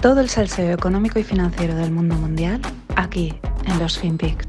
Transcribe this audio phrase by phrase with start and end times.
[0.00, 2.60] Todo el salseo económico y financiero del mundo mundial
[2.94, 3.34] aquí
[3.66, 4.46] en los FinPix.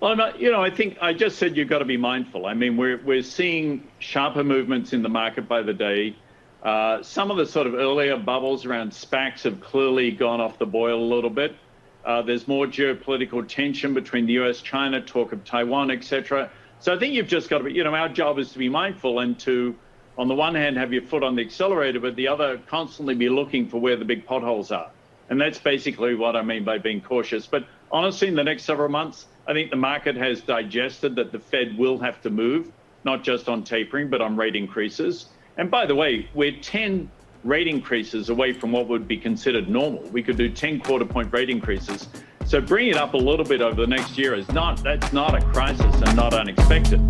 [0.00, 2.44] Well, you know, I think I just said you've got to be mindful.
[2.44, 6.14] I mean, we're we're seeing sharper movements in the market by the day.
[6.62, 10.66] Uh, some of the sort of earlier bubbles around SPACs have clearly gone off the
[10.66, 11.56] boil a little bit.
[12.04, 16.50] Uh, there's more geopolitical tension between the US, China, talk of Taiwan, etc.
[16.80, 18.68] So I think you've just got to be, you know, our job is to be
[18.68, 19.74] mindful and to,
[20.18, 23.28] on the one hand, have your foot on the accelerator, but the other, constantly be
[23.28, 24.90] looking for where the big potholes are.
[25.30, 27.46] And that's basically what I mean by being cautious.
[27.46, 31.38] But honestly, in the next several months, I think the market has digested that the
[31.38, 32.70] Fed will have to move,
[33.04, 35.26] not just on tapering, but on rate increases.
[35.56, 37.10] And by the way, we're 10
[37.44, 40.02] rate increases away from what would be considered normal.
[40.10, 42.08] We could do 10 quarter point rate increases.
[42.44, 45.34] So bringing it up a little bit over the next year is not that's not
[45.34, 47.00] a crisis and not unexpected.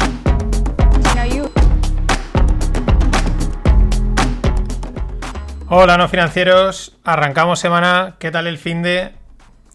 [5.75, 6.99] Hola, no financieros.
[7.03, 8.17] Arrancamos semana.
[8.19, 9.13] ¿Qué tal el fin de?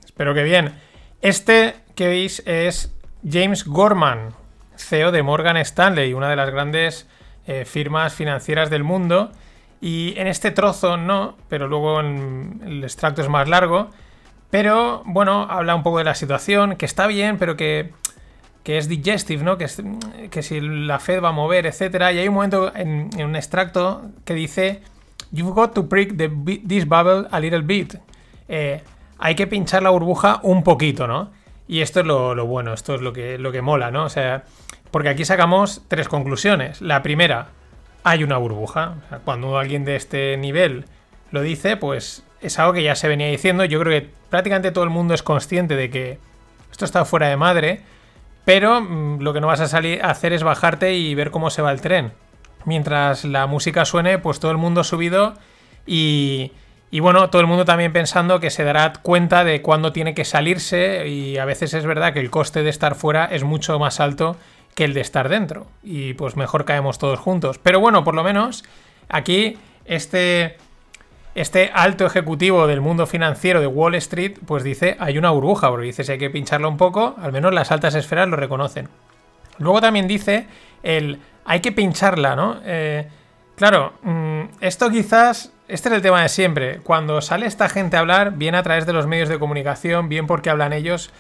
[0.06, 0.76] Espero que bien.
[1.24, 2.96] Este que veis es
[3.28, 4.36] James Gorman,
[4.76, 7.08] CEO de Morgan Stanley, una de las grandes
[7.48, 9.32] eh, firmas financieras del mundo.
[9.82, 13.90] Y en este trozo no, pero luego el extracto es más largo.
[14.52, 17.92] Pero bueno, habla un poco de la situación, que está bien, pero que,
[18.62, 19.58] que es digestive, ¿no?
[19.58, 19.82] Que, es,
[20.30, 22.12] que si la Fed va a mover, etcétera.
[22.12, 24.84] Y hay un momento en, en un extracto que dice:
[25.32, 27.96] You've got to prick this bubble a little bit.
[28.48, 28.82] Eh,
[29.20, 31.32] hay que pinchar la burbuja un poquito, ¿no?
[31.68, 34.06] Y esto es lo, bueno, esto es lo que, lo que mola, ¿no?
[34.06, 34.44] O sea,
[34.92, 36.82] porque aquí sacamos tres conclusiones.
[36.82, 37.48] La primera,
[38.04, 38.96] hay una burbuja.
[39.06, 40.86] O sea, cuando alguien de este nivel
[41.32, 43.66] lo dice, pues es algo que ya se venía diciendo.
[43.66, 46.20] Yo creo que prácticamente todo el mundo es consciente de que
[46.72, 47.82] esto está fuera de madre,
[48.46, 51.50] pero mmm, lo que no vas a salir a hacer es bajarte y ver cómo
[51.50, 52.14] se va el tren.
[52.68, 55.36] Mientras la música suene, pues todo el mundo subido
[55.86, 56.52] y,
[56.92, 60.26] y bueno, todo el mundo también pensando que se dará cuenta de cuándo tiene que
[60.26, 64.02] salirse y a veces es verdad que el coste de estar fuera es mucho más
[64.02, 64.36] alto
[64.76, 65.68] que el de estar dentro.
[65.82, 67.58] Y pues mejor caemos todos juntos.
[67.58, 68.66] Pero bueno, por lo menos
[69.08, 70.58] aquí este,
[71.36, 75.86] este alto ejecutivo del mundo financiero de Wall Street pues dice hay una burbuja, porque
[75.86, 78.90] dice si hay que pincharla un poco, al menos las altas esferas lo reconocen.
[79.60, 80.48] Luego también dice
[80.84, 82.60] el hay que pincharla, ¿no?
[82.66, 83.08] Eh,
[83.56, 86.80] claro, mmm, esto quizás este es el tema de siempre.
[86.80, 90.28] Cuando sale esta gente a hablar, bien a través de los medios de comunicación, bien
[90.28, 91.12] porque hablan ellos,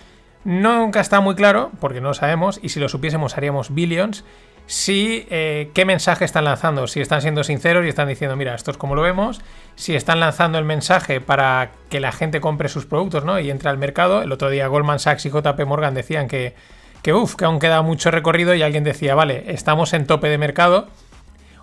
[0.46, 4.24] nunca está muy claro, porque no lo sabemos, y si lo supiésemos haríamos billions,
[4.66, 8.72] si eh, qué mensaje están lanzando, si están siendo sinceros y están diciendo, mira, esto
[8.72, 9.42] es como lo vemos,
[9.76, 13.40] si están lanzando el mensaje para que la gente compre sus productos, ¿no?
[13.40, 14.22] Y entre al mercado.
[14.22, 16.54] El otro día Goldman Sachs y JP Morgan decían que,
[17.02, 20.38] que uff, que aún queda mucho recorrido y alguien decía, vale, estamos en tope de
[20.38, 20.88] mercado.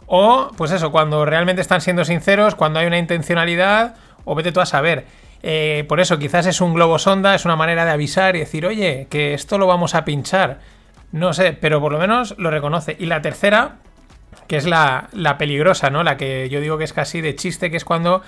[0.06, 4.60] O, pues eso, cuando realmente están siendo sinceros, cuando hay una intencionalidad, o vete tú
[4.60, 5.06] a saber.
[5.42, 8.66] Eh, por eso, quizás es un globo sonda, es una manera de avisar y decir,
[8.66, 10.60] oye, que esto lo vamos a pinchar.
[11.12, 12.96] No sé, pero por lo menos lo reconoce.
[12.98, 13.76] Y la tercera,
[14.46, 16.02] que es la, la peligrosa, ¿no?
[16.02, 18.22] La que yo digo que es casi de chiste, que es cuando.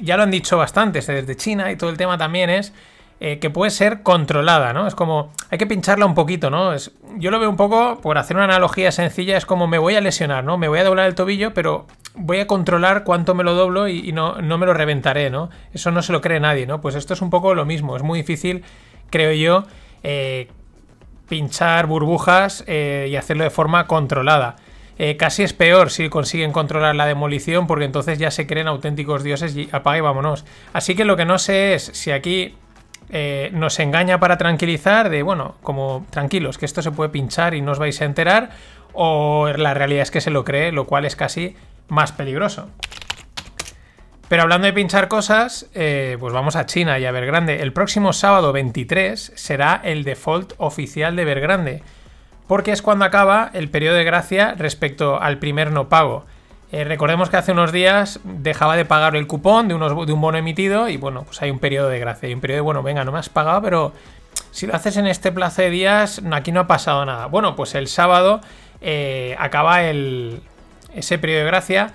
[0.00, 2.72] Ya lo han dicho bastante, desde China y todo el tema también es
[3.26, 4.86] eh, que puede ser controlada, ¿no?
[4.86, 6.74] Es como, hay que pincharla un poquito, ¿no?
[6.74, 9.94] Es, yo lo veo un poco, por hacer una analogía sencilla, es como me voy
[9.94, 10.58] a lesionar, ¿no?
[10.58, 14.12] Me voy a doblar el tobillo, pero voy a controlar cuánto me lo doblo y,
[14.12, 15.48] no, no, me lo reventaré, ¿no?
[15.72, 16.82] Eso no se lo cree nadie, ¿no?
[16.82, 18.62] Pues esto es un poco lo mismo, es muy difícil,
[19.08, 19.64] creo yo,
[20.02, 20.48] eh,
[21.26, 24.56] pinchar burbujas eh, y hacerlo de forma controlada.
[25.18, 29.56] Casi es peor si consiguen controlar la demolición porque entonces ya se creen auténticos dioses
[29.56, 30.44] y apaga y vámonos.
[30.72, 32.54] Así que lo que no sé es si aquí
[33.10, 37.60] eh, nos engaña para tranquilizar de, bueno, como tranquilos, que esto se puede pinchar y
[37.60, 38.50] no os vais a enterar,
[38.92, 41.56] o la realidad es que se lo cree, lo cual es casi
[41.88, 42.68] más peligroso.
[44.28, 47.60] Pero hablando de pinchar cosas, eh, pues vamos a China y a Evergrande.
[47.62, 51.82] El próximo sábado 23 será el default oficial de Evergrande,
[52.46, 56.24] porque es cuando acaba el periodo de gracia respecto al primer no pago.
[56.74, 60.20] Eh, recordemos que hace unos días dejaba de pagar el cupón de, unos, de, un
[60.20, 62.26] bono emitido y bueno, pues hay un periodo de gracia.
[62.26, 63.92] Hay un periodo de, bueno, venga, no me has pagado, pero
[64.50, 67.26] si lo haces en este plazo de días, aquí no ha pasado nada.
[67.26, 68.40] Bueno, pues el sábado
[68.80, 70.40] eh, acaba el,
[70.92, 71.92] ese periodo de gracia.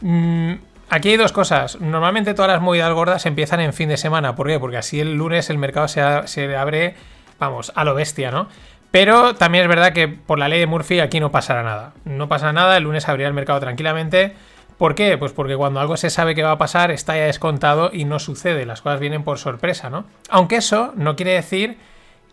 [0.00, 0.52] Mm,
[0.90, 1.80] aquí hay dos cosas.
[1.80, 4.36] Normalmente todas las movidas gordas empiezan en fin de semana.
[4.36, 4.60] ¿Por qué?
[4.60, 6.94] Porque así el lunes el mercado se, se abre,
[7.40, 8.46] vamos, a lo bestia, ¿no?
[8.90, 11.92] Pero también es verdad que por la ley de Murphy aquí no pasará nada.
[12.04, 14.34] No pasa nada, el lunes abrirá el mercado tranquilamente.
[14.78, 15.16] ¿Por qué?
[15.18, 18.18] Pues porque cuando algo se sabe que va a pasar está ya descontado y no
[18.18, 20.06] sucede, las cosas vienen por sorpresa, ¿no?
[20.30, 21.76] Aunque eso no quiere decir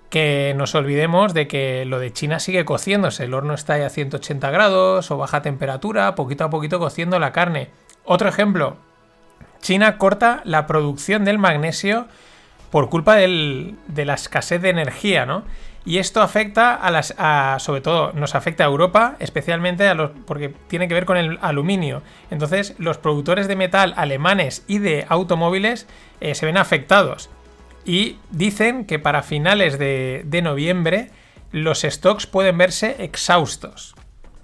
[0.10, 3.26] que nos olvidemos de que lo de China sigue cociéndose.
[3.26, 7.70] El horno está a 180 grados o baja temperatura, poquito a poquito cociendo la carne.
[8.06, 8.78] Otro ejemplo,
[9.60, 12.08] China corta la producción del magnesio
[12.72, 15.44] por culpa de la escasez de energía, ¿no?
[15.88, 17.16] Y esto afecta a las.
[17.64, 20.12] sobre todo, nos afecta a Europa, especialmente a los.
[20.26, 22.02] porque tiene que ver con el aluminio.
[22.30, 25.88] Entonces, los productores de metal alemanes y de automóviles
[26.20, 27.30] eh, se ven afectados.
[27.86, 31.10] Y dicen que para finales de, noviembre
[31.54, 33.96] los stocks pueden verse exhaustos.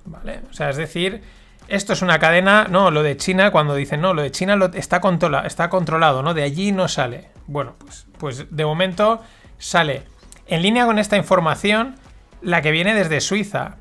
[0.05, 0.39] ¿Vale?
[0.49, 1.23] O sea, es decir,
[1.67, 4.67] esto es una cadena, no, lo de China, cuando dicen, no, lo de China lo,
[4.67, 5.01] está,
[5.45, 6.33] está controlado, ¿no?
[6.33, 7.31] De allí no sale.
[7.47, 9.21] Bueno, pues, pues de momento
[9.57, 10.12] sale.
[10.47, 11.95] En línea con esta información,
[12.41, 13.77] la que viene desde Suiza.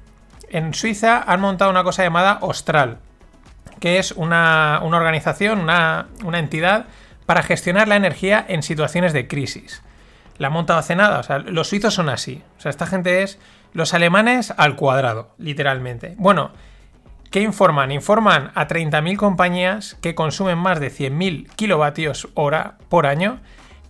[0.48, 2.98] En Suiza han montado una cosa llamada Austral,
[3.80, 6.86] que es una, una organización, una, una entidad
[7.26, 9.82] para gestionar la energía en situaciones de crisis.
[10.38, 12.42] La ha montado hace nada, o sea, los suizos son así.
[12.58, 13.38] O sea, esta gente es
[13.72, 16.14] los alemanes al cuadrado, literalmente.
[16.18, 16.52] Bueno,
[17.30, 17.90] ¿qué informan?
[17.90, 23.40] Informan a 30.000 compañías que consumen más de 100.000 kilovatios hora por año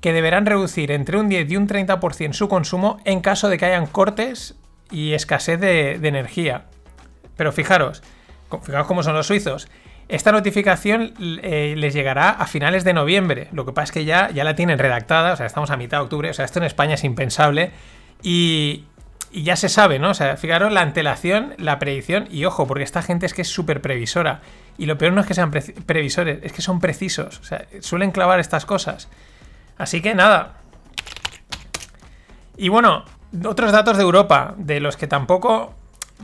[0.03, 3.67] que deberán reducir entre un 10 y un 30% su consumo en caso de que
[3.67, 4.57] hayan cortes
[4.91, 6.65] y escasez de, energía.
[7.37, 8.03] Pero fijaros,
[8.63, 9.69] fijaros cómo son los suizos.
[10.09, 13.49] Esta notificación eh, les llegará a finales de noviembre.
[13.53, 15.99] Lo que pasa es que ya, ya la tienen redactada, o sea, estamos a mitad
[15.99, 17.71] de octubre, o sea, esto en España es impensable.
[18.23, 18.85] Y,
[19.33, 20.11] ya se sabe, ¿no?
[20.11, 23.49] O sea, fijaros la antelación, la predicción, y ojo, porque esta gente es que es
[23.49, 24.43] súper previsora.
[24.77, 27.39] Y lo peor no es que sean previsores, es que son precisos.
[27.39, 29.09] O sea, suelen clavar estas cosas.
[29.83, 30.53] Así que nada.
[32.57, 33.05] Y bueno,
[33.45, 35.75] otros datos de Europa, de los que tampoco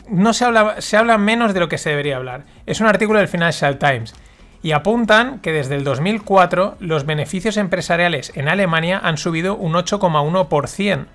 [0.09, 2.45] no se habla, se habla menos de lo que se debería hablar.
[2.67, 4.15] Es un artículo del Financial Times
[4.63, 11.07] y apuntan que desde el 2004 los beneficios empresariales en Alemania han subido un 8,1%,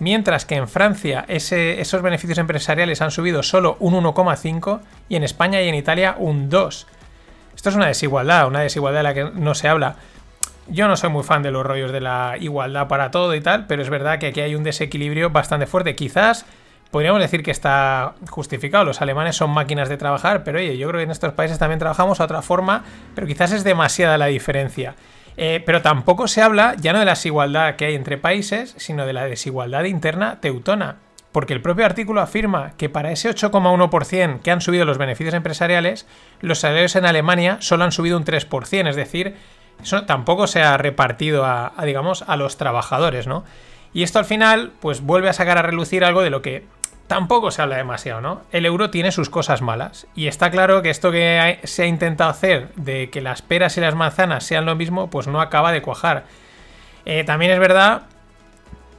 [0.00, 5.62] mientras que en Francia esos beneficios empresariales han subido solo un 1,5% y en España
[5.62, 6.86] y en Italia un 2%.
[7.54, 9.96] Esto es una desigualdad, una desigualdad de la que no se habla.
[10.68, 13.66] Yo no soy muy fan de los rollos de la igualdad para todo y tal,
[13.66, 15.94] pero es verdad que aquí hay un desequilibrio bastante fuerte.
[15.94, 16.44] Quizás
[16.90, 18.84] podríamos decir que está justificado.
[18.84, 21.78] Los alemanes son máquinas de trabajar, pero oye, yo creo que en estos países también
[21.78, 22.84] trabajamos a otra forma,
[23.14, 24.96] pero quizás es demasiada la diferencia.
[25.36, 29.06] Eh, pero tampoco se habla ya no de la desigualdad que hay entre países, sino
[29.06, 30.96] de la desigualdad interna teutona.
[31.30, 36.06] Porque el propio artículo afirma que para ese 8,1% que han subido los beneficios empresariales,
[36.40, 39.36] los salarios en Alemania solo han subido un 3%, es decir,
[39.82, 43.44] eso tampoco se ha repartido a, digamos, a los trabajadores, ¿no?
[43.92, 46.66] Y esto al final, pues vuelve a sacar a relucir algo de lo que
[47.06, 48.42] tampoco se habla demasiado, ¿no?
[48.52, 50.06] El euro tiene sus cosas malas.
[50.14, 53.80] Y está claro que esto que se ha intentado hacer de que las peras y
[53.80, 56.24] las manzanas sean lo mismo, pues no acaba de cuajar.
[57.04, 58.02] Eh, también es verdad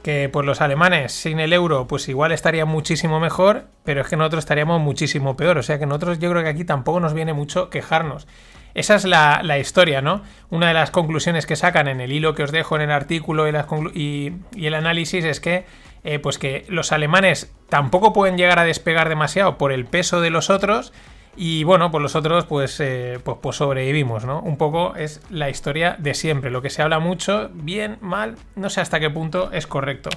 [0.02, 4.16] que pues los alemanes sin el euro pues igual estarían muchísimo mejor, pero es que
[4.16, 5.58] nosotros estaríamos muchísimo peor.
[5.58, 8.26] O sea que nosotros yo creo que aquí tampoco nos viene mucho quejarnos.
[8.74, 10.22] Esa es la, historia, ¿no?
[10.50, 13.46] Una de las conclusiones que sacan en el hilo que os dejo en el artículo
[13.92, 15.64] y, y el análisis es que
[16.04, 20.30] eh, pues que los alemanes tampoco pueden llegar a despegar demasiado por el peso de
[20.30, 20.92] los otros.
[21.40, 24.40] Y bueno, pues los otros pues, eh, pues, pues, sobrevivimos, ¿no?
[24.40, 26.50] Un poco es la historia de siempre.
[26.50, 30.10] Lo que se habla mucho, bien, mal, no sé hasta qué punto es correcto.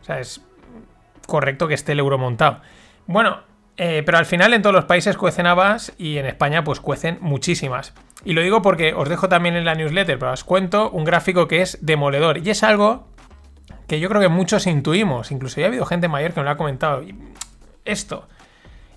[0.00, 0.40] O sea, es
[1.26, 2.62] correcto que esté el euro montado.
[3.06, 3.40] Bueno,
[3.76, 7.18] eh, pero al final en todos los países cuecen habas y en España pues cuecen
[7.20, 7.92] muchísimas.
[8.24, 11.48] Y lo digo porque os dejo también en la newsletter, pero os cuento un gráfico
[11.48, 12.38] que es demoledor.
[12.38, 13.08] Y es algo
[13.86, 16.50] que yo creo que muchos intuimos, incluso ya ha habido gente mayor que me lo
[16.52, 17.02] ha comentado.
[17.84, 18.26] Esto,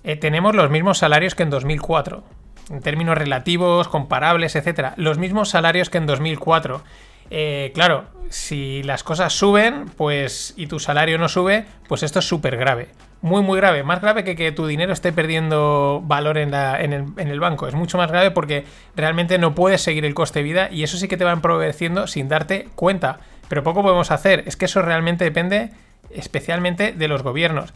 [0.08, 2.24] eh, tenemos los mismos salarios que en 2004,
[2.70, 6.82] en términos relativos, comparables, etcétera, los mismos salarios que en 2004.
[7.30, 12.24] Eh, claro, si las cosas suben, pues y tu salario no sube, pues esto es
[12.24, 12.88] súper grave.
[13.20, 13.82] Muy, muy grave.
[13.82, 17.66] Más grave que que tu dinero esté perdiendo valor en, en, el, en, el, banco.
[17.66, 18.64] Es mucho más grave porque
[18.96, 22.06] realmente no puedes seguir el coste de vida y eso sí que te va empobreciendo
[22.06, 24.44] sin darte cuenta pero poco podemos hacer.
[24.46, 25.70] Es que eso realmente depende
[26.10, 27.74] especialmente de los gobiernos.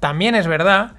[0.00, 0.92] También es verdad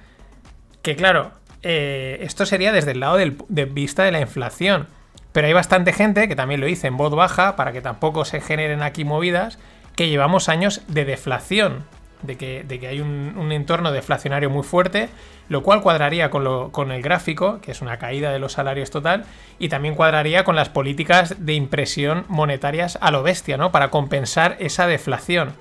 [0.84, 4.86] que, claro, eh, esto sería desde el lado de vista de la inflación.
[5.32, 8.40] Pero hay bastante gente, que también lo hice en voz baja, para que tampoco se
[8.40, 9.58] generen aquí movidas,
[9.96, 11.84] que llevamos años de deflación
[12.22, 15.08] de que, hay un, entorno deflacionario muy fuerte,
[15.48, 19.24] lo cual cuadraría con, con el gráfico, que es una caída de los salarios total,
[19.58, 23.72] y también cuadraría con las políticas de impresión monetarias a lo bestia, ¿no?
[23.72, 25.54] Para compensar esa deflación.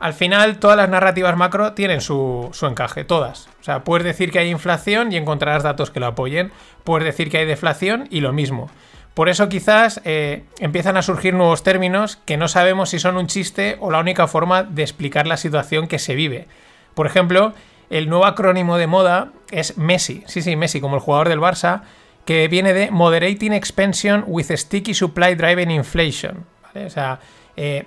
[0.00, 3.48] Al final, todas las narrativas macro tienen su, su, encaje, todas.
[3.60, 6.52] O sea, puedes decir que hay inflación y encontrarás datos que lo apoyen.
[6.84, 8.70] Puedes decir que hay deflación y lo mismo.
[9.14, 13.28] Por eso quizás eh, empiezan a surgir nuevos términos que no sabemos si son un
[13.28, 16.48] chiste o la única forma de explicar la situación que se vive.
[16.94, 17.54] Por ejemplo,
[17.90, 20.24] el nuevo acrónimo de moda es Messi.
[20.26, 21.82] Sí, sí, Messi, como el jugador del Barça,
[22.24, 26.44] que viene de Moderating Expansion with Sticky Supply Driven Inflation.
[26.74, 27.20] O sea,
[27.56, 27.84] eh,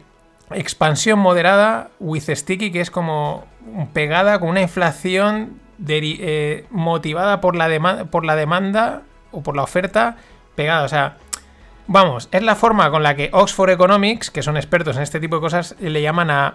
[0.51, 3.45] expansión moderada with sticky, que es como
[3.93, 10.17] pegada con una inflación eh, motivada por la, por la demanda o por la oferta
[10.55, 10.83] pegada.
[10.83, 11.17] O sea,
[11.87, 15.35] vamos, es la forma con la que Oxford Economics, que son expertos en este tipo
[15.35, 16.53] de cosas, le llaman a,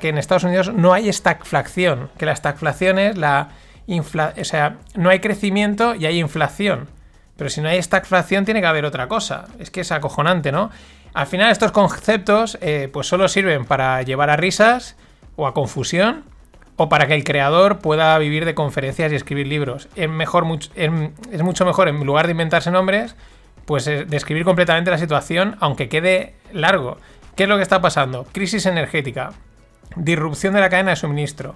[0.00, 3.48] que en Estados Unidos no hay stagflación, que la stagflación es la
[3.86, 6.88] inflación, o sea, no hay crecimiento y hay inflación.
[7.36, 9.46] Pero si no hay stagflación tiene que haber otra cosa.
[9.58, 10.70] Es que es acojonante, ¿no?
[11.14, 14.96] Al final estos conceptos eh, pues solo sirven para llevar a risas
[15.36, 16.24] o a confusión
[16.76, 19.88] o para que el creador pueda vivir de conferencias y escribir libros.
[19.94, 23.14] Es, mejor, es mucho mejor, en lugar de inventarse nombres,
[23.64, 26.98] pues eh, describir completamente la situación, aunque quede largo.
[27.36, 28.26] ¿Qué es lo que está pasando?
[28.32, 29.32] Crisis energética,
[29.96, 31.54] disrupción de la cadena de suministro,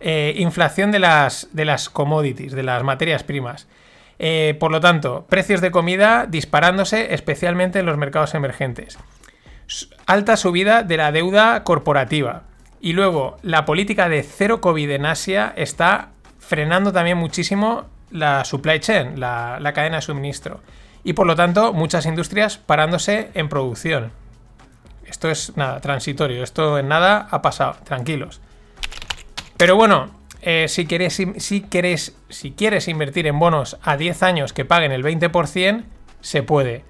[0.00, 3.66] eh, inflación de las, de las commodities, de las materias primas.
[4.22, 8.98] Eh, por lo tanto, precios de comida disparándose especialmente en los mercados emergentes.
[10.04, 12.42] Alta subida de la deuda corporativa.
[12.82, 18.80] Y luego, la política de cero COVID en Asia está frenando también muchísimo la supply
[18.80, 20.60] chain, la, la cadena de suministro.
[21.02, 24.12] Y por lo tanto, muchas industrias parándose en producción.
[25.06, 26.44] Esto es nada, transitorio.
[26.44, 27.76] Esto en nada ha pasado.
[27.84, 28.42] Tranquilos.
[29.56, 30.10] Pero bueno,
[30.42, 34.92] eh, si, quieres, si, quieres, si quieres invertir en bonos a 10 años que paguen
[34.92, 35.84] el 20%,
[36.20, 36.84] se puede.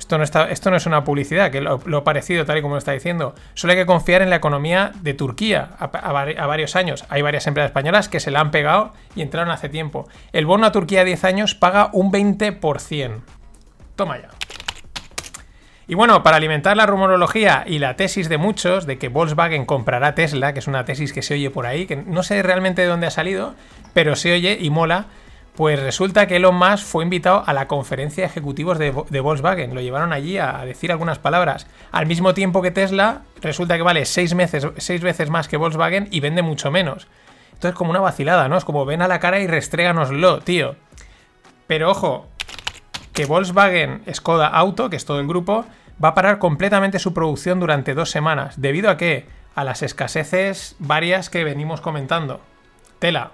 [0.00, 2.78] Esto no, está, esto no es una publicidad, que lo, parecido, tal y como lo
[2.78, 3.34] está diciendo.
[3.52, 7.04] Solo hay que confiar en la economía de Turquía a, varios años.
[7.10, 10.08] Hay varias empresas españolas que se la han pegado y entraron hace tiempo.
[10.32, 13.20] El bono a Turquía a 10 años paga un 20%.
[13.94, 14.39] Toma ya.
[15.90, 20.14] Y bueno, para alimentar la rumorología y la tesis de muchos de que Volkswagen comprará
[20.14, 22.86] Tesla, que es una tesis que se oye por ahí, que no sé realmente de
[22.86, 23.56] dónde ha salido,
[23.92, 25.06] pero se oye y mola,
[25.56, 29.74] pues resulta que Elon Musk fue invitado a la conferencia de ejecutivos de, Volkswagen.
[29.74, 31.66] Lo llevaron allí a, decir algunas palabras.
[31.90, 36.06] Al mismo tiempo que Tesla, resulta que vale seis veces, seis veces más que Volkswagen
[36.12, 37.08] y vende mucho menos.
[37.52, 38.56] Esto es como una vacilada, ¿no?
[38.56, 40.76] Es como ven a la cara y restréganoslo, tío.
[41.66, 42.28] Pero ojo,
[43.12, 45.66] que Volkswagen Skoda Auto, que es todo el grupo,
[46.02, 48.60] va a parar completamente su producción durante dos semanas.
[48.60, 49.26] ¿Debido a qué?
[49.54, 52.40] A las escaseces varias que venimos comentando.
[52.98, 53.32] Tela.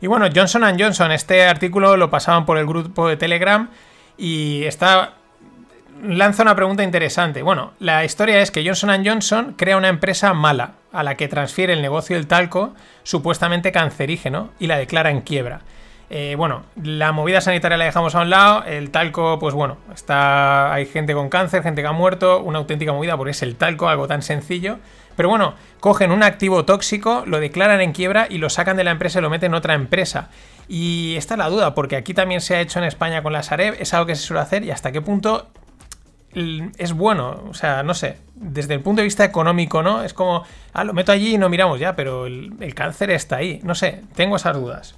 [0.00, 3.70] Y bueno, Johnson Johnson, este artículo lo pasaban por el grupo de Telegram
[4.18, 5.14] y está
[6.02, 7.42] lanza una pregunta interesante.
[7.42, 11.72] Bueno, la historia es que Johnson Johnson crea una empresa mala a la que transfiere
[11.72, 12.74] el negocio del talco
[13.04, 15.60] supuestamente cancerígeno y la declara en quiebra.
[16.14, 18.64] Eh, bueno, la movida sanitaria la dejamos a un lado.
[18.64, 20.70] El talco, pues bueno, está.
[20.70, 22.42] Hay gente con cáncer, gente que ha muerto.
[22.42, 24.76] Una auténtica movida porque es el talco, algo tan sencillo.
[25.16, 28.90] Pero bueno, cogen un activo tóxico, lo declaran en quiebra y lo sacan de la
[28.90, 30.28] empresa y lo meten en otra empresa.
[30.68, 33.42] Y esta es la duda, porque aquí también se ha hecho en España con la
[33.42, 35.48] Sareb, es algo que se suele hacer y hasta qué punto
[36.34, 40.02] es bueno, o sea, no sé, desde el punto de vista económico, ¿no?
[40.02, 43.60] Es como, ah, lo meto allí y no miramos ya, pero el cáncer está ahí,
[43.64, 44.94] no sé, tengo esas dudas.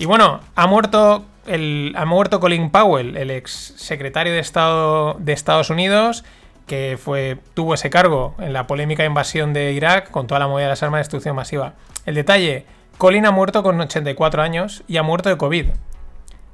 [0.00, 5.34] Y bueno, ha muerto, el, ha muerto Colin Powell, el ex secretario de Estado de
[5.34, 6.24] Estados Unidos,
[6.66, 10.64] que fue, tuvo ese cargo en la polémica invasión de Irak con toda la movida
[10.64, 11.74] de las armas de destrucción masiva.
[12.06, 12.64] El detalle,
[12.96, 15.66] Colin ha muerto con 84 años y ha muerto de COVID.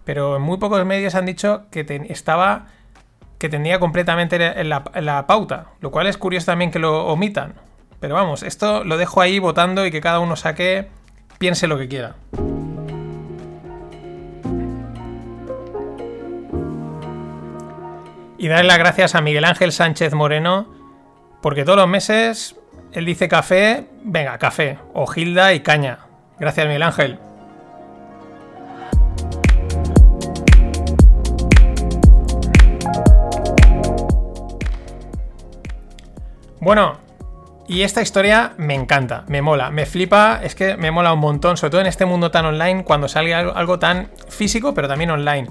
[0.05, 2.67] Pero en muy pocos medios han dicho que estaba
[3.39, 7.55] que tenía completamente en la, la, pauta, lo cual es curioso también que lo omitan.
[8.01, 10.89] Pero vamos, esto lo dejo ahí votando y que cada uno saque,
[11.39, 12.17] piense lo que quiera.
[18.47, 20.73] Y darle las gracias a Miguel Ángel Sánchez Moreno,
[21.43, 22.55] porque todos los meses
[22.93, 25.99] él dice café, venga, café, o Gilda y caña.
[26.39, 27.19] Gracias, Miguel Ángel.
[36.61, 36.99] Bueno,
[37.67, 41.57] y esta historia me encanta, me mola, me flipa, es que me mola un montón,
[41.57, 45.49] sobre todo en este mundo tan online, cuando salga algo tan físico, pero también online.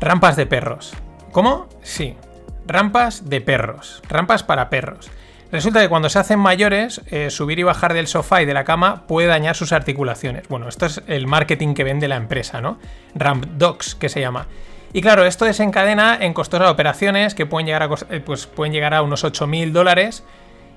[0.00, 0.92] Rampas de perros.
[1.32, 1.66] ¿Cómo?
[1.80, 2.14] Sí.
[2.66, 4.02] Rampas de perros.
[4.08, 5.10] Rampas para perros.
[5.52, 8.64] Resulta que cuando se hacen mayores, eh, subir y bajar del sofá y de la
[8.64, 10.48] cama puede dañar sus articulaciones.
[10.48, 12.78] Bueno, esto es el marketing que vende la empresa, ¿no?
[13.14, 14.48] Ramp Dogs, que se llama.
[14.92, 19.00] Y claro, esto desencadena en costosas operaciones que pueden llegar a, eh, pues, pueden llegar
[19.02, 20.24] unos 8.000 dólares.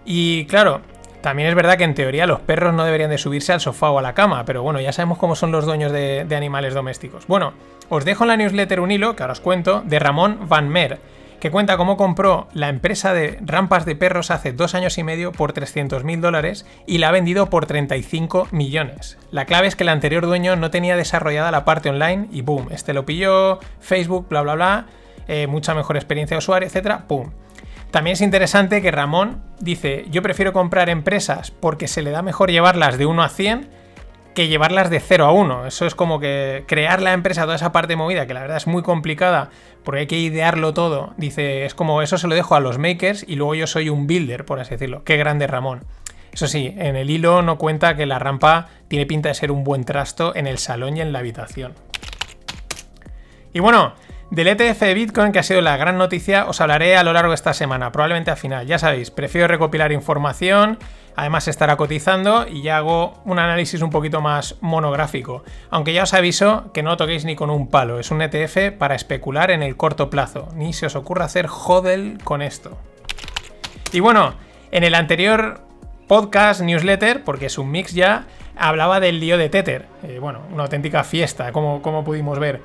[0.06, 0.82] Y claro,
[1.22, 4.00] También es verdad que en teoría los perros no deberían de subirse al sofá o
[4.00, 7.28] a la cama, pero bueno, ya sabemos cómo son los dueños de, de animales domésticos.
[7.28, 7.54] Bueno,
[7.90, 11.00] os dejo en la newsletter un hilo, que ahora os cuento, de Ramón Van Meer,
[11.40, 15.32] que cuenta cómo compró la empresa de rampas de perros hace dos años y medio
[15.32, 19.18] por 300 mil dólares y la ha vendido por 35 millones.
[19.32, 22.68] La clave es que el anterior dueño no tenía desarrollada la parte online y boom,
[22.72, 24.86] este lo pilló, Facebook, bla bla bla,
[25.28, 27.32] eh, mucha mejor experiencia de usuario, etcétera, boom.
[27.92, 32.52] También es interesante que Ramón dice, yo prefiero comprar empresas porque se le da mejor
[32.52, 33.70] llevarlas de 1 a 100
[34.34, 35.68] que llevarlas de 0 a 1.
[35.68, 38.68] Eso es como que crear la empresa, toda esa parte movida, que la verdad es
[38.68, 39.50] muy complicada
[39.84, 41.14] porque hay que idearlo todo.
[41.18, 44.08] Dice, es como eso se lo dejo a los makers y luego yo soy un
[44.08, 45.04] builder, por así decirlo.
[45.04, 45.84] Qué grande Ramón.
[46.32, 49.64] Eso sí, en el hilo no cuenta que la rampa tiene pinta de ser un
[49.64, 51.74] buen trasto en el salón y en la habitación.
[53.52, 53.96] Y bueno,
[54.32, 57.32] del ETF de Bitcoin, que ha sido la gran noticia, os hablaré a lo largo
[57.32, 58.68] de esta semana, probablemente al final.
[58.68, 60.78] Ya sabéis, prefiero recopilar información,
[61.16, 65.44] además estará cotizando y ya hago un análisis un poquito más monográfico.
[65.72, 68.94] Aunque ya os aviso que no toquéis ni con un palo, es un ETF para
[68.96, 70.50] especular en el corto plazo.
[70.56, 72.78] Ni se os ocurra hacer hodel con esto.
[73.92, 74.36] Y bueno,
[74.70, 75.62] en el anterior
[76.08, 79.88] podcast, newsletter, porque es un mix ya, hablaba del lío de Tether.
[80.04, 82.62] Eh, bueno, una auténtica fiesta, como, como pudimos ver.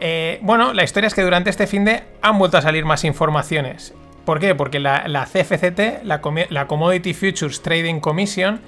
[0.00, 3.04] Eh, bueno, la historia es que durante este fin de han vuelto a salir más
[3.04, 3.94] informaciones.
[4.24, 4.54] ¿Por qué?
[4.54, 8.60] Porque la, CFCT, la, Commodity Futures Trading Commission,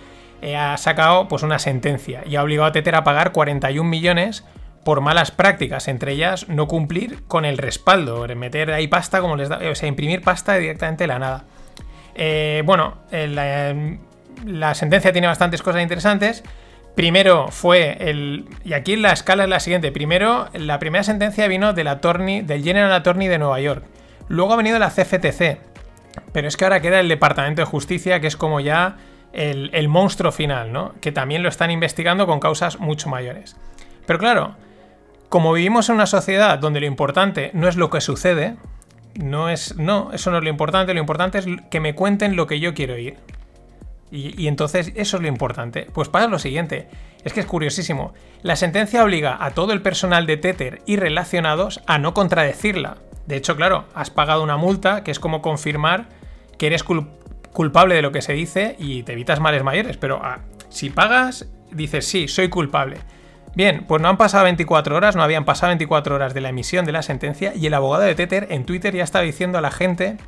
[0.42, 4.44] eh, ha sacado pues, una sentencia y ha obligado a Tether a pagar 41 millones
[4.84, 9.48] por malas prácticas, entre ellas no cumplir con el respaldo, meter ahí pasta como les
[9.48, 11.44] da, o sea, imprimir pasta directamente de la nada.
[12.14, 12.98] Eh, bueno,
[14.44, 16.42] la sentencia tiene bastantes cosas interesantes.
[16.94, 18.46] Primero fue el.
[18.64, 19.92] Y aquí la escala es la siguiente.
[19.92, 23.84] Primero, la primera sentencia vino del attorney, del General Attorney de Nueva York.
[24.28, 25.58] Luego ha venido la CFTC.
[26.32, 28.96] Pero es que ahora queda el Departamento de Justicia, que es como ya
[29.32, 30.94] el, el monstruo final, ¿no?
[31.00, 33.56] Que también lo están investigando con causas mucho mayores.
[34.06, 34.56] Pero claro,
[35.30, 38.56] como vivimos en una sociedad donde lo importante no es lo que sucede,
[39.14, 39.76] no es.
[39.76, 40.92] No, eso no es lo importante.
[40.92, 43.16] Lo importante es que me cuenten lo que yo quiero oír.
[44.14, 45.88] Y, entonces eso es lo importante.
[45.90, 46.86] Pues pasa lo siguiente,
[47.24, 48.12] es que es curiosísimo.
[48.42, 52.98] La sentencia obliga a todo el personal de Tether y relacionados a no contradecirla.
[53.26, 56.10] De hecho, claro, has pagado una multa que es como confirmar
[56.58, 59.96] que eres culpable de lo que se dice y te evitas males mayores.
[59.96, 62.98] Pero ah, si pagas, dices sí, soy culpable.
[63.54, 66.84] Bien, pues no han pasado 24 horas, no habían pasado 24 horas de la emisión
[66.84, 69.70] de la sentencia y el abogado de Tether en Twitter ya está diciendo a la
[69.70, 70.18] gente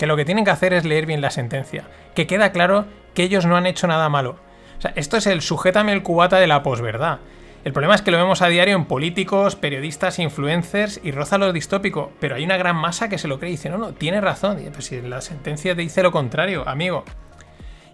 [0.00, 1.84] que lo que tienen que hacer es leer bien la sentencia,
[2.14, 4.36] que queda claro que ellos no han hecho nada malo.
[4.78, 7.18] O sea, esto es el sujétame el cubata de la posverdad.
[7.66, 11.52] El problema es que lo vemos a diario en políticos, periodistas, influencers y roza lo
[11.52, 14.22] distópico, pero hay una gran masa que se lo cree y dice, no, no, tiene
[14.22, 14.58] razón.
[14.72, 17.04] pues si la sentencia te dice lo contrario, amigo.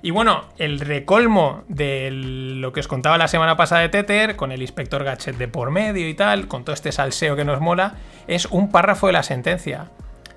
[0.01, 4.53] Y bueno, el recolmo de lo que os contaba la semana pasada de Tether, con
[4.53, 7.95] el inspector Gachet de por medio y tal, con todo este salseo que nos mola,
[8.29, 9.91] es un párrafo de la sentencia.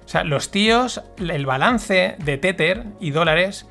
[0.10, 3.68] O sea, los tíos, el balance de Tether y dólares,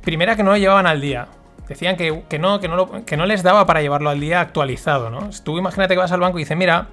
[0.00, 1.28] primera que no lo llevaban al día.
[1.68, 5.28] Decían que, no, que, no que no les daba para llevarlo al día actualizado, ¿no?
[5.44, 6.86] Tú imagínate que vas al banco y dices, mira,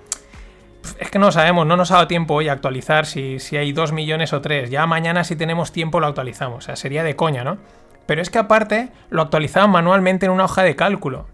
[0.99, 3.71] es que no sabemos, no nos ha dado tiempo hoy a actualizar si, si hay
[3.71, 4.69] 2 millones o 3.
[4.69, 6.57] Ya mañana si tenemos tiempo lo actualizamos.
[6.57, 7.59] O sea, sería de coña, ¿no?
[8.07, 11.27] Pero es que aparte lo actualizaban manualmente en una hoja de cálculo.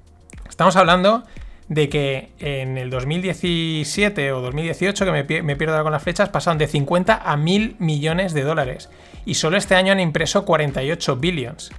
[0.47, 1.23] Estamos hablando
[1.69, 6.67] de que en el 2017 o 2018, que me, pierdo con las flechas, pasaron de
[6.67, 8.89] 50 a 1000 millones de dólares.
[9.25, 11.71] Y solo este año han impreso 48 billions.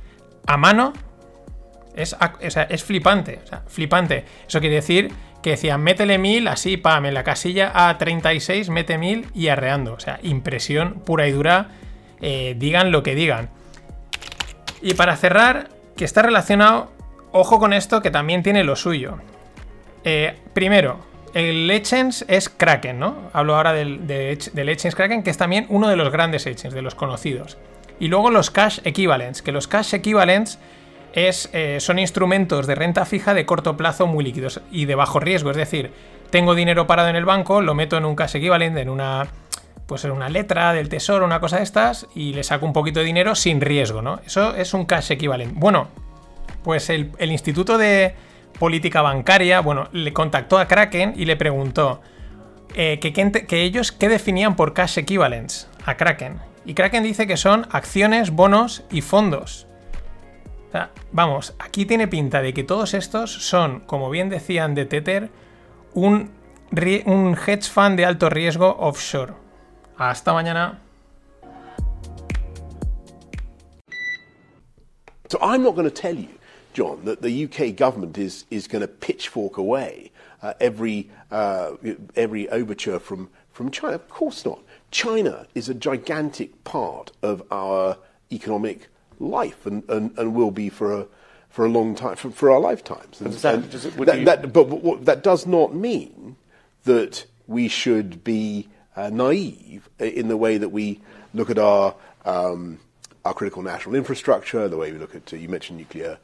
[0.46, 0.92] A mano
[1.94, 3.40] es, es flipante.
[3.66, 4.24] flipante.
[4.46, 5.10] Eso quiere decir
[5.42, 9.94] que decían, métele 1000, así, pam, en la casilla A36, mete 1000 y arreando.
[9.94, 11.68] O sea, impresión pura y dura.
[12.20, 13.48] Eh, digan lo que digan.
[14.82, 16.92] Y para cerrar, que está relacionado,
[17.32, 19.18] ojo con esto que también tiene lo suyo.
[20.04, 20.98] Eh, primero,
[21.34, 23.30] el Legends es Kraken, ¿no?
[23.32, 24.38] Hablo ahora del, de,
[24.94, 27.58] Kraken, que es también uno de los grandes Legends, de los conocidos.
[28.00, 30.58] Y luego los Cash Equivalents, que los Cash Equivalents
[31.14, 35.50] eh, son instrumentos de renta fija de corto plazo muy líquidos y de bajo riesgo.
[35.50, 35.90] Es decir,
[36.30, 39.26] tengo dinero parado en el banco, lo meto en un Cash Equivalent, en una,
[39.86, 43.00] pues en una letra del tesoro, una cosa de estas, y le saco un poquito
[43.00, 44.20] de dinero sin riesgo, ¿no?
[44.24, 45.54] Eso es un Cash Equivalent.
[45.54, 45.88] Bueno,
[46.62, 48.14] pues el Instituto de
[48.58, 52.00] política bancaria, bueno, le contactó a Kraken y le preguntó
[52.74, 56.40] eh, que, ellos qué definían por cash equivalents a Kraken.
[56.64, 59.66] Y Kraken dice que son acciones, bonos y fondos.
[61.12, 65.30] Vamos, aquí tiene pinta de que todos estos son, como bien decían de Tether,
[65.94, 66.30] un,
[67.06, 69.32] un hedge fund de alto riesgo offshore.
[69.96, 70.78] Hasta mañana.
[75.28, 76.28] So I'm not going to tell you,
[76.78, 80.12] John, that the UK government is, is going to pitchfork away
[80.42, 81.72] uh, every, uh,
[82.14, 83.96] every overture from, from China.
[83.96, 84.60] Of course not.
[84.92, 87.98] China is a gigantic part of our
[88.30, 88.86] economic
[89.18, 91.06] life and, and, and will be for a,
[91.50, 93.20] for a long time, for, for our lifetimes.
[93.20, 96.36] And, that- does it- that- you- that- but what, that does not mean
[96.84, 101.00] that we should be uh, naive in the way that we
[101.34, 102.78] look at our, um,
[103.24, 106.18] our critical national infrastructure, the way we look at, uh, you mentioned nuclear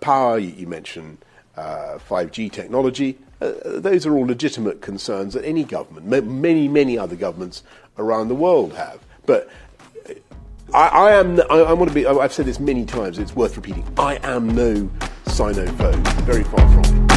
[0.00, 1.18] power, you, you mentioned
[1.56, 3.18] uh, 5G technology.
[3.40, 7.62] Uh, those are all legitimate concerns that any government, ma- many, many other governments
[7.98, 9.00] around the world have.
[9.26, 9.48] But
[10.72, 11.40] I, I am.
[11.50, 12.06] I, I want to be.
[12.06, 13.18] I've said this many times.
[13.18, 13.84] It's worth repeating.
[13.98, 14.88] I am no
[15.24, 16.06] Sinophobe.
[16.22, 17.10] Very far from it.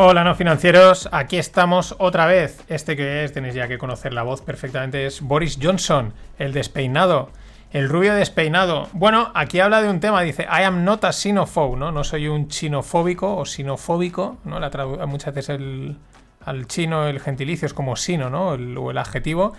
[0.00, 1.08] Hola, no financieros.
[1.10, 2.60] Aquí estamos otra vez.
[2.68, 7.30] Este que es, tenéis ya que conocer la voz perfectamente, es Boris Johnson, el despeinado.
[7.70, 8.88] El rubio despeinado.
[8.92, 11.92] Bueno, aquí habla de un tema, dice, I am not a xenophobe, ¿no?
[11.92, 14.58] No soy un chinofóbico o sinofóbico, ¿no?
[14.58, 14.70] La
[15.06, 15.98] muchas veces el,
[16.44, 18.48] al chino el gentilicio es como sino, ¿no?
[18.48, 19.52] O el adjetivo.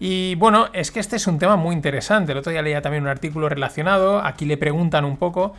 [0.00, 2.32] Y bueno, es que este es un tema muy interesante.
[2.32, 4.18] El otro día leía también un artículo relacionado.
[4.18, 5.54] Aquí le preguntan un poco.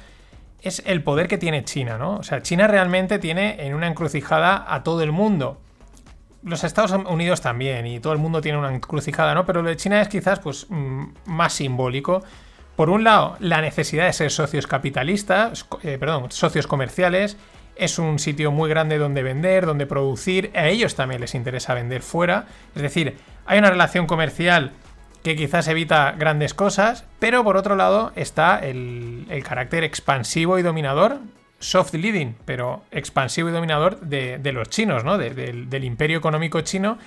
[0.62, 2.18] Es el poder que tiene China, ¿no?
[2.18, 5.62] O sea, China realmente tiene en una encrucijada a todo el mundo.
[6.46, 9.46] Los Estados Unidos también, y todo el mundo tiene una encrucijada, ¿no?
[9.48, 12.24] Pero lo de China es quizás pues, mm, más simbólico.
[12.76, 17.38] Por un lado, la necesidad de ser socios capitalistas, eh, perdón, socios comerciales.
[17.76, 20.52] Es un sitio muy grande donde vender, donde producir.
[20.56, 22.46] A ellos también les interesa vender fuera.
[22.76, 24.72] Es decir, hay una relación comercial
[25.24, 30.62] que quizás evita grandes cosas, pero por otro lado está el, el carácter expansivo y
[30.62, 31.18] dominador,
[31.60, 35.18] soft leading, pero expansivo y dominador de, los chinos, ¿no?
[35.18, 36.98] De- del- imperio económico chino.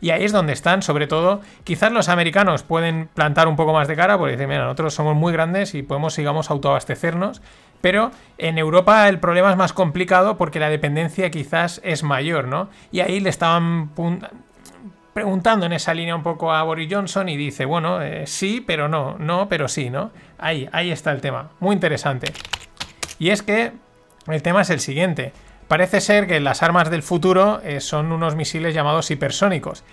[0.00, 3.88] Y ahí es donde están, sobre todo, quizás los americanos pueden plantar un poco más
[3.88, 7.40] de cara, porque dicen, mira, nosotros somos muy grandes y podemos, sigamos, autoabastecernos.
[7.80, 12.68] Pero en Europa el problema es más complicado porque la dependencia quizás es mayor, ¿no?
[12.92, 13.90] Y ahí le estaban
[15.14, 18.88] preguntando en esa línea un poco a Boris Johnson y dice, bueno, eh, sí, pero
[18.88, 20.10] no, no, pero sí, ¿no?
[20.38, 21.50] Ahí, ahí está el tema.
[21.60, 22.32] Muy interesante.
[23.18, 23.72] Y es que
[24.34, 25.32] el tema es el siguiente.
[25.68, 29.84] Parece ser que las armas del futuro eh, son unos misiles llamados hipersónicos.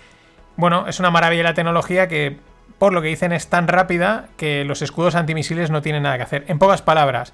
[0.56, 2.36] Bueno, es una maravilla la tecnología que,
[2.78, 6.22] por lo que dicen, es tan rápida que los escudos antimisiles no tienen nada que
[6.22, 6.44] hacer.
[6.46, 7.32] En pocas palabras,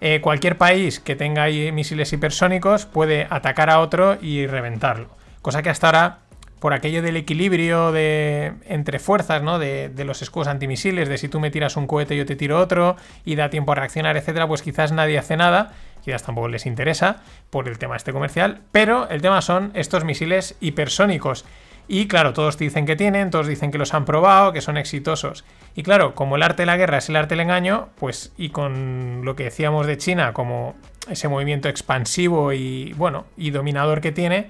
[0.00, 5.08] eh, cualquier país que tenga ahí misiles hipersónicos puede atacar a otro y reventarlo.
[5.40, 6.18] Cosa que hasta ahora,
[6.58, 9.60] por aquello del equilibrio de, entre fuerzas, ¿no?
[9.60, 12.58] De, de los escudos antimisiles, de si tú me tiras un cohete yo te tiro
[12.58, 15.72] otro y da tiempo a reaccionar, etcétera, pues quizás nadie hace nada,
[16.06, 17.16] quizás tampoco les interesa
[17.50, 21.44] por el tema este comercial, pero el tema son estos misiles hipersónicos.
[21.88, 25.44] Y claro, todos dicen que tienen, todos dicen que los han probado, que son exitosos.
[25.74, 28.50] Y claro, como el arte de la guerra es el arte del engaño, pues y
[28.50, 30.76] con lo que decíamos de China como
[31.10, 34.48] ese movimiento expansivo y bueno, y dominador que tiene,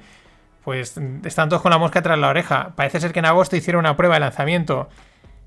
[0.62, 2.72] pues están todos con la mosca tras la oreja.
[2.76, 4.90] Parece ser que en agosto hicieron una prueba de lanzamiento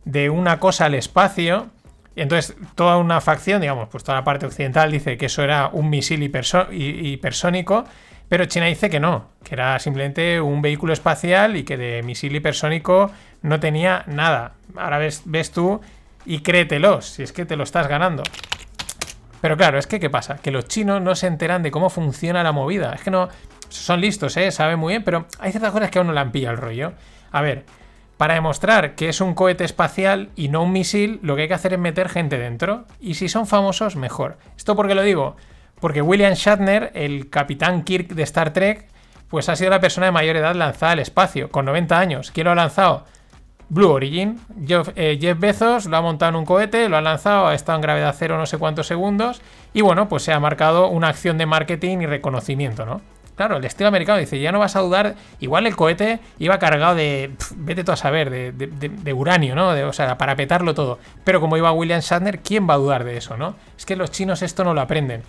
[0.05, 1.67] de una cosa al espacio.
[2.21, 5.89] Entonces toda una facción, digamos, pues toda la parte occidental dice que eso era un
[5.89, 7.85] misil hipersónico,
[8.27, 12.35] pero China dice que no, que era simplemente un vehículo espacial y que de misil
[12.35, 14.53] hipersónico no tenía nada.
[14.75, 15.81] Ahora ves, ves tú
[16.25, 18.23] y créetelos, si es que te lo estás ganando.
[19.41, 20.37] Pero claro, es que ¿qué pasa?
[20.37, 22.93] Que los chinos no se enteran de cómo funciona la movida.
[22.93, 23.29] Es que no...
[23.69, 24.51] Son listos, ¿eh?
[24.51, 26.93] Saben muy bien, pero hay ciertas cosas que aún no le han pillado el rollo.
[27.31, 27.65] A ver,
[28.19, 31.53] para demostrar que es un cohete espacial y no un misil, lo que hay que
[31.53, 32.83] hacer es meter gente dentro.
[32.99, 34.37] Y si son famosos, mejor.
[34.57, 35.37] ¿Esto por qué lo digo?
[35.79, 38.89] Porque William Shatner, el capitán Kirk de Star Trek,
[39.29, 42.31] pues ha sido la persona de mayor edad lanzada al espacio, con 90 años.
[42.31, 43.05] ¿Quién lo ha lanzado?
[43.69, 44.37] Blue Origin.
[44.67, 47.77] Jeff, eh, Jeff Bezos lo ha montado en un cohete, lo ha lanzado, ha estado
[47.77, 49.41] en gravedad cero no sé cuántos segundos
[49.73, 52.99] y bueno, pues se ha marcado una acción de marketing y reconocimiento, ¿no?
[53.39, 56.93] Claro, el estilo americano dice, ya no vas a dudar, igual el cohete iba cargado
[56.93, 59.69] de, vete tú a saber, de, uranio, ¿no?
[59.69, 60.99] O sea, para petarlo todo.
[61.23, 63.55] Pero como iba William Shatner, ¿quién va a dudar de eso, no?
[63.77, 65.23] Es que los chinos esto no lo aprenden.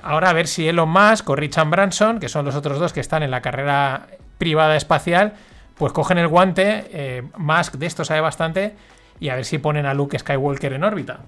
[0.00, 3.00] Ahora a ver si Elon Musk o Richard Branson, que son los otros dos que
[3.00, 4.06] están en la carrera
[4.38, 5.32] privada espacial,
[5.76, 8.76] pues cogen el guante, eh, Musk de esto sabe bastante,
[9.18, 11.18] y a ver si ponen a Luke Skywalker en órbita.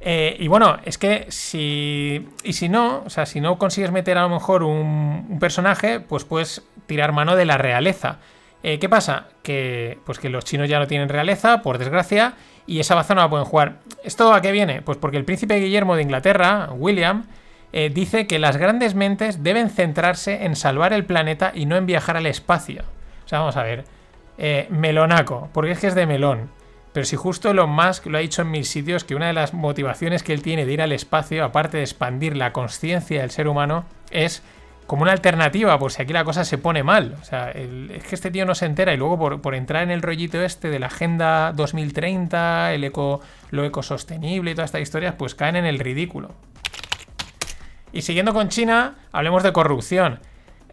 [0.00, 2.28] Eh, y bueno, es que si.
[2.42, 6.24] Y si no, o sea, si no consigues meter a lo mejor un, personaje, pues
[6.24, 8.18] puedes tirar mano de la realeza.
[8.62, 9.28] Eh, ¿Qué pasa?
[9.42, 12.34] Que, pues que los chinos ya no tienen realeza, por desgracia,
[12.66, 13.80] y esa baza no la pueden jugar.
[14.04, 14.82] ¿Esto a qué viene?
[14.82, 17.26] Pues porque el príncipe Guillermo de Inglaterra, William,
[17.72, 21.86] eh, dice que las grandes mentes deben centrarse en salvar el planeta y no en
[21.86, 22.82] viajar al espacio.
[23.24, 23.84] O sea, vamos a ver.
[24.38, 26.50] eh, melonaco, porque es que es de melón.
[26.92, 29.54] Pero si justo Elon Musk lo ha dicho en mil sitios, que una de las
[29.54, 33.46] motivaciones que él tiene de ir al espacio, aparte de expandir la conciencia del ser
[33.46, 34.42] humano, es
[34.90, 37.14] como una alternativa, por si aquí la cosa se pone mal.
[37.20, 40.02] O sea, es que este tío no se entera y luego por, entrar en el
[40.02, 45.36] rollito este de la Agenda 2030, el eco, lo ecosostenible y todas estas historias, pues
[45.36, 46.34] caen en el ridículo.
[47.92, 50.18] Y siguiendo con China, hablemos de corrupción.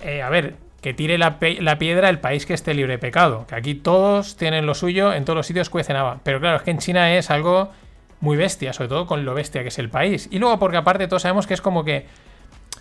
[0.02, 3.46] Eh, a ver, que tire la, piedra el país que esté libre de pecado.
[3.48, 6.72] Que aquí todos tienen lo suyo, en todos los sitios cuecen Pero claro, es que
[6.72, 7.72] en China es algo
[8.20, 10.28] muy bestia, sobre todo con lo bestia que es el país.
[10.32, 12.06] Y luego porque aparte todos sabemos que es como que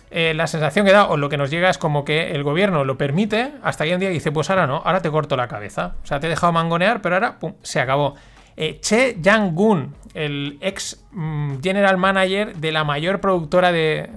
[0.09, 2.85] eh, la sensación que da, o lo que nos llega es como que el gobierno
[2.85, 5.95] lo permite, hasta que un día dice, pues ahora no, ahora te corto la cabeza.
[6.03, 8.15] O sea, te he dejado mangonear, pero ahora, pum, se acabó.
[8.59, 14.09] Eh, che Yang-gun, el ex mm, general manager de la mayor productora de,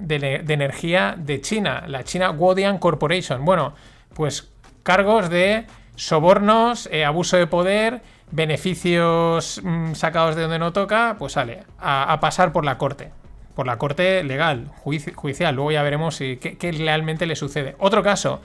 [0.47, 3.45] energía de China, la China Guodian Corporation.
[3.45, 3.75] Bueno,
[4.15, 4.49] pues
[4.81, 8.01] cargos de sobornos, eh, abuso de poder,
[8.31, 13.11] beneficios mm, sacados de donde no toca, pues sale, a pasar por la corte
[13.55, 15.53] por la corte legal, judicial.
[15.55, 17.75] Luego ya veremos qué, realmente le sucede.
[17.79, 18.41] Otro caso,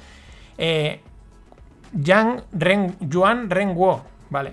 [0.58, 1.00] eh,
[1.92, 4.52] Yang Ren, Yuan Renguo, ¿vale?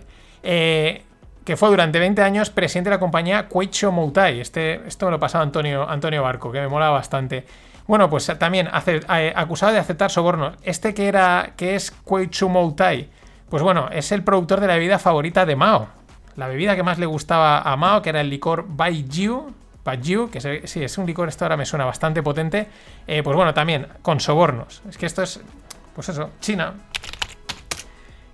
[1.45, 4.39] Que fue durante 20 años presidente de la compañía Kuicho Moutai.
[4.39, 7.45] Este, esto me lo pasaba Antonio, Antonio Barco, que me mola bastante.
[7.85, 10.55] Bueno, pues también acusado de aceptar sobornos.
[10.63, 13.09] Este que era, que es Kuicho Moutai,
[13.49, 15.87] pues bueno, es el productor de la bebida favorita de Mao.
[16.35, 19.53] La bebida que más le gustaba a Mao, que era el licor Baijiu,
[19.83, 22.67] Baijiu, que sí, es un licor, esto ahora me suena bastante potente.
[23.05, 24.81] Eh, pues bueno, también con sobornos.
[24.89, 25.41] Es que esto es,
[25.93, 26.73] pues eso, China.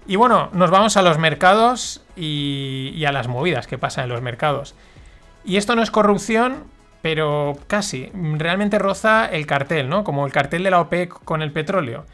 [0.10, 4.24] Y bueno, nos vamos a los mercados y, a las movidas que pasan en los
[4.24, 4.74] mercados.
[5.46, 6.64] Y esto no es corrupción,
[7.04, 8.10] pero casi.
[8.16, 10.04] Realmente roza el cartel, ¿no?
[10.04, 12.08] Como el cartel de la OPEC con el petróleo.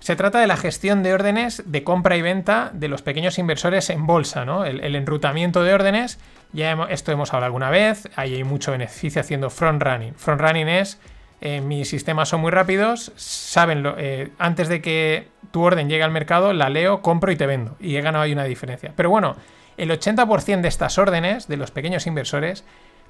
[0.00, 3.88] Se trata de la gestión de órdenes de compra y venta de los pequeños inversores
[3.88, 4.66] en bolsa, ¿no?
[4.66, 6.18] El, enrutamiento de órdenes,
[6.52, 10.12] ya esto hemos hablado alguna vez, ahí hay mucho beneficio haciendo front running.
[10.14, 11.00] Front running es,
[11.40, 16.10] eh, mis sistemas son muy rápidos, saben, eh, antes de que tu orden llegue al
[16.10, 17.76] mercado, la leo, compro y te vendo.
[17.80, 18.92] Y he ganado ahí una diferencia.
[18.94, 19.36] Pero bueno,
[19.78, 22.64] el 80% de estas órdenes, de los pequeños inversores,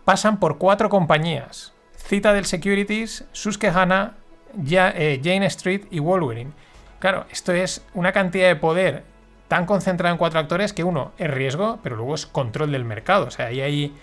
[0.05, 1.73] pasan por cuatro compañías.
[1.97, 4.15] Citadel Securities, Susquehanna,
[4.69, 6.53] eh, Jane Street y Wolverine.
[7.01, 9.05] Claro, esto es una cantidad de poder
[9.49, 13.27] tan concentrado en cuatro actores que uno es riesgo, pero luego es control del mercado.
[13.27, 13.95] O sea, ahí, ahí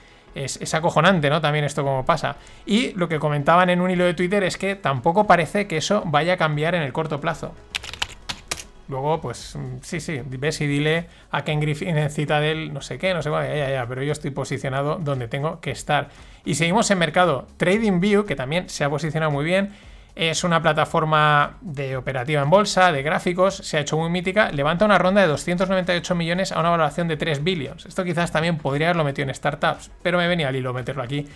[0.44, 1.42] es, acojonante, ¿no?
[1.42, 2.38] También esto como pasa.
[2.66, 6.04] Y lo que comentaban en un hilo de Twitter es que tampoco parece que eso
[6.06, 7.54] vaya a cambiar en el corto plazo.
[8.90, 12.98] Luego, pues mm, sí, sí, ves y dile a Ken Griffin en Citadel, no sé
[12.98, 16.10] qué, no sé cuál, ya, ya, pero yo estoy posicionado donde tengo que estar.
[16.46, 17.48] Y seguimos en mercado.
[17.58, 19.74] TradingView, que también se ha posicionado muy bien,
[20.18, 24.86] es una plataforma de operativa en bolsa, de gráficos, se ha hecho muy mítica, levanta
[24.86, 27.86] una ronda de 298 millones a una valoración de 3 billions.
[27.86, 31.28] Esto quizás también podría haberlo metido en startups, pero me venía al hilo meterlo aquí.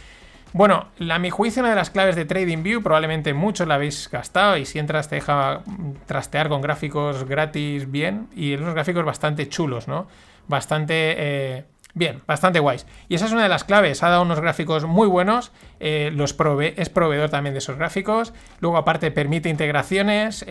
[0.53, 4.57] Bueno, a mi juicio, una de las claves de TradingView, probablemente muchos la habéis gastado
[4.57, 5.61] y si entras te deja
[6.07, 10.07] trastear con gráficos gratis bien y unos gráficos bastante chulos, ¿no?
[10.47, 12.85] Bastante eh, Bien, bastante guays.
[13.09, 14.01] Y esa es una de las claves.
[14.03, 15.51] Ha dado unos gráficos muy buenos.
[15.79, 16.35] Eh, los
[16.77, 18.33] es proveedor también de esos gráficos.
[18.59, 20.45] Luego, aparte, permite integraciones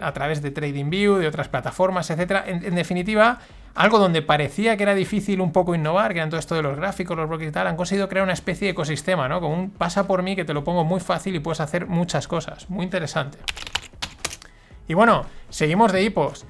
[0.00, 2.42] a través de TradingView, de otras plataformas, etc.
[2.46, 3.38] En, definitiva,
[3.74, 6.76] algo donde parecía que era difícil un poco innovar, que eran todo esto de los
[6.76, 9.40] gráficos, los bloques y tal, han conseguido crear una especie de ecosistema, ¿no?
[9.40, 12.26] Como un pasa por mí que te lo pongo muy fácil y puedes hacer muchas
[12.26, 12.68] cosas.
[12.68, 13.38] Muy interesante.
[14.88, 16.44] Y bueno, seguimos de hipos.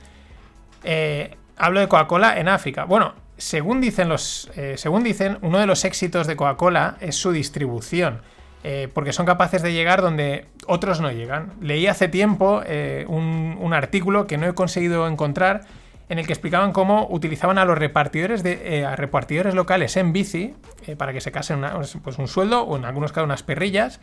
[0.83, 2.85] Eh, hablo de Coca-Cola en África.
[2.85, 7.33] Bueno, según dicen, los, eh, según dicen, uno de los éxitos de Coca-Cola es su
[7.33, 8.21] distribución.
[8.63, 11.55] Eh, porque son capaces de llegar donde otros no llegan.
[11.63, 15.63] Leí hace tiempo eh, un, artículo que no he conseguido encontrar
[16.11, 20.55] en el que explicaban cómo utilizaban a los repartidores, de, a repartidores locales en bici
[20.99, 21.65] para que se casen
[22.03, 24.01] pues un sueldo o en algunos casos unas perrillas,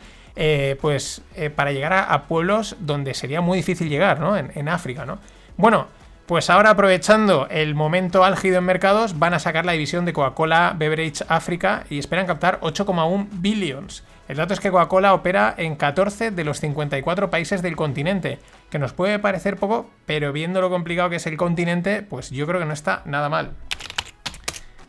[0.80, 1.22] pues
[1.54, 4.38] para llegar a, pueblos donde sería muy difícil llegar, ¿no?
[4.38, 5.18] En, en África, ¿no?
[5.58, 5.86] Bueno,
[6.28, 10.74] pues ahora aprovechando el momento álgido en mercados, van a sacar la división de Coca-Cola
[10.76, 14.04] Beverage África y esperan captar 8,1 billions.
[14.28, 18.78] El dato es que Coca-Cola opera en 14 de los 54 países del continente, que
[18.78, 22.60] nos puede parecer poco, pero viendo lo complicado que es el continente, pues yo creo
[22.60, 23.52] que no está nada mal.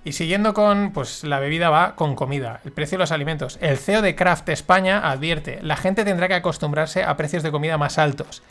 [0.04, 3.58] Y siguiendo con, pues la bebida va con comida, el precio de los alimentos.
[3.62, 7.78] El CEO de Kraft España advierte, la gente tendrá que acostumbrarse a precios de comida
[7.78, 8.44] más altos.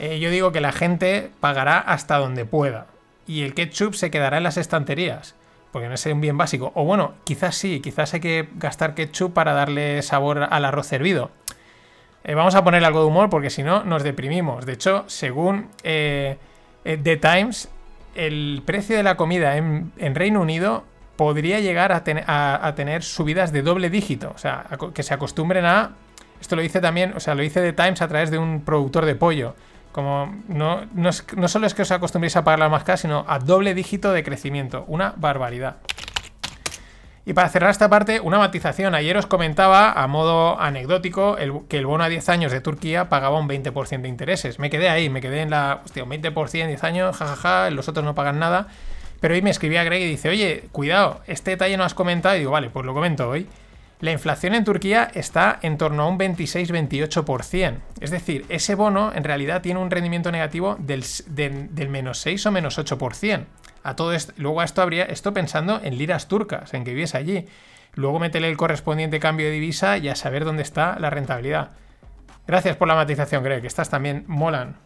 [0.00, 2.86] Eh, yo digo que la gente pagará hasta donde pueda.
[3.26, 5.34] Y el ketchup se quedará en las estanterías.
[5.72, 6.72] Porque no es un bien básico.
[6.74, 11.30] O bueno, quizás sí, quizás hay que gastar ketchup para darle sabor al arroz servido.
[12.24, 14.64] Eh, vamos a poner algo de humor porque si no nos deprimimos.
[14.64, 16.38] De hecho, según eh,
[16.82, 17.68] The Times,
[18.14, 20.84] el precio de la comida en, Reino Unido
[21.16, 24.32] podría llegar a, a, tener subidas de doble dígito.
[24.34, 25.92] O sea, que se acostumbren a.
[26.40, 29.04] Esto lo dice también, o sea, lo dice The Times a través de un productor
[29.04, 29.54] de pollo.
[29.92, 33.24] Como no, no, no solo es que os acostumbréis a pagar la más cara, sino
[33.28, 34.84] a doble dígito de crecimiento.
[34.88, 35.76] Una barbaridad.
[37.26, 38.94] Y para cerrar esta parte, una matización.
[38.94, 41.36] Ayer os comentaba, a modo anecdótico,
[41.68, 44.58] que el bono a 10 años de Turquía pagaba un 20% de intereses.
[44.58, 45.82] Me quedé ahí, me quedé en la.
[45.84, 48.68] Hostia, un 20% en 10 años, jajaja, los otros no pagan nada.
[49.20, 52.36] Pero hoy me escribía Greg y dice, oye, cuidado, este detalle no has comentado.
[52.36, 53.46] Y digo, vale, pues lo comento hoy.
[54.00, 57.74] La inflación en Turquía está en torno a un 26-28%.
[58.00, 61.04] Es decir, ese bono en realidad tiene un rendimiento negativo del,
[61.90, 63.44] menos 6 o menos 8%
[63.82, 64.32] a todo esto.
[64.38, 67.46] Luego a esto habría, esto pensando en liras turcas, en que viviese allí.
[67.94, 71.72] Luego métele el correspondiente cambio de divisa y a saber dónde está la rentabilidad.
[72.46, 73.66] Gracias por la matización, Greg.
[73.66, 74.76] Estas también molan.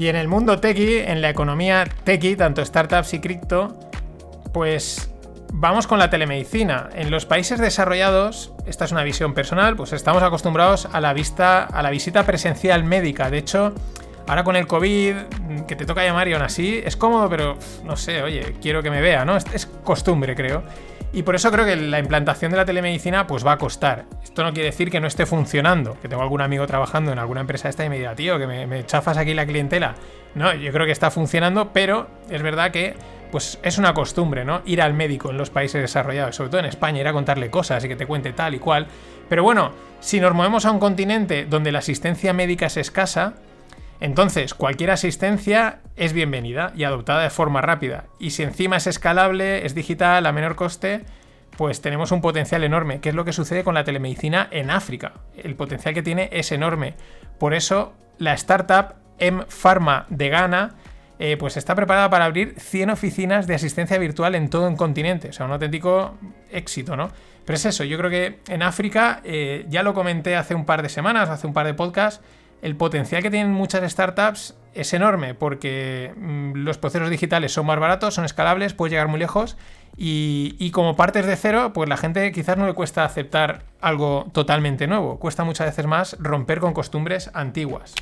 [0.00, 3.78] Y en el mundo techie, en la economía techie, tanto startups y cripto,
[4.50, 5.10] pues
[5.52, 6.88] vamos con la telemedicina.
[6.94, 11.64] En los países desarrollados, esta es una visión personal, pues estamos acostumbrados a la vista,
[11.64, 13.28] a la visita presencial médica.
[13.28, 13.74] De hecho,
[14.26, 15.16] ahora con el COVID,
[15.68, 18.88] que te toca llamar y aún así, es cómodo, pero no sé, oye, quiero que
[18.88, 19.36] me vea, ¿no?
[19.36, 20.62] es costumbre, creo.
[21.12, 24.04] Y por eso creo que la implantación de la telemedicina pues va a costar.
[24.22, 27.40] Esto no quiere decir que no esté funcionando, que tengo algún amigo trabajando en alguna
[27.40, 29.96] empresa esta y me diga, tío, que me, chafas aquí la clientela.
[30.36, 32.94] No, yo creo que está funcionando, pero es verdad que
[33.32, 34.62] pues es una costumbre, ¿no?
[34.64, 37.84] Ir al médico en los países desarrollados, sobre todo en España, ir a contarle cosas
[37.84, 38.86] y que te cuente tal y cual.
[39.28, 43.34] Pero bueno, si nos movemos a un continente donde la asistencia médica es escasa,
[44.00, 48.06] entonces, cualquier asistencia es bienvenida y adoptada de forma rápida.
[48.18, 51.04] Y si encima es escalable, es digital, a menor coste,
[51.58, 55.12] pues tenemos un potencial enorme, que es lo que sucede con la telemedicina en África.
[55.36, 56.94] El potencial que tiene es enorme.
[57.38, 60.76] Por eso, la startup M Pharma de Ghana
[61.18, 65.28] eh, pues está preparada para abrir 100 oficinas de asistencia virtual en todo el continente.
[65.28, 66.16] O sea, un auténtico
[66.50, 67.10] éxito, ¿no?
[67.44, 70.80] Pero es eso, yo creo que en África, eh, ya lo comenté hace un par
[70.80, 72.24] de semanas, hace un par de podcasts,
[72.62, 77.78] el potencial que tienen muchas startups es enorme porque mm, los procesos digitales son más
[77.78, 79.56] baratos, son escalables, puedes llegar muy lejos
[79.96, 84.86] y, como partes de cero, pues la gente quizás no le cuesta aceptar algo totalmente
[84.86, 87.94] nuevo, cuesta muchas veces más romper con costumbres antiguas.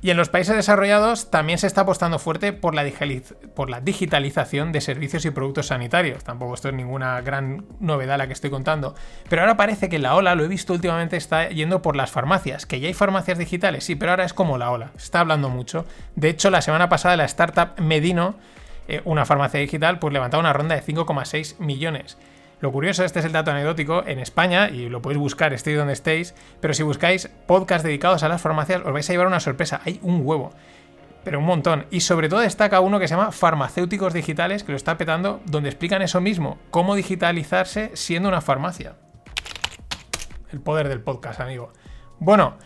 [0.00, 2.84] Y en los países desarrollados también se está apostando fuerte por la,
[3.80, 6.22] digitalización de servicios y productos sanitarios.
[6.22, 8.94] Tampoco esto es ninguna gran novedad la que estoy contando.
[9.28, 12.64] Pero ahora parece que la ola, lo he visto últimamente, está yendo por las farmacias.
[12.64, 14.92] Que ya hay farmacias digitales, sí, pero ahora es como la ola.
[14.96, 15.84] Se está hablando mucho.
[16.14, 18.36] De hecho, la semana pasada la startup Medino,
[18.86, 22.16] eh, una farmacia digital, pues levantaba una ronda de 5,6 millones.
[22.60, 25.92] Lo curioso, este es el dato anecdótico, en España, y lo podéis buscar, estéis donde
[25.92, 29.80] estéis, pero si buscáis podcasts dedicados a las farmacias, os vais a llevar una sorpresa.
[29.84, 30.50] Hay un huevo,
[31.22, 31.86] pero un montón.
[31.90, 35.68] Y sobre todo destaca uno que se llama Farmacéuticos Digitales, que lo está petando, donde
[35.68, 38.96] explican eso mismo, cómo digitalizarse siendo una farmacia.
[40.50, 41.72] El poder del podcast, amigo.
[42.18, 42.56] Bueno,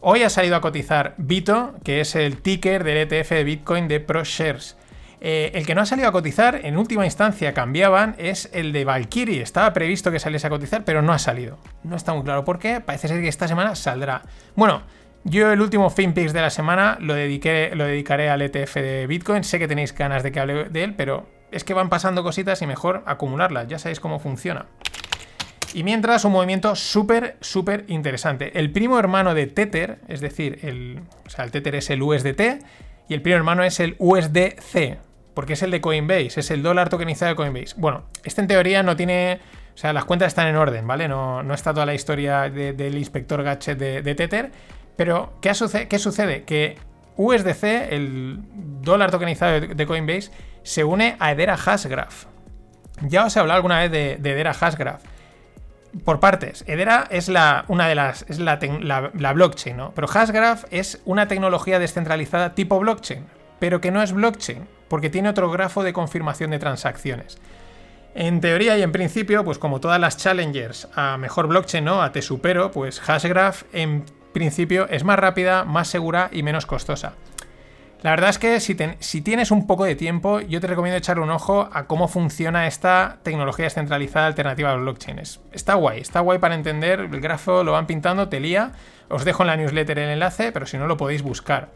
[0.00, 4.00] hoy ha salido a cotizar Vito, que es el ticker del ETF de Bitcoin de
[4.00, 4.78] ProShares.
[5.26, 8.84] Eh, el que no ha salido a cotizar, en última instancia cambiaban, es el de
[8.84, 9.40] Valkyrie.
[9.40, 11.58] Estaba previsto que saliese a cotizar, pero no ha salido.
[11.82, 12.82] No está muy claro por qué.
[12.82, 14.20] Parece ser que esta semana saldrá.
[14.54, 14.82] Bueno,
[15.24, 19.44] yo el último FinPix de la semana lo, dediqué, lo dedicaré al ETF de Bitcoin.
[19.44, 22.60] Sé que tenéis ganas de que hable de él, pero es que van pasando cositas
[22.60, 23.66] y mejor acumularlas.
[23.66, 24.66] Ya sabéis cómo funciona.
[25.72, 28.58] Y mientras, un movimiento súper, súper interesante.
[28.58, 32.62] El primo hermano de Tether, es decir, el, o sea, el Tether es el USDT
[33.08, 34.98] y el primo hermano es el USDC
[35.34, 37.74] porque es el de Coinbase, es el dólar tokenizado de Coinbase.
[37.76, 39.40] Bueno, este en teoría no tiene.
[39.74, 41.08] O sea, las cuentas están en orden, ¿vale?
[41.08, 44.52] No, no está toda la historia del inspector Gadget de, Tether.
[44.96, 45.50] Pero, ¿qué,
[45.88, 46.44] ¿qué sucede?
[46.44, 46.78] Que
[47.16, 48.38] USDC, el
[48.82, 50.30] dólar tokenizado de, Coinbase,
[50.62, 52.26] se une a Edera Hashgraph.
[53.02, 55.02] Ya os he hablado alguna vez de, de Edera Hashgraph.
[56.04, 58.24] Por partes, Edera es la, una de las.
[58.28, 58.58] es la,
[59.12, 59.92] la blockchain, ¿no?
[59.92, 63.26] Pero Hashgraph es una tecnología descentralizada tipo blockchain,
[63.58, 67.38] pero que no es blockchain porque tiene otro grafo de confirmación de transacciones.
[68.14, 72.00] En teoría y en principio, pues como todas las challengers a mejor blockchain, ¿no?
[72.00, 77.14] A te supero, pues Hashgraph en principio es más rápida, más segura y menos costosa.
[78.02, 81.30] La verdad es que si, tienes un poco de tiempo, yo te recomiendo echarle un
[81.30, 85.20] ojo a cómo funciona esta tecnología descentralizada alternativa a blockchain.
[85.52, 87.00] Está guay, está guay para entender.
[87.00, 88.72] El grafo lo van pintando, te lía.
[89.08, 91.70] Os dejo en la newsletter el enlace, pero si no lo podéis buscar.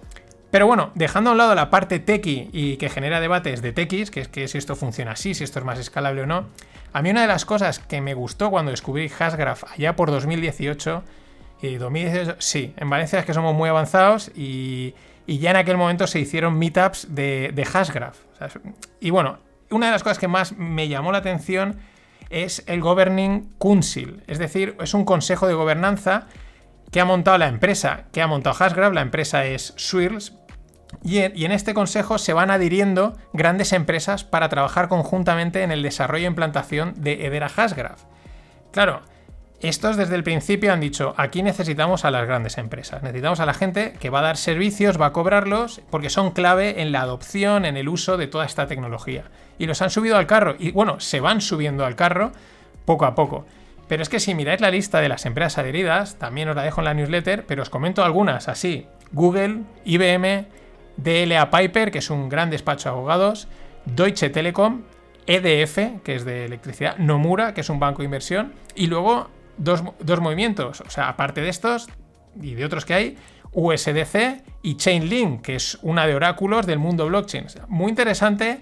[0.50, 4.10] Pero bueno, dejando a un lado la parte techie y que genera debates de techies,
[4.10, 6.46] que es que si esto funciona así, si esto es más escalable o no,
[6.92, 11.04] a mí una de las cosas que me gustó cuando descubrí Hashgraph allá por 2018,
[11.60, 14.94] y 2018, sí, en Valencia es que somos muy avanzados y,
[15.26, 18.16] ya en aquel momento se hicieron meetups de, de Hashgraph.
[19.00, 19.38] y bueno,
[19.70, 21.78] una de las cosas que más me llamó la atención
[22.30, 26.28] es el Governing Council, es decir, es un consejo de gobernanza
[26.90, 30.37] que ha montado la empresa, que ha montado Hashgraph, la empresa es Swirls,
[31.04, 36.24] y en, este consejo se van adhiriendo grandes empresas para trabajar conjuntamente en el desarrollo
[36.24, 38.02] e implantación de Edera Hashgraph.
[38.72, 39.02] Claro,
[39.60, 43.54] estos desde el principio han dicho, aquí necesitamos a las grandes empresas, necesitamos a la
[43.54, 47.64] gente que va a dar servicios, va a cobrarlos, porque son clave en la adopción,
[47.64, 49.24] en el uso de toda esta tecnología.
[49.58, 52.32] Y los han subido al carro, y bueno, se van subiendo al carro
[52.84, 53.46] poco a poco.
[53.88, 56.80] Pero es que si miráis la lista de las empresas adheridas, también os la dejo
[56.80, 58.86] en la newsletter, pero os comento algunas así.
[59.12, 60.46] Google, IBM,
[60.98, 63.48] DLA Piper, que es un gran despacho de abogados,
[63.86, 64.82] Deutsche Telekom,
[65.26, 69.82] EDF, que es de electricidad, Nomura, que es un banco de inversión, y luego dos,
[70.20, 71.88] movimientos, o sea, aparte de estos
[72.40, 73.18] y de otros que hay,
[73.52, 77.46] USDC y Chainlink, que es una de oráculos del mundo blockchain.
[77.68, 78.58] Muy interesante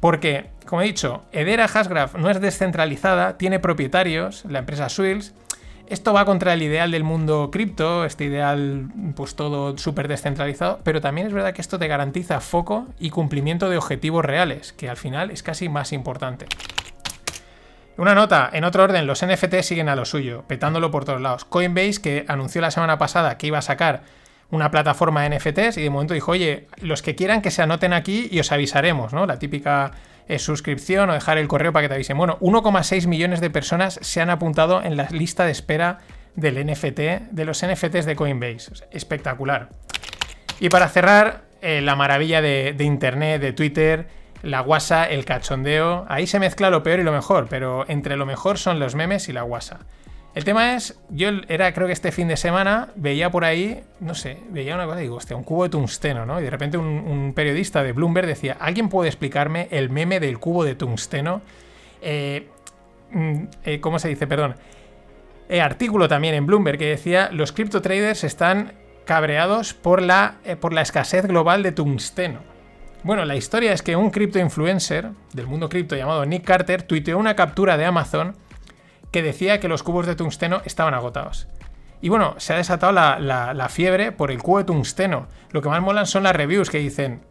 [0.00, 5.34] porque, como he dicho, Edera Hashgraph no es descentralizada, tiene propietarios, la empresa Swills,
[5.88, 11.00] esto va contra el ideal del mundo cripto, este ideal pues todo súper descentralizado, pero
[11.00, 14.96] también es verdad que esto te garantiza foco y cumplimiento de objetivos reales, que al
[14.96, 16.46] final es casi más importante.
[17.96, 21.44] Una nota, en otro orden, los NFT siguen a lo suyo, petándolo por todos lados.
[21.44, 24.02] Coinbase, que anunció la semana pasada que iba a sacar
[24.50, 27.92] una plataforma de NFTs y de momento dijo, oye, los que quieran que se anoten
[27.92, 29.26] aquí y os avisaremos, ¿no?
[29.26, 29.90] La típica
[30.36, 32.18] suscripción o dejar el correo para que te avisen.
[32.18, 35.98] Bueno, 1,6 millones de personas se han apuntado en la lista de espera
[36.36, 36.98] del NFT,
[37.30, 38.86] de los NFTs de Coinbase.
[38.90, 39.70] Espectacular.
[40.60, 44.08] Y para cerrar, eh, la maravilla de, de, Internet, de Twitter,
[44.42, 46.04] la guasa, el cachondeo.
[46.08, 49.28] Ahí se mezcla lo peor y lo mejor, pero entre lo mejor son los memes
[49.28, 49.80] y la guasa.
[50.34, 54.14] El tema es, yo era, creo que este fin de semana, veía por ahí, no
[54.14, 56.38] sé, veía una cosa y digo, hostia, un cubo de tungsteno, ¿no?
[56.38, 60.64] Y de repente un, periodista de Bloomberg decía, ¿alguien puede explicarme el meme del cubo
[60.64, 61.40] de tungsteno?
[62.02, 62.46] Eh,
[63.10, 64.26] mm, eh, ¿Cómo se dice?
[64.26, 64.54] Perdón.
[65.48, 68.74] Eh, artículo también en Bloomberg que decía, los cripto traders están
[69.06, 72.40] cabreados por la, por la escasez global de tungsteno.
[73.02, 77.16] Bueno, la historia es que un cripto influencer del mundo cripto llamado Nick Carter tuiteó
[77.16, 78.36] una captura de Amazon
[79.10, 81.48] que decía que los cubos de tungsteno estaban agotados.
[82.00, 85.26] Y bueno, se ha desatado la, fiebre por el cubo de tungsteno.
[85.50, 87.22] Lo que más molan son las reviews que dicen,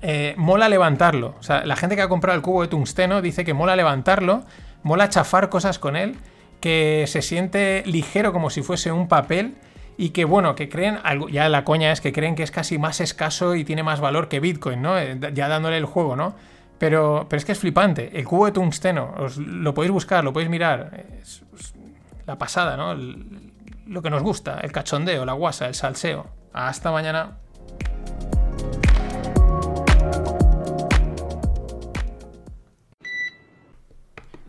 [0.00, 1.34] eh, mola levantarlo.
[1.38, 4.44] O sea, la gente que ha comprado el cubo de tungsteno dice que mola levantarlo,
[4.82, 6.16] mola chafar cosas con él,
[6.60, 9.56] que se siente ligero como si fuese un papel
[9.98, 10.98] y que bueno, que creen,
[11.30, 14.28] ya la coña es que creen que es casi más escaso y tiene más valor
[14.28, 14.98] que Bitcoin, ¿no?
[14.98, 16.34] Eh, ya dándole el juego, ¿no?
[16.78, 18.16] Pero, pero es que es flipante.
[18.16, 21.06] El cubo de tungsteno, os, lo podéis buscar, lo podéis mirar.
[21.20, 21.42] Es,
[22.26, 22.94] la pasada, ¿no?
[23.86, 26.26] lo que nos gusta, el cachondeo, la guasa, el salseo.
[26.52, 27.38] Hasta mañana.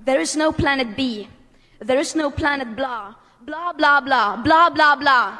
[0.03, 1.27] There is no planet B.
[1.85, 3.15] There is no planet blah.
[3.41, 4.35] Blah, blah, blah.
[4.43, 5.39] Blah, blah, blah.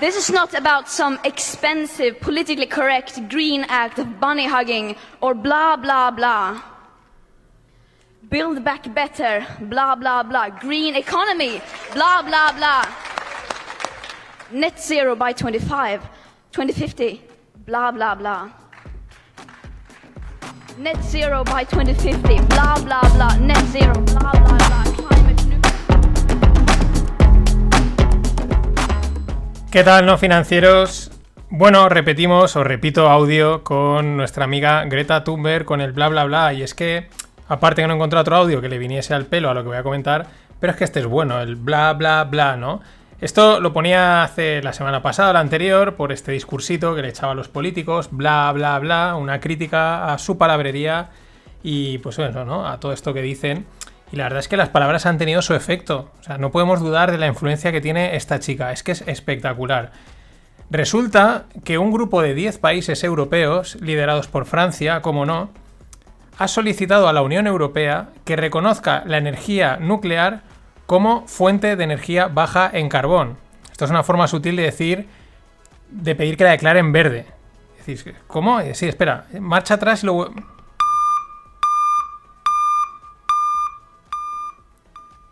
[0.00, 5.74] This is not about some expensive, politically correct green act of bunny hugging or blah,
[5.74, 6.62] blah, blah.
[8.30, 10.50] Build back better, blah, blah, blah.
[10.50, 11.60] Green economy,
[11.94, 12.84] blah, blah, blah.
[14.52, 16.00] Net zero by 25,
[16.52, 17.20] 2050,
[17.66, 18.50] blah, blah, blah.
[20.78, 23.36] Net zero by 2050, blah, blah, blah.
[23.38, 24.77] Net zero, blah, blah, blah.
[29.70, 31.10] ¿Qué tal, no financieros?
[31.50, 36.54] Bueno, repetimos o repito audio con nuestra amiga Greta Thunberg con el bla bla bla.
[36.54, 37.10] Y es que,
[37.48, 39.76] aparte que no encontré otro audio que le viniese al pelo a lo que voy
[39.76, 40.26] a comentar,
[40.58, 42.80] pero es que este es bueno, el bla bla bla, ¿no?
[43.20, 47.32] Esto lo ponía hace la semana pasada, la anterior, por este discursito que le echaba
[47.32, 51.10] a los políticos, bla bla bla, una crítica a su palabrería
[51.62, 52.66] y pues eso, ¿no?
[52.66, 53.66] A todo esto que dicen.
[54.12, 56.10] Y la verdad es que las palabras han tenido su efecto.
[56.20, 58.72] O sea, no podemos dudar de la influencia que tiene esta chica.
[58.72, 59.92] Es que es espectacular.
[60.70, 65.50] Resulta que un grupo de 10 países europeos, liderados por Francia, como no,
[66.38, 70.42] ha solicitado a la Unión Europea que reconozca la energía nuclear
[70.86, 73.36] como fuente de energía baja en carbón.
[73.70, 75.08] Esto es una forma sutil de decir,
[75.90, 77.26] de pedir que la declaren verde.
[78.26, 78.60] ¿cómo?
[78.74, 80.32] Sí, espera, marcha atrás y luego...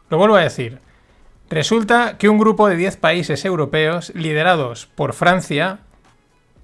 [0.09, 0.80] Lo vuelvo a decir.
[1.48, 5.78] Resulta que un grupo de 10 países europeos, liderados por Francia,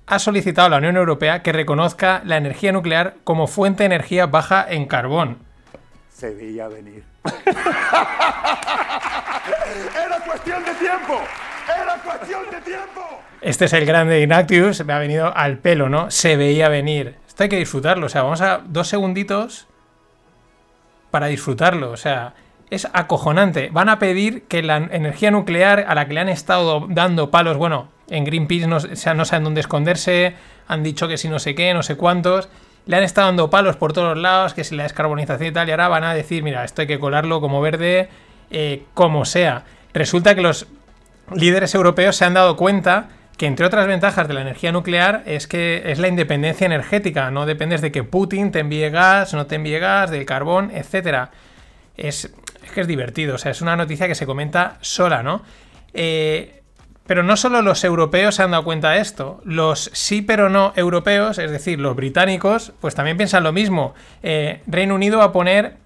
[0.07, 4.27] ha solicitado a la Unión Europea que reconozca la energía nuclear como fuente de energía
[4.27, 5.39] baja en carbón.
[6.09, 7.05] Se veía venir.
[10.05, 11.21] Era cuestión de tiempo.
[11.67, 13.23] Era cuestión de tiempo.
[13.41, 16.11] Este es el grande Inactius, me ha venido al pelo, ¿no?
[16.11, 17.17] Se veía venir.
[17.27, 19.67] Esto hay que disfrutarlo, o sea, vamos a dos segunditos
[21.11, 22.35] para disfrutarlo, o sea,
[22.73, 23.69] es acojonante.
[23.71, 27.59] Van a pedir que la energía nuclear a la que le han estado dando palos,
[27.59, 30.35] bueno, en Greenpeace no, o no saben dónde esconderse,
[30.67, 32.49] han dicho que si no sé qué, no sé cuántos,
[32.87, 35.73] le han estado dando palos por todos lados, que si la descarbonización y tal, y
[35.73, 38.09] ahora van a decir, mira, esto hay que colarlo como verde,
[38.51, 39.65] eh, como sea.
[39.93, 40.67] Resulta que los
[41.35, 45.47] líderes europeos se han dado cuenta que entre otras ventajas de la energía nuclear es
[45.47, 49.57] que es la independencia energética, no dependes de que Putin te envíe gas, no te
[49.57, 50.71] envíe gas, del carbón.
[50.75, 50.95] Es,
[51.97, 52.33] es
[52.73, 55.43] que es divertido, o sea, es una noticia que se comenta sola, ¿no?
[55.95, 56.63] Eh,
[57.07, 60.73] pero no solo los europeos se han dado cuenta de esto, los sí pero no
[60.77, 63.95] europeos, es decir, los británicos, pues también piensan lo mismo.
[64.23, 65.77] Eh, Reino Unido va a poner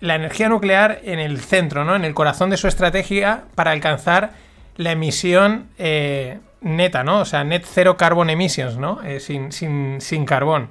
[0.00, 1.94] la energía nuclear en el centro, ¿no?
[1.94, 4.32] En el corazón de su estrategia para alcanzar
[4.76, 7.20] la emisión eh, neta, ¿no?
[7.20, 8.98] O sea, net zero carbon emissions, ¿no?
[9.20, 10.70] Sin, sin, sin carbón.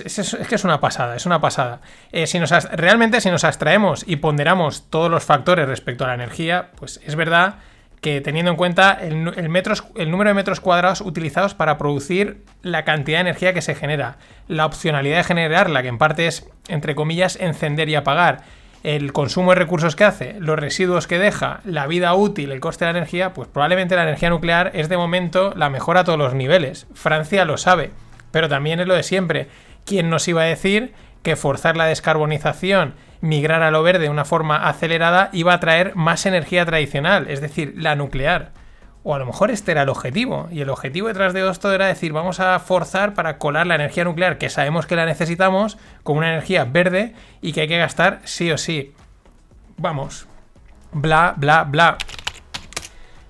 [0.00, 1.80] Es, que es una pasada, es una pasada.
[2.12, 6.14] Eh, si nos realmente, si nos abstraemos y ponderamos todos los factores respecto a la
[6.14, 7.56] energía, pues es verdad
[8.00, 12.84] que teniendo en cuenta el metros, el número de metros cuadrados utilizados para producir la
[12.84, 14.16] cantidad de energía que se genera,
[14.48, 18.42] la opcionalidad de generarla, que en parte es, entre comillas, encender y apagar,
[18.82, 22.84] el consumo de recursos que hace, los residuos que deja, la vida útil, el coste
[22.84, 26.18] de la energía, pues probablemente la energía nuclear es de momento la mejor a todos
[26.18, 26.88] los niveles.
[26.94, 27.92] Francia lo sabe,
[28.32, 29.46] pero también es lo de siempre.
[29.84, 34.24] ¿Quién nos iba a decir que forzar la descarbonización, migrar a lo verde de una
[34.24, 38.52] forma acelerada, iba a traer más energía tradicional, es decir, la nuclear?
[39.04, 40.48] O a lo mejor este era el objetivo.
[40.52, 44.04] Y el objetivo detrás de esto era decir, vamos a forzar para colar la energía
[44.04, 48.20] nuclear, que sabemos que la necesitamos, como una energía verde y que hay que gastar
[48.24, 48.94] sí o sí.
[49.76, 50.26] Vamos.
[50.92, 51.98] Bla, bla, bla.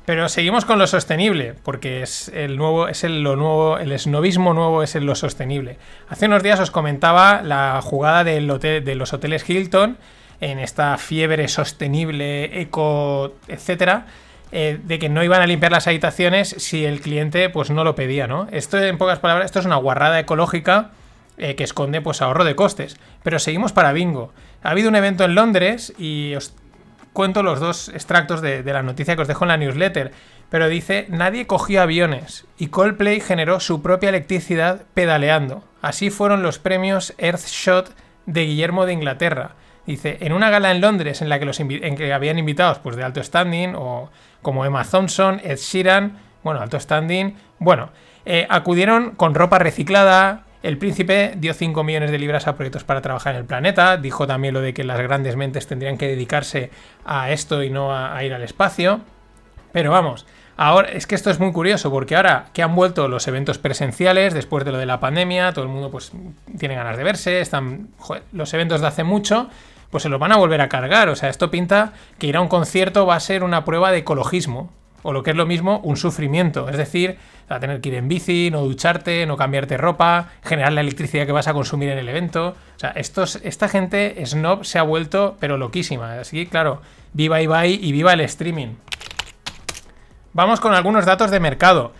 [0.04, 4.52] Pero seguimos con lo sostenible, porque es el nuevo, es el, lo nuevo, el esnovismo
[4.52, 5.78] nuevo es el lo sostenible.
[6.08, 9.98] Hace unos días os comentaba la jugada de los hoteles Hilton
[10.40, 14.06] en esta fiebre sostenible, eco, etcétera,
[14.50, 17.94] eh, de que no iban a limpiar las habitaciones si el cliente pues no lo
[17.94, 18.48] pedía, ¿no?
[18.50, 20.90] Esto en pocas palabras, esto es una guarrada ecológica
[21.38, 22.96] eh, que esconde pues ahorro de costes.
[23.22, 24.32] Pero seguimos para bingo.
[24.64, 26.52] Ha habido un evento en Londres y os
[27.12, 30.12] cuento los dos extractos de, la noticia que os dejo en la newsletter.
[30.50, 35.64] Pero dice, nadie cogió aviones y Coldplay generó su propia electricidad pedaleando.
[35.80, 37.94] Así fueron los premios Earthshot
[38.26, 39.52] de Guillermo de Inglaterra.
[39.86, 42.96] Dice, en una gala en Londres en la que, los en que habían invitados pues,
[42.96, 44.10] de alto standing, o
[44.42, 47.90] como Emma Thompson, Ed Sheeran, bueno, alto standing, bueno,
[48.24, 53.00] eh, acudieron con ropa reciclada, el príncipe dio 5 millones de libras a proyectos para
[53.00, 53.96] trabajar en el planeta.
[53.96, 56.70] Dijo también lo de que las grandes mentes tendrían que dedicarse
[57.04, 59.00] a esto y no a, ir al espacio.
[59.72, 63.26] Pero vamos, ahora es que esto es muy curioso porque ahora que han vuelto los
[63.26, 66.12] eventos presenciales después de lo de la pandemia, todo el mundo pues
[66.58, 67.88] tiene ganas de verse, están
[68.32, 69.48] los eventos de hace mucho,
[69.90, 71.08] pues se los van a volver a cargar.
[71.08, 73.98] O sea, esto pinta que ir a un concierto va a ser una prueba de
[73.98, 74.70] ecologismo.
[75.02, 76.68] O lo que es lo mismo, un sufrimiento.
[76.68, 80.80] Es decir, a tener que ir en bici, no ducharte, no cambiarte ropa, generar la
[80.80, 82.54] electricidad que vas a consumir en el evento.
[82.76, 86.20] O sea, esta gente snob se ha vuelto, pero loquísima.
[86.20, 86.82] Así que, claro,
[87.12, 88.74] viva Ibai y viva el streaming.
[90.32, 91.92] Vamos con algunos datos de mercado.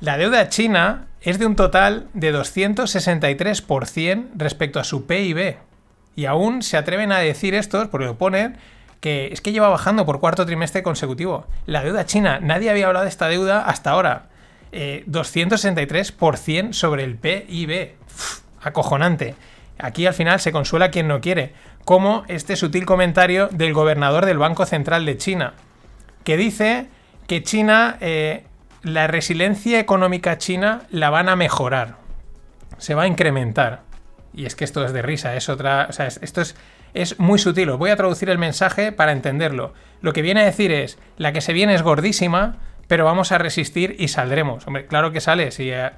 [0.00, 5.56] La deuda china es de un total de 263% respecto a su PIB.
[6.16, 8.56] Y aún se atreven a decir estos, porque lo ponen,
[9.04, 11.44] que es que lleva bajando por cuarto trimestre consecutivo.
[11.66, 14.28] La deuda china, nadie había hablado de esta deuda hasta ahora.
[14.72, 17.96] Eh, 263% sobre el PIB.
[18.62, 19.34] Acojonante.
[19.78, 21.52] Aquí al final se consuela quien no quiere.
[21.84, 25.52] Como este sutil comentario del gobernador del Banco Central de China,
[26.24, 26.86] que dice
[27.26, 28.44] que China, eh,
[28.82, 31.96] la resiliencia económica china la van a mejorar.
[32.78, 33.82] Se va a incrementar.
[34.32, 35.88] Y es que esto es de risa, es otra.
[35.90, 36.56] O sea, es- esto es,
[36.94, 37.70] es muy sutil.
[37.70, 39.74] Os voy a traducir el mensaje para entenderlo.
[40.00, 42.56] Lo que viene a decir es: la que se viene es gordísima,
[42.88, 44.66] pero vamos a resistir y saldremos.
[44.66, 45.50] Hombre, claro que sale.
[45.50, 45.90] Si, eh,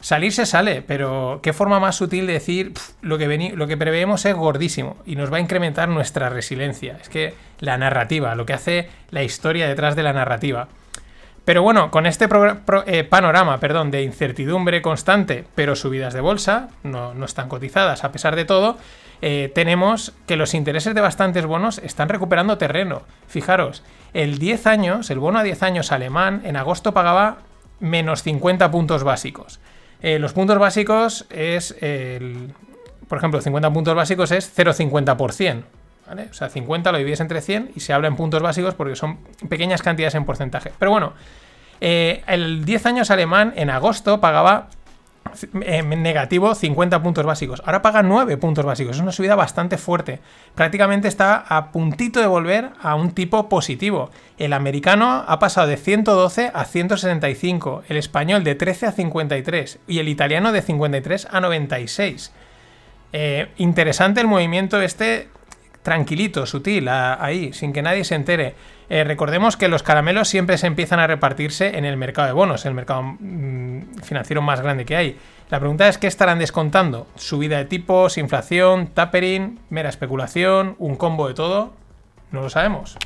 [0.00, 3.76] salir se sale, pero qué forma más sutil de decir "Pf, lo que, lo que
[3.76, 6.98] preveemos es gordísimo y nos va a incrementar nuestra resiliencia.
[7.00, 10.68] Es que la narrativa, lo que hace la historia detrás de la narrativa.
[11.44, 12.28] Pero bueno, con este
[12.86, 18.12] eh, panorama perdón, de incertidumbre constante, pero subidas de bolsa, no, no están cotizadas a
[18.12, 18.78] pesar de todo,
[19.22, 23.02] eh, tenemos que los intereses de bastantes bonos están recuperando terreno.
[23.26, 23.82] Fijaros,
[24.14, 27.38] el 10 años, el bono a 10 años alemán, en agosto pagaba
[27.80, 29.60] menos 50 puntos básicos.
[30.02, 32.52] Eh, los puntos básicos es, el,
[33.08, 35.62] por ejemplo, 50 puntos básicos es 0,50%.
[36.08, 36.28] ¿vale?
[36.30, 39.18] O sea, 50 lo divides entre 100 y se habla en puntos básicos porque son
[39.48, 40.72] pequeñas cantidades en porcentaje.
[40.78, 41.12] Pero bueno,
[41.80, 44.68] eh, el 10 años alemán en agosto pagaba
[45.62, 47.62] eh, negativo 50 puntos básicos.
[47.64, 48.96] Ahora paga 9 puntos básicos.
[48.96, 50.20] Es una subida bastante fuerte.
[50.54, 54.10] Prácticamente está a puntito de volver a un tipo positivo.
[54.38, 57.84] El americano ha pasado de 112 a 165.
[57.88, 59.78] El español de 13 a 53.
[59.86, 62.32] Y el italiano de 53 a 96.
[63.12, 65.28] Eh, interesante el movimiento este
[65.82, 68.54] tranquilito, sutil, ahí, sin que nadie se entere.
[68.90, 72.66] Eh, recordemos que los caramelos siempre se empiezan a repartirse en el mercado de bonos,
[72.66, 73.69] el mercado mm,
[74.02, 75.18] financiero más grande que hay.
[75.50, 77.06] La pregunta es qué estarán descontando.
[77.16, 81.72] Subida de tipos, inflación, tapering, mera especulación, un combo de todo.
[82.30, 82.96] No lo sabemos.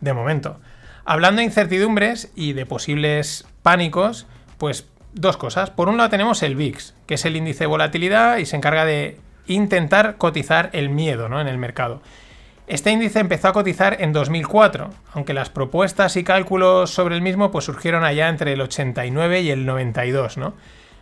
[0.00, 0.58] De momento.
[1.04, 4.26] Hablando de incertidumbres y de posibles pánicos,
[4.58, 5.70] pues dos cosas.
[5.70, 8.84] Por un lado tenemos el VIX, que es el índice de volatilidad y se encarga
[8.84, 11.40] de intentar cotizar el miedo ¿no?
[11.40, 12.02] en el mercado.
[12.70, 17.50] Este índice empezó a cotizar en 2004, aunque las propuestas y cálculos sobre el mismo
[17.50, 20.54] pues, surgieron allá entre el 89 y el 92, ¿no?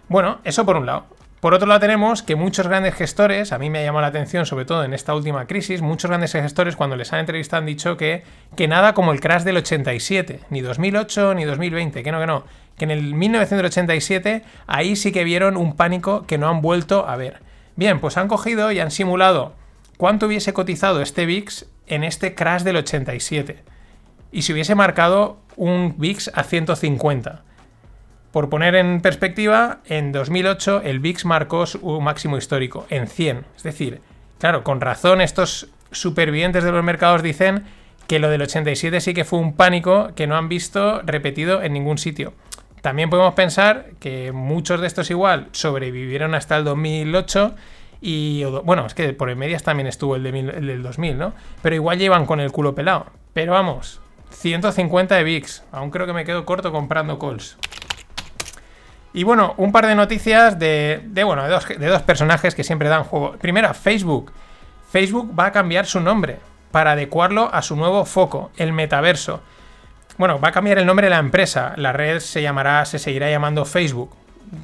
[0.09, 1.05] Bueno, eso por un lado.
[1.41, 4.47] Por otro lado tenemos que muchos grandes gestores, a mí me ha llamado la atención
[4.47, 7.99] sobre todo en esta última crisis, muchos grandes gestores cuando les han entrevistado han dicho
[7.99, 8.23] que,
[8.57, 12.45] que nada como el crash del 87, ni 2008 ni 2020, que no, que no,
[12.79, 17.17] que en el 1987 ahí sí que vieron un pánico que no han vuelto a
[17.17, 17.43] ver.
[17.77, 19.53] Bien, pues han cogido y han simulado
[19.99, 23.63] cuánto hubiese cotizado este VIX en este crash del 87
[24.33, 27.43] y si hubiese marcado un VIX a 150.
[28.31, 33.45] Por poner en perspectiva, en 2008 el VIX marcó su máximo histórico en 100.
[33.57, 34.01] Es decir,
[34.39, 37.65] claro, con razón estos supervivientes de los mercados dicen
[38.07, 41.73] que lo del 87 sí que fue un pánico que no han visto repetido en
[41.73, 42.35] ningún sitio.
[42.83, 47.55] También podemos pensar que muchos de estos igual sobrevivieron hasta el 2008
[48.01, 51.19] y bueno, es que por en medias también estuvo el, de mil- el del 2000,
[51.19, 51.33] ¿no?
[51.63, 53.07] Pero igual llevan con el culo pelado.
[53.33, 55.63] Pero vamos, 150 de VIX.
[55.73, 57.57] Aún creo que me quedo corto comprando calls.
[59.13, 62.63] Y bueno, un par de noticias de, de, bueno, de dos, de dos personajes que
[62.63, 63.33] siempre dan juego.
[63.33, 64.33] Primera, Facebook.
[64.91, 66.39] Facebook va a cambiar su nombre
[66.71, 69.41] para adecuarlo a su nuevo foco, el metaverso.
[70.19, 71.73] Bueno, va a cambiar el nombre de la empresa.
[71.77, 74.11] La red se llamará, se seguirá llamando Facebook,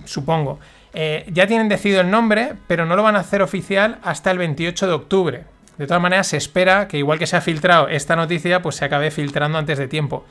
[0.04, 0.58] supongo.
[0.96, 4.38] Eh, ya tienen decidido el nombre, pero no lo van a hacer oficial hasta el
[4.38, 5.44] 28 de octubre.
[5.76, 8.84] De todas maneras, se espera que igual que se ha filtrado esta noticia, pues se
[8.84, 10.24] acabe filtrando antes de tiempo.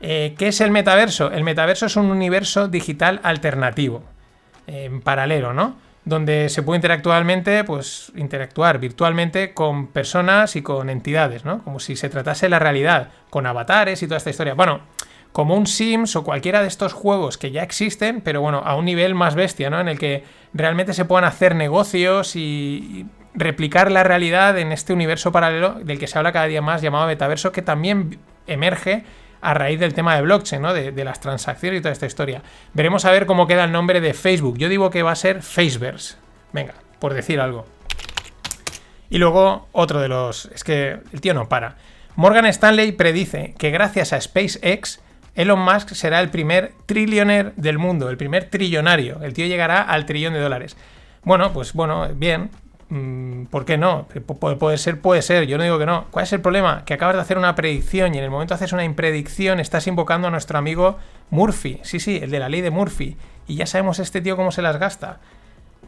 [0.00, 1.30] Eh, ¿Qué es el metaverso?
[1.30, 4.02] El metaverso es un universo digital alternativo,
[4.66, 5.76] en paralelo, ¿no?
[6.04, 11.62] Donde se puede interactualmente, pues interactuar virtualmente con personas y con entidades, ¿no?
[11.62, 14.54] Como si se tratase la realidad, con avatares y toda esta historia.
[14.54, 14.80] Bueno,
[15.34, 18.84] como un Sims o cualquiera de estos juegos que ya existen, pero bueno, a un
[18.84, 19.80] nivel más bestia, ¿no?
[19.80, 20.22] En el que
[20.52, 23.04] realmente se puedan hacer negocios y,
[23.34, 27.08] replicar la realidad en este universo paralelo del que se habla cada día más llamado
[27.08, 29.02] metaverso, que también emerge
[29.40, 30.72] a raíz del tema de blockchain, ¿no?
[30.72, 32.44] De las transacciones y toda esta historia.
[32.72, 34.56] Veremos a ver cómo queda el nombre de Facebook.
[34.56, 36.14] Yo digo que va a ser Faceverse.
[36.52, 37.66] Venga, por decir algo.
[39.10, 40.46] Y luego otro de los...
[40.54, 41.76] Es que el tío no para.
[42.14, 45.00] Morgan Stanley predice que gracias a SpaceX,
[45.34, 49.20] Elon Musk será el primer trillionaire del mundo, el primer trillonario.
[49.22, 50.76] El tío llegará al trillón de dólares.
[51.24, 52.50] Bueno, pues bueno, bien.
[52.90, 54.06] Mm, ¿Por qué no?
[54.58, 56.06] Puede ser, puede ser, yo no digo que no.
[56.10, 56.84] ¿Cuál es el problema?
[56.84, 60.28] Que acabas de hacer una predicción y en el momento haces una impredicción estás invocando
[60.28, 60.98] a nuestro amigo
[61.30, 61.80] Murphy.
[61.82, 63.16] Sí, sí, el de la ley de Murphy.
[63.48, 65.18] Y ya sabemos este tío cómo se las gasta.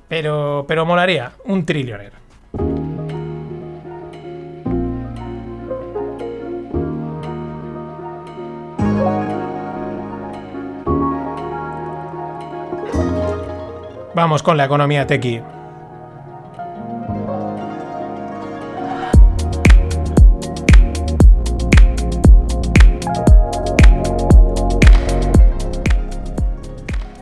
[0.09, 2.26] Pero, pero molaría, un trillionaire.
[14.17, 15.43] Vamos con la economía tequi.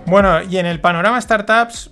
[0.06, 1.90] Bueno, y en el panorama startups,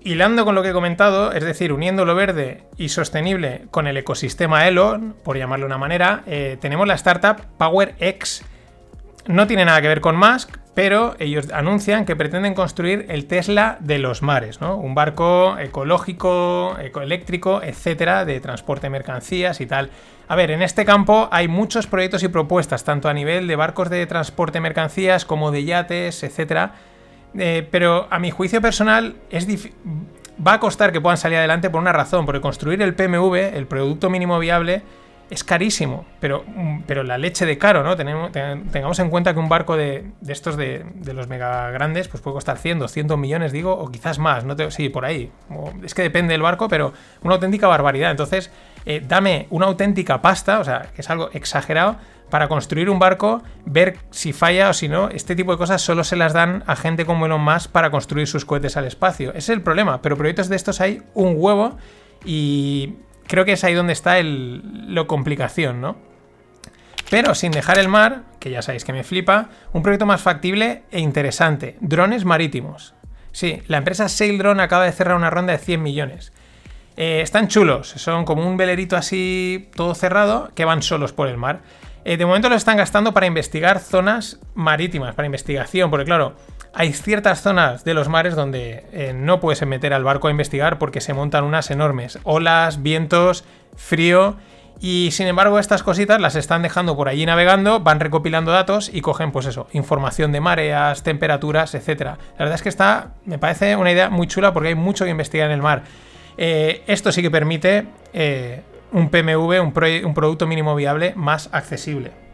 [0.00, 3.96] hilando con lo que he comentado, es decir, uniendo lo verde y sostenible con el
[3.96, 8.44] ecosistema Elon, por llamarlo de una manera, eh, tenemos la startup PowerX.
[9.30, 13.76] No tiene nada que ver con Musk, pero ellos anuncian que pretenden construir el Tesla
[13.80, 14.76] de los mares, ¿no?
[14.76, 19.90] Un barco ecológico, ecoeléctrico, etcétera, de transporte de mercancías y tal.
[20.28, 23.90] A ver, en este campo hay muchos proyectos y propuestas, tanto a nivel de barcos
[23.90, 26.74] de transporte de mercancías como de yates, etcétera.
[27.36, 29.46] Eh, pero a mi juicio personal es
[30.46, 33.66] va a costar que puedan salir adelante por una razón, porque construir el PMV, el
[33.66, 34.82] producto mínimo viable,
[35.30, 37.96] es carísimo, pero, mm, pero la leche de caro, ¿no?
[37.96, 42.34] Tenemos, tengamos en cuenta que un barco de, estos de, los mega grandes pues puede
[42.34, 45.30] costar 100, 200 millones, digo, o quizás más, no sí, por ahí.
[45.84, 48.10] es que depende del barco, pero una auténtica barbaridad.
[48.10, 48.50] Entonces,
[48.84, 51.96] eh, dame una auténtica pasta, o sea, que es algo exagerado,
[52.28, 55.08] para construir un barco, ver si falla o si no.
[55.10, 58.26] Este tipo de cosas solo se las dan a gente como Elon Musk para construir
[58.26, 59.30] sus cohetes al espacio.
[59.30, 61.76] Ese es el problema, pero proyectos de estos hay un huevo
[62.24, 62.94] y
[63.30, 65.96] creo que es ahí donde está el, lo complicación, ¿no?
[67.10, 70.82] Pero sin dejar el mar, que ya sabéis que me flipa, un proyecto más factible
[70.90, 72.94] e interesante, drones marítimos.
[73.32, 76.32] Sí, la empresa Saildrone acaba de cerrar una ronda de 100 millones.
[76.96, 81.36] Eh, están chulos, son como un velerito así todo cerrado que van solos por el
[81.36, 81.60] mar.
[82.04, 86.34] Eh, de momento lo están gastando para investigar zonas marítimas, para investigación, porque claro,
[86.72, 90.78] hay ciertas zonas de los mares donde eh, no puedes meter al barco a investigar
[90.78, 93.44] porque se montan unas enormes olas, vientos,
[93.76, 94.36] frío.
[94.82, 99.02] Y sin embargo, estas cositas las están dejando por allí navegando, van recopilando datos y
[99.02, 102.00] cogen, pues eso, información de mareas, temperaturas, etc.
[102.00, 105.10] La verdad es que está, me parece una idea muy chula porque hay mucho que
[105.10, 105.82] investigar en el mar.
[106.38, 108.62] Eh, esto sí que permite eh,
[108.92, 112.29] un PMV, un producto mínimo viable más accesible.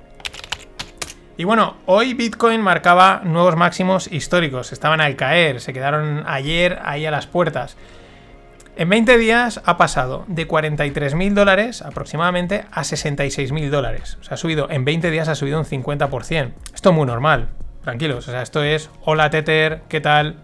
[1.38, 7.04] Y bueno, hoy Bitcoin marcaba nuevos máximos históricos, estaban al caer, se quedaron ayer ahí
[7.04, 7.76] a las puertas.
[8.76, 14.16] En 20 días ha pasado de 43.000 dólares aproximadamente a 66.000 dólares.
[14.20, 16.52] O sea, ha subido, en 20 días ha subido un 50%.
[16.74, 17.48] Esto es muy normal,
[17.82, 18.28] tranquilos.
[18.28, 20.36] O sea, esto es, hola Tether, ¿qué tal?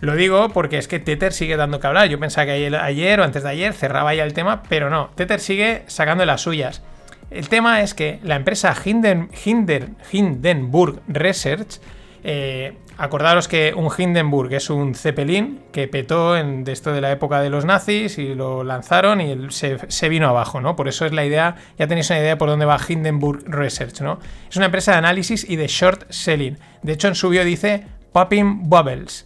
[0.00, 2.08] Lo digo porque es que Tether sigue dando que hablar.
[2.08, 5.10] Yo pensaba que ayer, o antes de ayer cerraba ya el tema, pero no.
[5.14, 6.82] Tether sigue sacando las suyas.
[7.30, 11.80] El tema es que la empresa Hindenburg Research,
[12.24, 17.12] eh, acordaros que un Hindenburg es un Zeppelin que petó en de esto de la
[17.12, 20.74] época de los nazis y lo lanzaron y se, vino abajo, ¿no?
[20.74, 24.18] Por eso es la idea, ya tenéis una idea por dónde va Hindenburg Research, ¿no?
[24.50, 26.58] Es una empresa de análisis y de short selling.
[26.82, 29.24] De hecho, en su bio dice Popping Bubbles.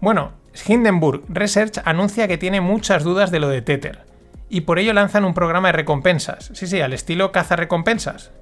[0.00, 0.32] Bueno,
[0.68, 4.05] Hindenburg Research anuncia que tiene muchas dudas de lo de Tether
[4.48, 6.50] y por ello lanzan un programa de recompensas.
[6.54, 8.32] Sí, sí, al estilo caza recompensas.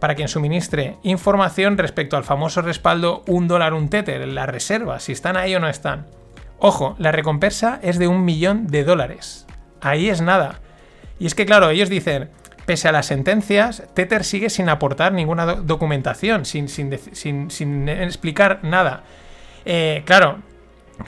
[0.00, 5.12] Para quien suministre información respecto al famoso respaldo un dólar un tether la reserva, si
[5.12, 6.06] están ahí o no están.
[6.58, 9.46] Ojo, la recompensa es de un millón de dólares.
[9.80, 10.60] Ahí es nada.
[11.18, 12.30] Y es que claro, ellos dicen,
[12.66, 19.04] pese a las sentencias, Tether sigue sin aportar ninguna documentación, sin, sin, explicar nada.
[19.64, 20.38] Eh, claro,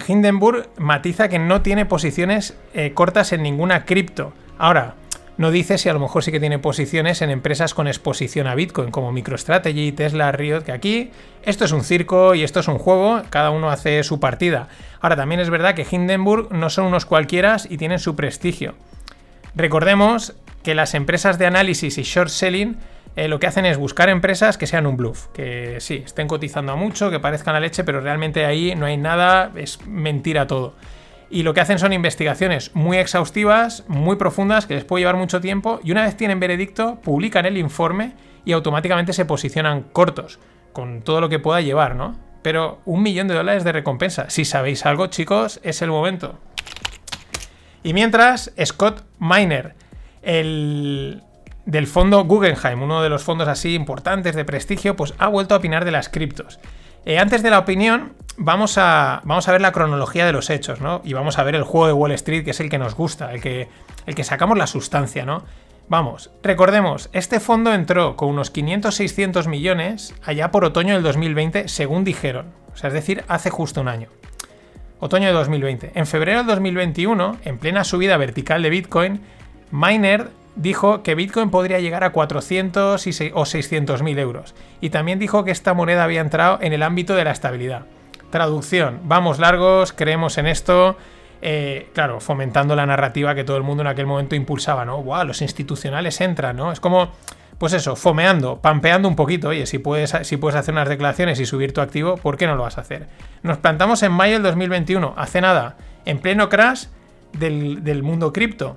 [0.06, 4.32] Hindenburg matiza que no tiene posiciones eh, cortas en ninguna cripto.
[4.58, 4.94] Ahora,
[5.38, 8.54] no dice si a lo mejor sí que tiene posiciones en empresas con exposición a
[8.54, 11.10] Bitcoin, como MicroStrategy, Tesla, Riot, que aquí
[11.42, 14.68] esto es un circo y esto es un juego, cada uno hace su partida.
[15.00, 18.74] Ahora, también es verdad que Hindenburg no son unos cualquiera y tienen su prestigio.
[19.54, 22.78] Recordemos que las empresas de análisis y short selling
[23.14, 26.72] eh, lo que hacen es buscar empresas que sean un bluff, que sí, estén cotizando
[26.72, 30.74] a mucho, que parezcan a leche, pero realmente ahí no hay nada, es mentira todo
[31.30, 35.40] y lo que hacen son investigaciones muy exhaustivas, muy profundas, que les puede llevar mucho
[35.40, 38.14] tiempo, y una vez tienen veredicto, publican el informe
[38.44, 40.38] y automáticamente se posicionan cortos,
[40.72, 42.16] con todo lo que pueda llevar, ¿no?
[42.42, 44.30] Pero un millón de dólares de recompensa.
[44.30, 46.38] Si sabéis algo, chicos, es el momento.
[47.82, 49.74] Y mientras, Scott Miner,
[50.22, 51.22] el
[51.66, 55.58] del fondo Guggenheim, uno de los fondos así importantes de prestigio, pues ha vuelto a
[55.58, 56.60] opinar de las criptos.
[57.04, 60.80] Eh, antes de la opinión, vamos a, vamos a ver la cronología de los hechos,
[60.80, 61.00] ¿no?
[61.04, 63.32] Y vamos a ver el juego de Wall Street, que es el que nos gusta,
[63.32, 63.68] el que,
[64.06, 65.44] el que sacamos la sustancia, ¿no?
[65.88, 72.02] Vamos, recordemos, este fondo entró con unos 500-600 millones allá por otoño del 2020, según
[72.02, 72.46] dijeron.
[72.74, 74.08] O sea, es decir, hace justo un año.
[74.98, 75.92] Otoño de 2020.
[75.94, 79.20] En febrero del 2021, en plena subida vertical de Bitcoin,
[79.70, 84.54] Miner dijo que Bitcoin podría llegar a 400 o 600 mil euros.
[84.80, 87.86] Y también dijo que esta moneda había entrado en el ámbito de la estabilidad.
[88.36, 90.98] Traducción, vamos largos, creemos en esto.
[91.40, 95.02] Eh, claro, fomentando la narrativa que todo el mundo en aquel momento impulsaba, ¿no?
[95.02, 95.24] ¡Wow!
[95.24, 96.70] Los institucionales entran, ¿no?
[96.70, 97.12] Es como,
[97.56, 99.48] pues eso, fomeando, pampeando un poquito.
[99.48, 102.56] Oye, si puedes, si puedes hacer unas declaraciones y subir tu activo, ¿por qué no
[102.56, 103.06] lo vas a hacer?
[103.42, 106.88] Nos plantamos en mayo del 2021, hace nada, en pleno crash
[107.32, 108.76] del, del mundo cripto.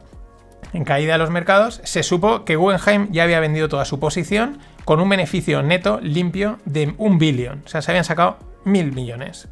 [0.71, 4.59] en caída de los mercados, se supo que Guggenheim ya había vendido toda su posición
[4.85, 7.63] con un beneficio neto limpio de un billón.
[7.65, 9.47] O sea, se habían sacado mil millones.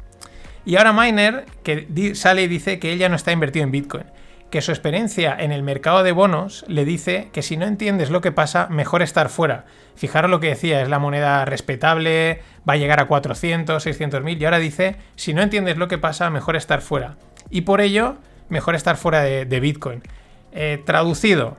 [0.64, 4.04] Y ahora Miner, que sale y dice que ella no está invertido en Bitcoin,
[4.50, 8.20] que su experiencia en el mercado de bonos le dice que si no entiendes lo
[8.20, 9.64] que pasa, mejor estar fuera.
[9.94, 14.40] Fijaros lo que decía, es la moneda respetable, va a llegar a 400, 600 mil,
[14.40, 17.16] y ahora dice, si no entiendes lo que pasa, mejor estar fuera.
[17.50, 18.16] Y por ello,
[18.48, 20.02] mejor estar fuera de, Bitcoin.
[20.52, 21.58] Eh, traducido,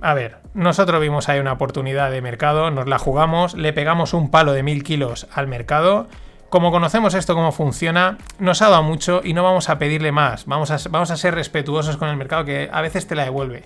[0.00, 4.30] a ver, nosotros vimos ahí una oportunidad de mercado, nos la jugamos, le pegamos un
[4.30, 6.08] palo de mil kilos al mercado
[6.48, 10.46] como conocemos esto, cómo funciona, nos ha dado mucho y no vamos a pedirle más.
[10.46, 13.64] Vamos a, ser respetuosos con el mercado que a veces te la devuelve.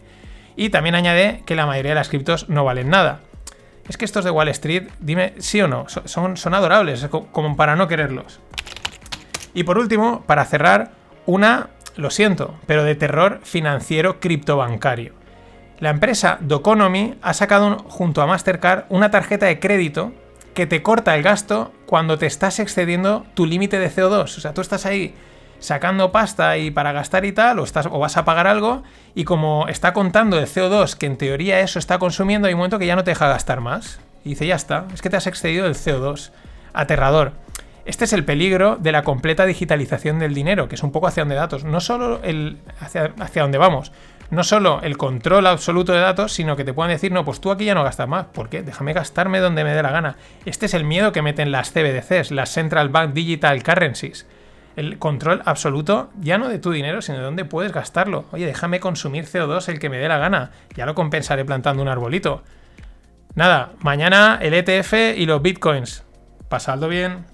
[0.56, 3.20] Y también añade que la mayoría de las criptos no valen nada.
[3.88, 7.76] Es que estos de Wall Street, dime sí o no, son, son adorables, como para
[7.76, 8.40] no quererlos.
[9.54, 10.92] Y por último, para cerrar,
[11.26, 15.14] una, lo siento, pero de terror financiero criptobancario.
[15.78, 20.12] La empresa Doconomy ha sacado junto a Mastercard una tarjeta de crédito
[20.54, 24.24] que te corta el gasto cuando te estás excediendo tu límite de CO2.
[24.24, 25.14] O sea, tú estás ahí
[25.58, 28.82] sacando pasta y para gastar y tal, o, estás, o vas a pagar algo,
[29.14, 32.78] y como está contando el CO2, que en teoría eso está consumiendo, hay un momento
[32.78, 34.00] que ya no te deja gastar más.
[34.24, 36.30] Y dice, ya está, es que te has excedido el CO2.
[36.74, 37.32] Aterrador.
[37.84, 41.22] Este es el peligro de la completa digitalización del dinero, que es un poco hacia
[41.22, 43.92] donde datos, no solo el hacia, hacia dónde vamos,
[44.32, 47.50] no solo el control absoluto de datos, sino que te puedan decir, no, pues tú
[47.50, 48.24] aquí ya no gastas más.
[48.32, 48.62] ¿Por qué?
[48.62, 50.16] Déjame gastarme donde me dé la gana.
[50.46, 54.26] Este es el miedo que meten las CBDCs, las Central Bank Digital Currencies.
[54.74, 58.24] El control absoluto, ya no de tu dinero, sino de dónde puedes gastarlo.
[58.32, 60.50] Oye, déjame consumir CO2 el que me dé la gana.
[60.74, 62.42] Ya lo compensaré plantando un arbolito.
[63.34, 66.04] Nada, mañana el ETF y los bitcoins.
[66.48, 67.31] Pasadlo bien.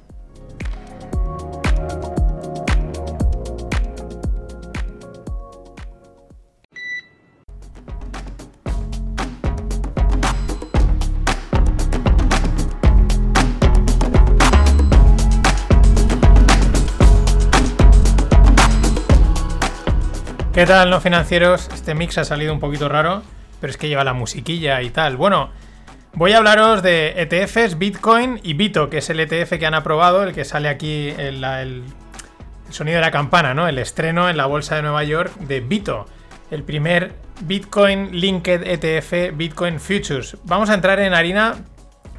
[20.58, 21.68] ¿Qué tal, no financieros?
[21.72, 23.22] Este mix ha salido un poquito raro,
[23.60, 25.16] pero es que lleva la musiquilla y tal.
[25.16, 25.50] Bueno,
[26.14, 30.24] voy a hablaros de ETFs, Bitcoin y Bito, que es el ETF que han aprobado,
[30.24, 31.84] el que sale aquí el, el,
[32.70, 33.68] sonido de la campana, ¿no?
[33.68, 36.06] El estreno en la bolsa de Nueva York de Bito,
[36.50, 40.38] el primer Bitcoin Linked ETF Bitcoin Futures.
[40.42, 41.54] Vamos a entrar en harina.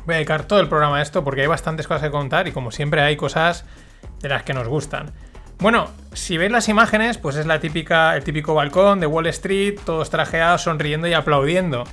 [0.05, 2.53] Voy a dedicar todo el programa a esto porque hay bastantes cosas que contar y
[2.53, 3.65] como siempre hay cosas
[4.21, 5.11] de las que nos gustan.
[5.59, 9.77] Bueno, si veis las imágenes, pues es la típica, el típico balcón de Wall Street,
[9.85, 11.83] todos trajeados, sonriendo y aplaudiendo.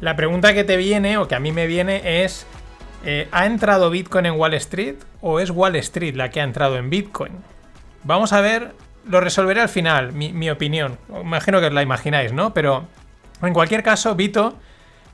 [0.00, 2.44] La pregunta que te viene, o que a mí me viene, es:
[3.04, 6.76] eh, ¿ha entrado Bitcoin en Wall Street o es Wall Street la que ha entrado
[6.76, 7.34] en Bitcoin?
[8.02, 8.72] Vamos a ver,
[9.08, 10.98] lo resolveré al final, mi, opinión.
[11.08, 12.52] Imagino que os la imagináis, ¿no?
[12.52, 12.84] Pero
[13.40, 14.58] en cualquier caso, Bito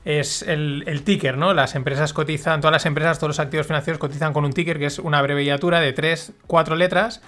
[0.05, 1.53] es el, el, ticker, ¿no?
[1.53, 4.87] Las empresas cotizan, todas las empresas, todos los activos financieros cotizan con un ticker que
[4.87, 7.21] es una abreviatura de 3, 4 letras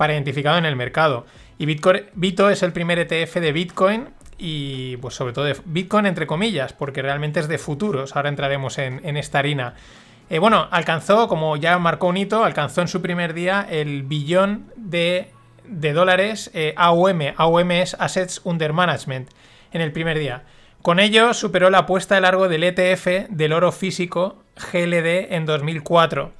[0.00, 1.26] para identificado en el mercado.
[1.58, 6.06] Y Bitcoin, Bito es el primer ETF de Bitcoin y pues sobre todo de Bitcoin
[6.06, 8.16] entre comillas, porque realmente es de futuros.
[8.16, 9.74] Ahora entraremos en, esta harina.
[10.30, 14.72] Eh, bueno, alcanzó, como ya marcó un hito, alcanzó en su primer día el billón
[14.74, 15.32] de,
[15.66, 17.34] dólares eh, AUM.
[17.36, 19.28] AUM es Assets Under Management
[19.70, 20.44] en el primer día.
[20.80, 24.42] Con ello superó la apuesta de largo del ETF del oro físico
[24.72, 26.39] GLD en 2004.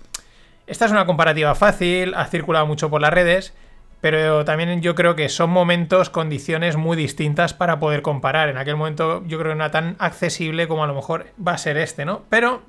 [0.70, 3.54] Esta es una comparativa fácil, ha circulado mucho por las redes,
[4.00, 8.48] pero también yo creo que son momentos, condiciones muy distintas para poder comparar.
[8.48, 11.54] En aquel momento yo creo que no era tan accesible como a lo mejor va
[11.54, 12.22] a ser este, ¿no?
[12.30, 12.62] Pero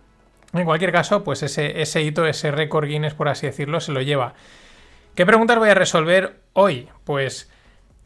[0.52, 4.34] en cualquier caso, pues ese, hito, ese récord Guinness, por así decirlo, se lo lleva.
[5.14, 6.90] ¿Qué preguntas voy a resolver hoy?
[7.04, 7.52] Pues,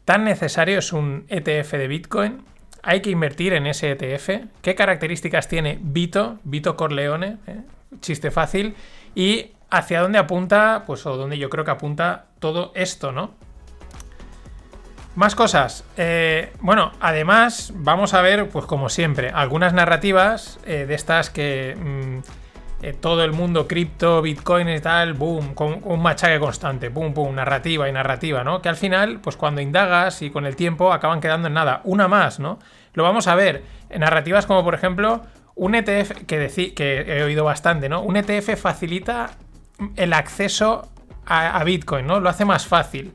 [0.04, 2.44] ¿tan necesario es un ETF de Bitcoin?
[2.82, 4.44] ¿Hay que invertir en ese ETF?
[4.60, 7.38] ¿Qué características tiene Bito, Bito Corleone?
[7.46, 7.62] ¿eh?
[8.02, 8.74] Chiste fácil.
[9.14, 13.34] Y hacia dónde apunta, pues o dónde yo creo que apunta todo esto, ¿no?
[15.16, 15.84] Más cosas.
[15.96, 21.74] Eh, bueno, además vamos a ver, pues como siempre, algunas narrativas eh, de estas que
[21.74, 22.18] mm,
[22.82, 27.34] eh, todo el mundo cripto, bitcoin y tal, boom, con un machaque constante, boom, boom,
[27.34, 28.60] narrativa y narrativa, ¿no?
[28.60, 31.80] Que al final, pues cuando indagas y con el tiempo acaban quedando en nada.
[31.84, 32.58] Una más, ¿no?
[32.92, 35.22] Lo vamos a ver en narrativas como por ejemplo
[35.54, 38.02] un ETF que, que he oído bastante, ¿no?
[38.02, 39.30] Un ETF facilita
[39.96, 40.88] el acceso
[41.26, 42.20] a, Bitcoin, ¿no?
[42.20, 43.12] Lo hace más fácil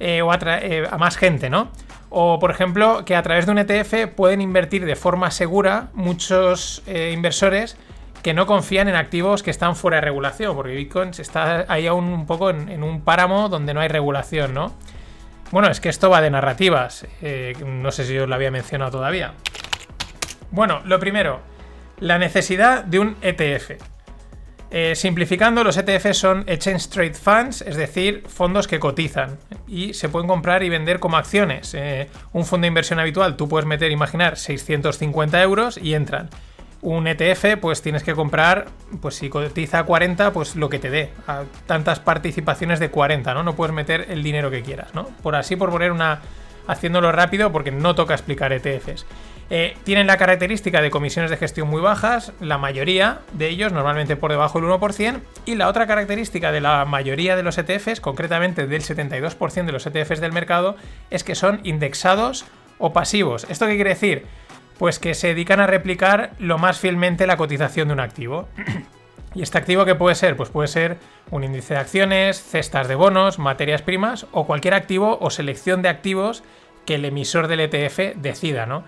[0.00, 1.70] eh, o eh, a, más gente, ¿no?
[2.10, 6.82] O, por ejemplo, que a través de un ETF pueden invertir de forma segura muchos
[6.86, 7.76] eh, inversores
[8.22, 12.04] que no confían en activos que están fuera de regulación, porque Bitcoin está ahí aún
[12.04, 14.72] un poco en, un páramo donde no hay regulación, ¿no?
[15.50, 17.06] Bueno, es que esto va de narrativas,
[17.66, 19.34] no sé si os lo había mencionado todavía.
[20.50, 21.40] Bueno, lo primero,
[21.98, 23.91] la necesidad de un ETF.
[24.74, 30.08] Eh, simplificando, los ETFs son Exchange Trade Funds, es decir, fondos que cotizan y se
[30.08, 31.74] pueden comprar y vender como acciones.
[31.74, 36.30] Eh, un fondo de inversión habitual, tú puedes meter, imaginar, 650 euros y entran.
[36.80, 38.64] Un ETF, pues tienes que comprar,
[39.02, 43.42] pues si cotiza 40, pues lo que te dé, a tantas participaciones de 40, ¿no?
[43.42, 45.04] No puedes meter el dinero que quieras, ¿no?
[45.22, 46.22] Por así, por poner una,
[46.66, 49.04] haciéndolo rápido, porque no toca explicar ETFs.
[49.54, 54.16] Eh, tienen la característica de comisiones de gestión muy bajas, la mayoría de ellos normalmente
[54.16, 58.66] por debajo del 1%, y la otra característica de la mayoría de los ETFs, concretamente
[58.66, 60.76] del 72% de los ETFs del mercado,
[61.10, 62.46] es que son indexados
[62.78, 63.46] o pasivos.
[63.50, 64.24] ¿Esto qué quiere decir?
[64.78, 68.48] Pues que se dedican a replicar lo más fielmente la cotización de un activo.
[69.34, 70.34] ¿Y este activo qué puede ser?
[70.34, 70.96] Pues puede ser
[71.30, 75.90] un índice de acciones, cestas de bonos, materias primas o cualquier activo o selección de
[75.90, 76.42] activos
[76.86, 78.84] que el emisor del ETF decida, ¿no?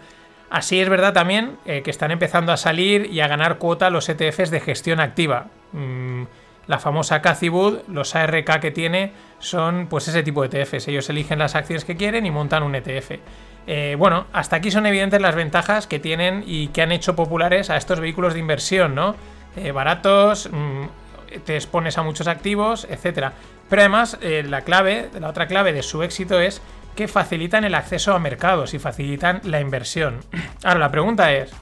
[0.55, 4.09] Así es verdad también eh, que están empezando a salir y a ganar cuota los
[4.09, 5.49] ETFs de gestión activa.
[5.73, 6.23] Mm,
[6.69, 10.87] la famosa Cathy Wood, los ARK que tiene son pues ese tipo de ETFs.
[10.87, 13.19] Ellos eligen las acciones que quieren y montan un ETF.
[13.67, 17.69] Eh, bueno, hasta aquí son evidentes las ventajas que tienen y que han hecho populares
[17.69, 19.17] a estos vehículos de inversión, ¿no?
[19.57, 23.33] Eh, baratos, mm, te expones a muchos activos, etc.
[23.69, 26.63] Pero además, la clave, la otra clave de su éxito es
[26.95, 30.21] que facilitan el acceso a mercados y facilitan la inversión.
[30.65, 31.53] Ahora, la pregunta es,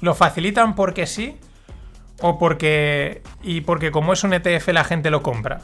[0.00, 1.36] ¿lo facilitan porque sí
[2.20, 5.60] o porque y porque como es un ETF la gente lo compra?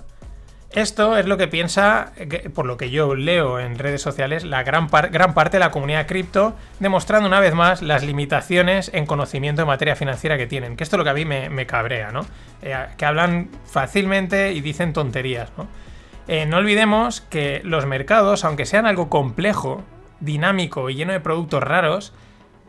[0.73, 2.13] Esto es lo que piensa,
[2.55, 6.07] por lo que yo leo en redes sociales, la gran, gran parte de la comunidad
[6.07, 10.77] cripto, demostrando una vez más las limitaciones en conocimiento de materia financiera que tienen.
[10.77, 12.27] Que esto es lo que a mí me, cabrea, ¿no?
[12.61, 15.67] Eh, que hablan fácilmente y dicen tonterías, ¿no?
[16.29, 19.85] Eh, no olvidemos que los mercados, aunque sean algo complejo,
[20.21, 22.13] dinámico y lleno de productos raros,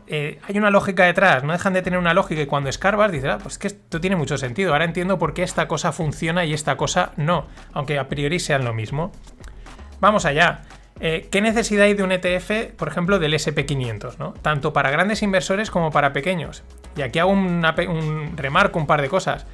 [0.06, 3.30] eh, hay una lógica detrás, no dejan de tener una lógica y cuando escarbas dices,
[3.30, 6.54] ah, pues que esto tiene mucho sentido, ahora entiendo por qué esta cosa funciona y
[6.54, 9.12] esta cosa no, aunque a priori sean lo mismo.
[10.00, 10.62] Vamos allá.
[11.00, 14.16] Eh, ¿Qué necesidad hay de un ETF, por ejemplo, del SP500?
[14.18, 14.32] ¿no?
[14.40, 16.62] Tanto para grandes inversores como para pequeños.
[16.96, 19.46] Y aquí hago un remarco, un par de cosas.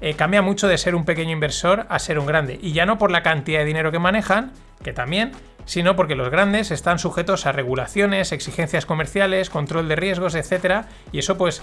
[0.00, 2.58] Eh, cambia mucho de ser un pequeño inversor a ser un grande.
[2.62, 5.32] Y ya no por la cantidad de dinero que manejan, que también,
[5.66, 10.86] sino porque los grandes están sujetos a regulaciones, exigencias comerciales, control de riesgos, etc.
[11.12, 11.62] Y eso pues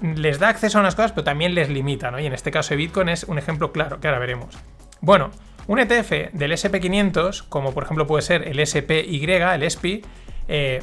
[0.00, 2.20] les da acceso a unas cosas, pero también les limita, ¿no?
[2.20, 4.56] Y en este caso de Bitcoin es un ejemplo claro, que ahora veremos.
[5.00, 5.30] Bueno,
[5.66, 10.02] un ETF del SP500, como por ejemplo puede ser el SPY, el SPY,
[10.48, 10.80] eh,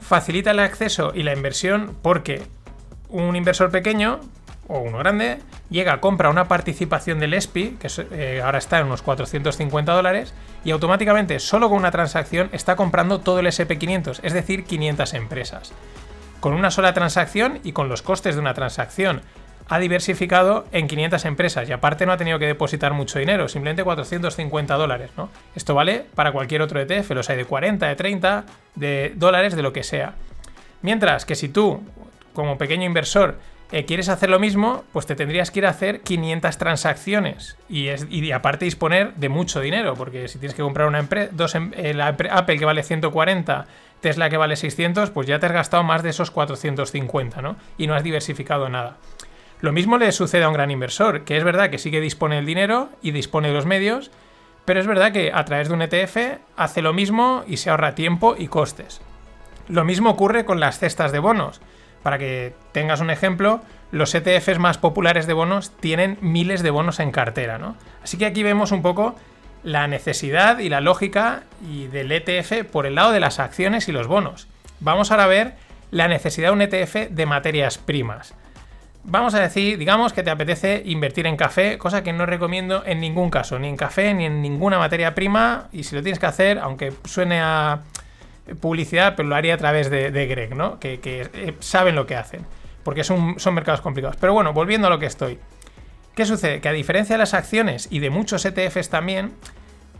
[0.00, 2.42] facilita el acceso y la inversión porque
[3.08, 4.20] un inversor pequeño
[4.70, 9.02] o uno grande, llega, compra una participación del ESPI, que eh, ahora está en unos
[9.02, 10.32] 450 dólares,
[10.64, 15.72] y automáticamente, solo con una transacción, está comprando todo el SP500, es decir, 500 empresas.
[16.38, 19.22] Con una sola transacción y con los costes de una transacción,
[19.68, 23.84] ha diversificado en 500 empresas y aparte no ha tenido que depositar mucho dinero, simplemente
[23.84, 25.30] 450 dólares, ¿no?
[25.54, 28.44] Esto vale para cualquier otro ETF, los hay de 40, de 30,
[28.76, 30.14] de dólares, de lo que sea.
[30.82, 31.82] Mientras que si tú,
[32.34, 33.36] como pequeño inversor,
[33.72, 38.32] eh, quieres hacer lo mismo, pues te tendrías que ir a hacer 500 transacciones y,
[38.32, 41.96] aparte disponer de mucho dinero, porque si tienes que comprar una empresa, dos em, eh,
[42.02, 43.66] Apple que vale 140,
[44.00, 47.56] Tesla que vale 600, pues ya te has gastado más de esos 450, ¿no?
[47.78, 48.96] Y no has diversificado nada.
[49.60, 52.36] Lo mismo le sucede a un gran inversor, que es verdad que sí que dispone
[52.36, 54.10] del dinero y dispone de los medios,
[54.64, 57.94] pero es verdad que a través de un ETF hace lo mismo y se ahorra
[57.94, 59.00] tiempo y costes.
[59.68, 61.60] Lo mismo ocurre con las cestas de bonos.
[62.02, 63.60] Para que tengas un ejemplo,
[63.92, 67.76] los ETFs más populares de bonos tienen miles de bonos en cartera, ¿no?
[68.02, 69.16] Así que aquí vemos un poco
[69.62, 73.92] la necesidad y la lógica y del ETF por el lado de las acciones y
[73.92, 74.48] los bonos.
[74.80, 75.54] Vamos ahora a ver
[75.90, 78.34] la necesidad de un ETF de materias primas.
[79.02, 83.00] Vamos a decir, digamos que te apetece invertir en café, cosa que no recomiendo en
[83.00, 86.26] ningún caso, ni en café ni en ninguna materia prima, y si lo tienes que
[86.26, 87.80] hacer, aunque suene a
[88.60, 90.78] publicidad, pero lo haría a través de, Greg, ¿no?
[90.78, 92.46] Que, eh, saben lo que hacen,
[92.82, 94.16] porque son, son mercados complicados.
[94.16, 95.38] Pero bueno, volviendo a lo que estoy.
[96.14, 96.60] ¿Qué sucede?
[96.60, 99.32] Que a diferencia de las acciones y de muchos ETFs también,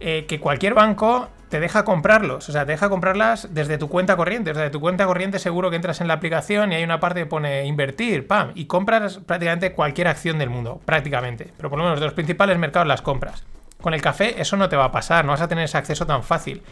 [0.01, 4.17] eh, que cualquier banco te deja comprarlos, o sea, te deja comprarlas desde tu cuenta
[4.17, 4.53] corriente.
[4.53, 7.01] O sea, de tu cuenta corriente seguro que entras en la aplicación y hay una
[7.01, 11.53] parte que pone invertir, pam, y compras prácticamente cualquier acción del mundo, prácticamente.
[11.57, 13.45] Pero por lo menos de los principales mercados las compras.
[13.81, 16.07] Con el café eso no te va a pasar, no vas a tener ese acceso
[16.07, 16.63] tan fácil.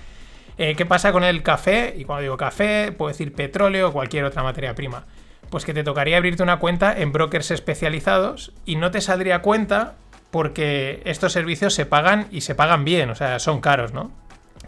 [0.59, 1.95] Eh, ¿Qué pasa con el café?
[1.97, 5.07] Y cuando digo café, puedo decir petróleo o cualquier otra materia prima.
[5.51, 9.95] Pues que te tocaría abrirte una cuenta en brokers especializados y no te saldría cuenta
[10.31, 14.11] porque estos servicios se pagan y se pagan bien, o sea, son caros, ¿no?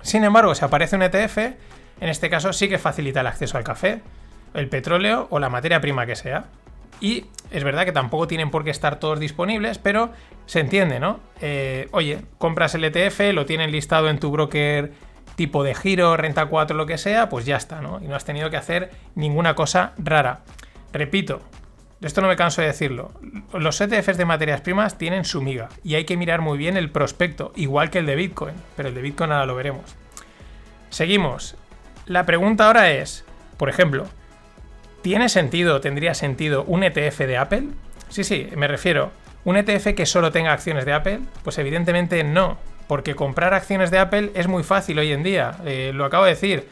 [0.00, 3.64] Sin embargo, si aparece un ETF, en este caso sí que facilita el acceso al
[3.64, 4.00] café.
[4.54, 6.46] el petróleo o la materia prima que sea.
[7.00, 10.12] Y es verdad que tampoco tienen por qué estar todos disponibles, pero
[10.46, 11.20] se entiende, ¿no?
[11.40, 14.92] Eh, oye, compras el ETF, lo tienen listado en tu broker
[15.40, 17.98] tipo de giro, renta 4, lo que sea, pues ya está, ¿no?
[18.02, 20.40] Y no has tenido que hacer ninguna cosa rara.
[20.92, 21.40] Repito,
[22.02, 23.12] esto no me canso de decirlo,
[23.54, 26.90] los ETFs de materias primas tienen su miga y hay que mirar muy bien el
[26.90, 29.96] prospecto, igual que el de Bitcoin, pero el de Bitcoin ahora lo veremos.
[30.90, 31.56] Seguimos.
[32.04, 33.24] La pregunta ahora es,
[33.56, 34.08] por ejemplo,
[35.00, 37.68] ¿tiene sentido, tendría sentido un ETF de Apple?
[38.10, 39.10] Sí, sí, me refiero,
[39.46, 41.20] ¿un ETF que solo tenga acciones de Apple?
[41.42, 42.58] Pues evidentemente no,
[42.90, 46.30] porque comprar acciones de Apple es muy fácil hoy en día, eh, lo acabo de
[46.30, 46.66] decir.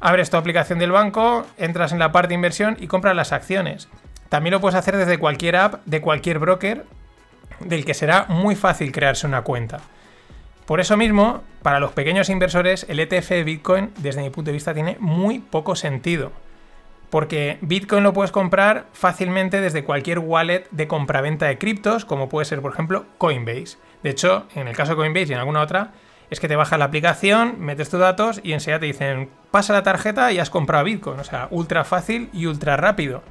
[0.00, 3.86] Abres tu aplicación del banco, entras en la parte de inversión y compras las acciones.
[4.30, 6.86] También lo puedes hacer desde cualquier app, de cualquier broker,
[7.60, 9.80] del que será muy fácil crearse una cuenta.
[10.64, 14.54] Por eso mismo, para los pequeños inversores, el ETF de Bitcoin, desde mi punto de
[14.54, 16.32] vista, tiene muy poco sentido.
[17.10, 22.46] Porque Bitcoin lo puedes comprar fácilmente desde cualquier wallet de compraventa de criptos, como puede
[22.46, 23.76] ser, por ejemplo, Coinbase.
[24.02, 25.92] De hecho, en el caso de Coinbase y en alguna otra,
[26.30, 29.82] es que te bajas la aplicación, metes tus datos y enseguida te dicen, pasa la
[29.82, 31.18] tarjeta y has comprado Bitcoin.
[31.18, 33.22] O sea, ultra fácil y ultra rápido.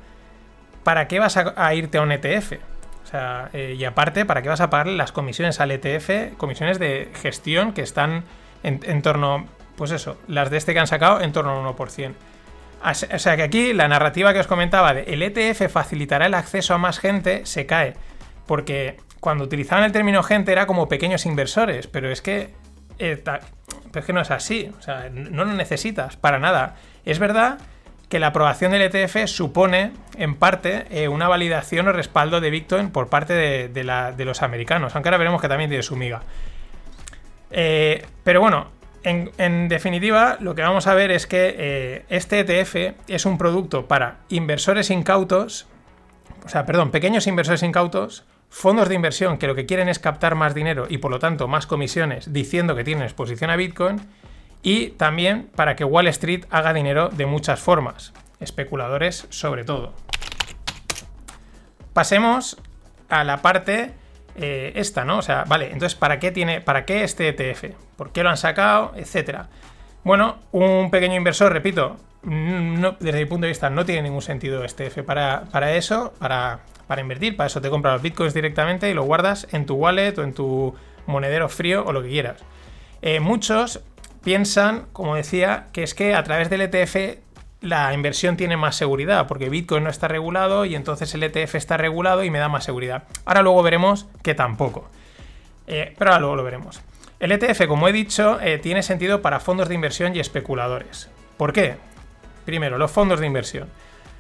[0.83, 2.53] ¿Para qué vas a, irte a un ETF?
[3.03, 6.37] O sea, eh, y aparte, ¿para qué vas a pagar las comisiones al ETF?
[6.37, 8.23] Comisiones de gestión que están
[8.63, 9.45] en, torno,
[9.75, 12.13] pues eso, las de este que han sacado en torno al 1%.
[12.83, 16.73] O sea que aquí la narrativa que os comentaba de el ETF facilitará el acceso
[16.73, 17.95] a más gente se cae.
[18.45, 18.97] Porque
[19.27, 22.53] cuando utilizaban el término gente era como pequeños inversores, pero es que,
[22.97, 23.21] eh,
[23.93, 24.71] es que no es así.
[24.79, 26.77] O sea, no lo necesitas para nada.
[27.03, 27.57] Es verdad
[28.07, 32.89] que la aprobación del ETF supone, en parte, eh, una validación o respaldo de Bitcoin
[32.89, 36.21] por parte de, los americanos, aunque ahora veremos que también tiene su miga.
[37.51, 38.67] Eh, pero bueno,
[39.03, 44.19] en, definitiva, lo que vamos a ver es que este ETF es un producto para
[44.29, 45.67] inversores incautos,
[46.45, 50.35] o sea, perdón, pequeños inversores incautos, fondos de inversión que lo que quieren es captar
[50.35, 54.01] más dinero y por lo tanto más comisiones diciendo que tienen exposición a Bitcoin
[54.63, 59.93] y también para que Wall Street haga dinero de muchas formas, especuladores sobre todo.
[61.93, 62.57] Pasemos
[63.09, 63.93] a la parte
[64.35, 65.17] eh, esta, ¿no?
[65.17, 67.75] O sea, vale, entonces ¿para qué tiene, para qué este ETF?
[67.95, 68.93] ¿Por qué lo han sacado?
[68.95, 69.49] Etcétera.
[70.03, 74.87] Bueno, un pequeño inversor, repito, desde mi punto de vista no tiene ningún sentido este
[74.87, 78.93] ETF para, para eso, para, para invertir, para eso te compras los bitcoins directamente y
[78.93, 80.73] lo guardas en tu wallet o en tu
[81.05, 82.43] monedero frío o lo que quieras.
[83.01, 83.81] Eh, muchos
[84.23, 87.19] piensan, como decía, que es que a través del ETF
[87.61, 91.77] la inversión tiene más seguridad, porque Bitcoin no está regulado y entonces el ETF está
[91.77, 93.03] regulado y me da más seguridad.
[93.25, 94.89] Ahora luego veremos que tampoco.
[95.65, 96.81] Eh, pero ahora luego lo veremos.
[97.19, 101.09] El ETF, como he dicho, eh, tiene sentido para fondos de inversión y especuladores.
[101.35, 101.75] ¿Por qué?
[102.45, 103.69] Primero, los fondos de inversión.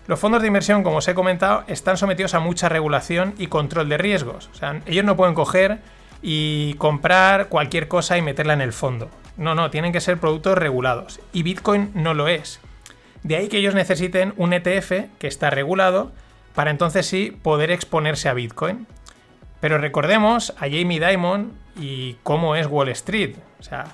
[0.07, 3.89] Los fondos de inversión, como os he comentado, están sometidos a mucha regulación y control
[3.89, 4.49] de riesgos.
[4.53, 5.79] O sea, ellos no pueden coger
[6.21, 9.09] y comprar cualquier cosa y meterla en el fondo.
[9.35, 11.19] No, no, tienen que ser productos regulados.
[11.33, 12.61] Y Bitcoin no lo es.
[13.23, 16.11] De ahí que ellos necesiten un ETF que está regulado
[16.55, 18.87] para entonces sí poder exponerse a Bitcoin.
[19.59, 23.35] Pero recordemos a Jamie Dimon y cómo es Wall Street.
[23.59, 23.85] O sea,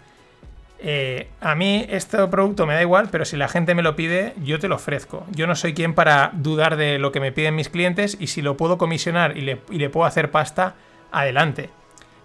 [0.86, 4.34] eh, a mí este producto me da igual, pero si la gente me lo pide,
[4.44, 5.26] yo te lo ofrezco.
[5.32, 8.42] Yo no soy quien para dudar de lo que me piden mis clientes y si
[8.42, 10.76] lo puedo comisionar y le, puedo hacer pasta,
[11.10, 11.70] adelante.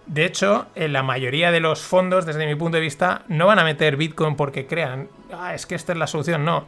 [0.07, 3.59] De hecho, en la mayoría de los fondos, desde mi punto de vista, no van
[3.59, 6.65] a meter Bitcoin porque crean, ah, es que esta es la solución, no.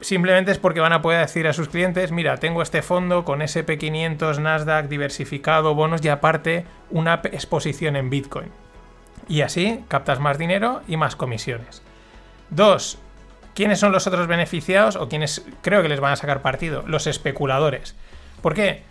[0.00, 3.42] Simplemente es porque van a poder decir a sus clientes, mira, tengo este fondo con
[3.42, 8.61] SP500, Nasdaq, diversificado, bonos y aparte una exposición en Bitcoin.
[9.28, 11.82] Y así captas más dinero y más comisiones.
[12.50, 12.98] Dos,
[13.54, 16.84] ¿quiénes son los otros beneficiados o quienes creo que les van a sacar partido?
[16.86, 17.96] Los especuladores.
[18.42, 18.82] ¿Por qué?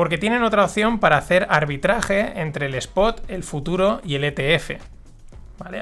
[0.00, 4.70] porque tienen otra opción para hacer arbitraje entre el spot, el futuro y el ETF.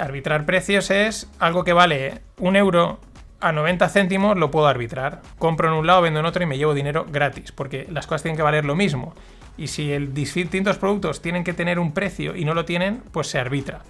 [0.01, 2.99] Arbitrar precios es algo que vale un euro
[3.39, 5.23] a 90 céntimos, lo puedo arbitrar.
[5.39, 8.25] Compro en un lado, vendo en otro y me llevo dinero gratis, porque las cosas
[8.25, 9.15] tienen que valer lo mismo.
[9.57, 13.29] Y si el distintos productos tienen que tener un precio y no lo tienen, pues
[13.29, 13.83] se arbitra.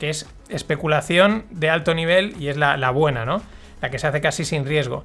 [0.00, 3.40] Que es especulación de alto nivel y es la, buena, ¿no?
[3.80, 5.04] La que se hace casi sin riesgo.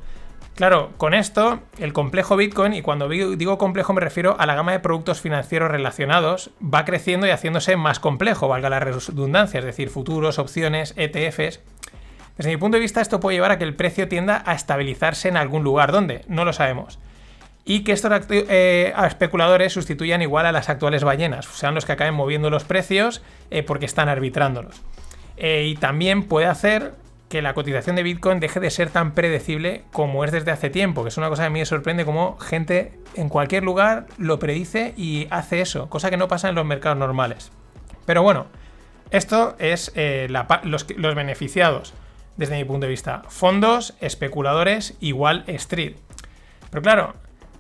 [0.56, 4.72] Claro, con esto, el complejo Bitcoin, y cuando digo complejo me refiero a la gama
[4.72, 9.90] de productos financieros relacionados, va creciendo y haciéndose más complejo, valga la redundancia, es decir,
[9.90, 11.60] futuros, opciones, ETFs.
[12.38, 15.30] Desde mi punto de vista, esto puede llevar a que el precio tienda a estabilizarse
[15.30, 15.92] en algún lugar.
[15.92, 16.24] ¿Dónde?
[16.28, 17.00] No lo sabemos.
[17.68, 22.14] Y que estos eh, especuladores sustituyan igual a las actuales ballenas, sean los que acaben
[22.14, 24.84] moviendo los precios eh, porque están arbitrándolos.
[25.36, 26.94] Eh, y también puede hacer
[27.28, 31.02] que la cotización de Bitcoin deje de ser tan predecible como es desde hace tiempo,
[31.02, 34.38] que es una cosa que a mí me sorprende como gente en cualquier lugar lo
[34.38, 37.52] predice y hace eso, cosa que no pasa en los mercados normales.
[38.06, 38.46] Pero bueno,
[39.10, 39.92] esto es
[40.64, 40.86] los,
[41.16, 41.96] beneficiados,
[42.38, 43.24] desde mi punto de vista.
[43.28, 45.96] Fondos, especuladores Wall Street.
[46.70, 47.14] Pero claro,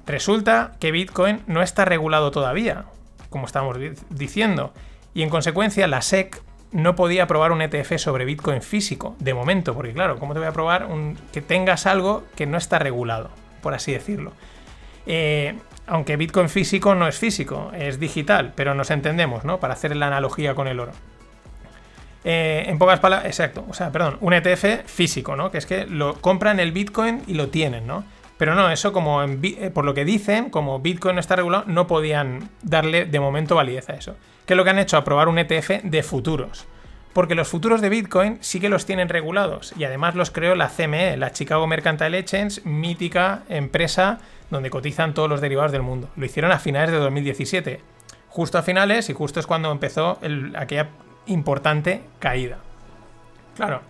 [0.05, 2.85] resulta que Bitcoin no está regulado todavía,
[3.29, 3.77] como estamos
[4.09, 4.73] diciendo,
[5.13, 6.41] y en consecuencia la SEC
[6.71, 10.47] no podía aprobar un ETF sobre Bitcoin físico, de momento, porque claro, ¿cómo te voy
[10.47, 13.29] a aprobar un, que tengas algo que no está regulado,
[13.61, 14.33] por así decirlo?
[15.05, 15.55] Eh,
[15.87, 19.59] aunque Bitcoin físico no es físico, es digital, pero nos entendemos, ¿no?
[19.59, 20.91] Para hacer la analogía con el oro.
[22.23, 25.51] Eh, en pocas palabras, exacto, o sea, perdón, un ETF físico, ¿no?
[25.51, 28.03] Que es que lo compran el Bitcoin y lo tienen, ¿no?
[28.37, 31.87] Pero no, eso como eh, por lo que dicen, como Bitcoin no está regulado, no
[31.87, 34.15] podían darle de momento validez a eso.
[34.45, 34.97] ¿Qué es lo que han hecho?
[34.97, 36.65] Aprobar un ETF de futuros.
[37.13, 39.73] Porque los futuros de Bitcoin sí que los tienen regulados.
[39.77, 45.29] Y además los creó la CME, la Chicago Mercantile Exchange, mítica empresa donde cotizan todos
[45.29, 46.09] los derivados del mundo.
[46.17, 47.79] Lo hicieron a finales de 2017.
[48.27, 50.19] Justo a finales y justo es cuando empezó
[50.57, 50.89] aquella
[51.25, 52.57] importante caída.
[53.55, 53.81] Claro.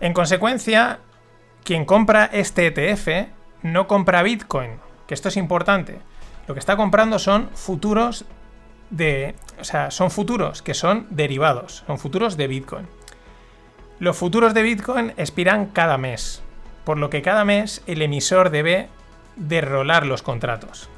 [0.00, 0.98] En consecuencia,
[1.62, 3.35] quien compra este ETF
[3.72, 4.72] no compra Bitcoin,
[5.06, 5.98] que esto es importante.
[6.46, 8.24] Lo que está comprando son futuros
[8.90, 9.34] de...
[9.60, 12.86] O sea, son futuros que son derivados, son futuros de Bitcoin.
[13.98, 16.42] Los futuros de Bitcoin expiran cada mes,
[16.84, 18.88] por lo que cada mes el emisor debe
[19.36, 20.88] derrolar los contratos.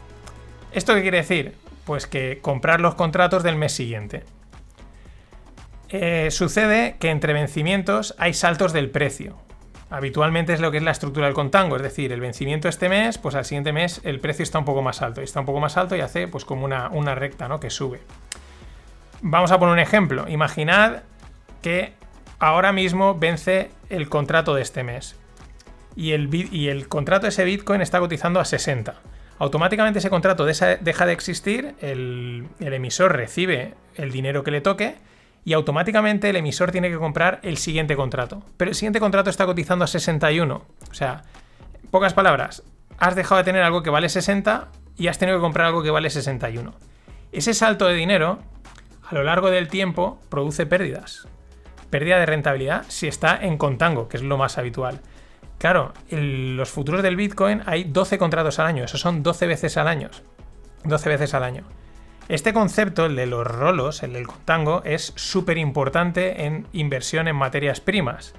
[0.72, 1.54] ¿Esto qué quiere decir?
[1.86, 4.24] Pues que comprar los contratos del mes siguiente.
[5.88, 9.36] Eh, sucede que entre vencimientos hay saltos del precio.
[9.90, 13.16] Habitualmente es lo que es la estructura del contango, es decir, el vencimiento este mes,
[13.16, 15.60] pues al siguiente mes el precio está un poco más alto, y está un poco
[15.60, 17.59] más alto y hace pues como una, una recta, ¿no?
[17.59, 18.01] Que sube.
[19.23, 20.28] Vamos a poner un ejemplo.
[20.28, 21.02] Imaginad
[21.62, 21.93] que
[22.39, 25.16] ahora mismo vence el contrato de este mes
[25.97, 28.94] y el, y el contrato de ese Bitcoin está cotizando a 60.
[29.39, 34.97] Automáticamente ese contrato deja de existir, el, el emisor recibe el dinero que le toque
[35.48, 38.42] y automáticamente el emisor tiene que comprar el siguiente contrato.
[38.58, 40.54] Pero el siguiente contrato está cotizando a 61.
[40.90, 41.22] O sea,
[41.90, 42.64] pocas palabras,
[42.98, 44.68] has dejado de tener algo que vale 60
[44.98, 46.74] y has tenido que comprar algo que vale 61.
[47.32, 48.40] Ese salto de dinero,
[49.08, 51.26] a lo largo del tiempo, produce pérdidas.
[51.88, 55.00] Pérdida de rentabilidad si está en contango, que es lo más habitual.
[55.56, 59.78] Claro, en los futuros del Bitcoin hay 12 contratos al año, eso son 12 veces
[59.78, 60.10] al año.
[60.84, 61.64] 12 veces al año.
[62.28, 67.36] Este concepto, el de los rolos, el del contango, es súper importante en inversión en
[67.36, 68.34] materias primas.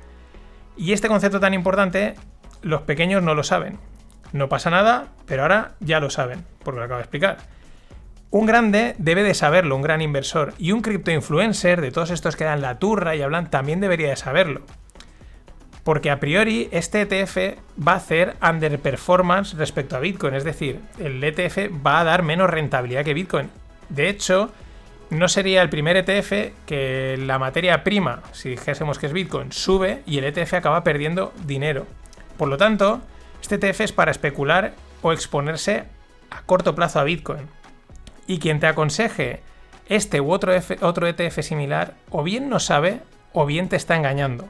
[0.77, 2.13] Y este concepto tan importante,
[2.61, 3.79] los pequeños no lo saben.
[4.31, 7.37] No pasa nada, pero ahora ya lo saben, porque lo acabo de explicar.
[8.29, 12.43] Un grande debe de saberlo, un gran inversor, y un criptoinfluencer de todos estos que
[12.43, 14.61] dan la turra y hablan también debería de saberlo.
[15.83, 21.23] Porque a priori este ETF va a hacer underperformance respecto a Bitcoin, es decir, el
[21.23, 23.49] ETF va a dar menos rentabilidad que Bitcoin.
[23.89, 24.51] De hecho,
[25.09, 30.03] no sería el primer ETF que la materia prima, si dijésemos que es Bitcoin, sube
[30.05, 31.87] y el ETF acaba perdiendo dinero.
[32.37, 33.01] Por lo tanto,
[33.41, 35.85] este ETF es para especular o exponerse
[36.29, 37.47] a corto plazo a Bitcoin.
[38.27, 39.41] Y quien te aconseje
[39.87, 43.01] este u otro, otro ETF similar, o bien no sabe
[43.33, 44.47] o bien te está engañando.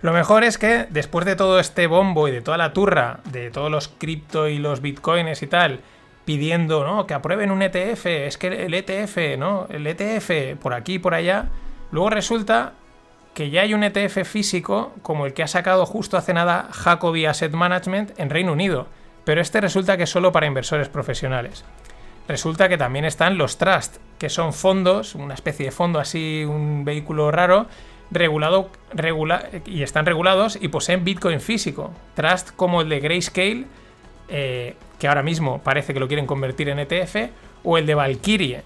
[0.00, 3.50] Lo mejor es que después de todo este bombo y de toda la turra de
[3.50, 5.80] todos los cripto y los bitcoins y tal,
[6.28, 7.06] pidiendo ¿no?
[7.06, 9.66] que aprueben un ETF, es que el ETF, ¿no?
[9.70, 11.46] El ETF por aquí y por allá.
[11.90, 12.74] Luego resulta
[13.32, 17.24] que ya hay un ETF físico como el que ha sacado justo hace nada Jacobi
[17.24, 18.88] Asset Management en Reino Unido,
[19.24, 21.64] pero este resulta que es solo para inversores profesionales.
[22.28, 26.84] Resulta que también están los trust, que son fondos, una especie de fondo así, un
[26.84, 27.68] vehículo raro,
[28.10, 28.68] regulado
[29.64, 31.90] y están regulados y poseen Bitcoin físico.
[32.16, 33.64] Trust como el de Grayscale,
[34.28, 37.30] eh, que ahora mismo parece que lo quieren convertir en ETF,
[37.64, 38.62] o el de Valkyrie,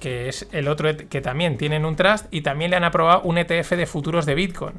[0.00, 3.22] que es el otro e que también tienen un trust y también le han aprobado
[3.22, 4.74] un ETF de futuros de Bitcoin,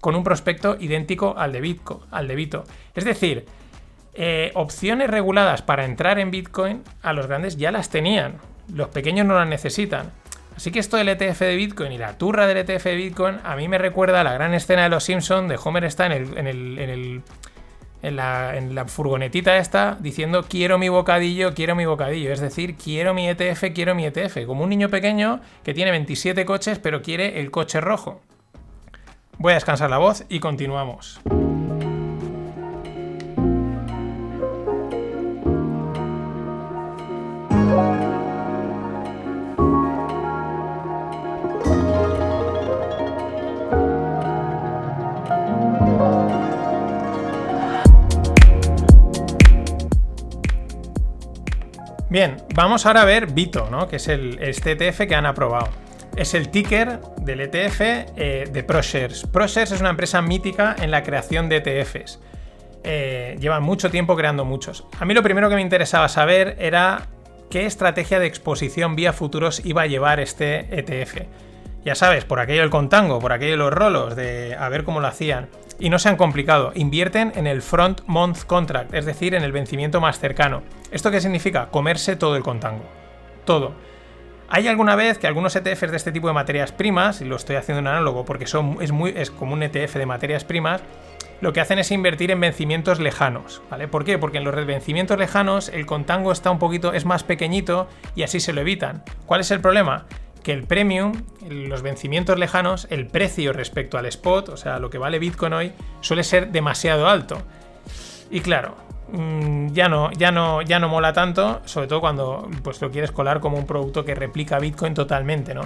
[0.00, 2.30] con un prospecto idéntico al de Bitcoin, al.
[2.94, 3.44] Es decir,
[4.14, 8.36] eh, opciones reguladas para entrar en Bitcoin a los grandes ya las tenían,
[8.72, 10.12] los pequeños no las necesitan.
[10.56, 13.56] Así que esto del ETF de Bitcoin y la turra del ETF de Bitcoin a
[13.56, 17.22] mí me recuerda a la gran escena de Los Simpsons de Homer está en el
[18.02, 22.32] la, furgonetita esta diciendo quiero mi bocadillo, quiero mi bocadillo.
[22.32, 24.46] Es decir, quiero mi ETF, quiero mi ETF.
[24.46, 28.20] Como un niño pequeño que tiene 27 coches pero quiere el coche rojo.
[29.38, 31.20] Voy a descansar la voz y continuamos.
[52.10, 53.86] Bien, vamos ahora a ver Bito, ¿no?
[53.86, 55.68] Que es el, este ETF que han aprobado.
[56.16, 59.28] Es el ticker del ETF eh, de ProShares.
[59.28, 62.18] ProShares es una empresa mítica en la creación de ETFs.
[62.82, 64.84] Eh, llevan mucho tiempo creando muchos.
[64.98, 67.06] A mí lo primero que me interesaba saber era
[67.48, 71.22] qué estrategia de exposición vía futuros iba a llevar este ETF.
[71.84, 75.06] Ya sabes, por aquello el contango, por aquello los rolos, de a ver cómo lo
[75.06, 75.48] hacían.
[75.80, 79.50] Y no se han complicado, invierten en el front month contract, es decir, en el
[79.50, 80.62] vencimiento más cercano.
[80.92, 81.70] ¿Esto qué significa?
[81.70, 82.84] Comerse todo el contango.
[83.46, 83.72] Todo.
[84.50, 87.56] Hay alguna vez que algunos ETFs de este tipo de materias primas, y lo estoy
[87.56, 90.82] haciendo en análogo porque son, es, muy, es como un ETF de materias primas,
[91.40, 93.88] lo que hacen es invertir en vencimientos lejanos, ¿vale?
[93.88, 94.18] ¿Por qué?
[94.18, 98.40] Porque en los vencimientos lejanos el contango está un poquito, es más pequeñito y así
[98.40, 99.02] se lo evitan.
[99.24, 100.04] ¿Cuál es el problema?
[100.42, 101.12] Que el premium,
[101.48, 105.72] los vencimientos lejanos, el precio respecto al spot, o sea, lo que vale Bitcoin hoy,
[106.00, 107.42] suele ser demasiado alto.
[108.30, 108.76] Y claro,
[109.12, 113.12] mm, ya no, ya no, ya no mola tanto, sobre todo cuando pues, lo quieres
[113.12, 115.62] colar como un producto que replica Bitcoin totalmente, ¿no?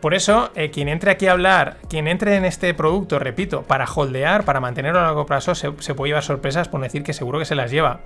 [0.00, 3.84] Por eso, eh, quien entre aquí a hablar, quien entre en este producto, repito, para
[3.84, 7.38] holdear, para mantenerlo a largo plazo, se, se puede llevar sorpresas por decir que seguro
[7.38, 8.00] que se las lleva.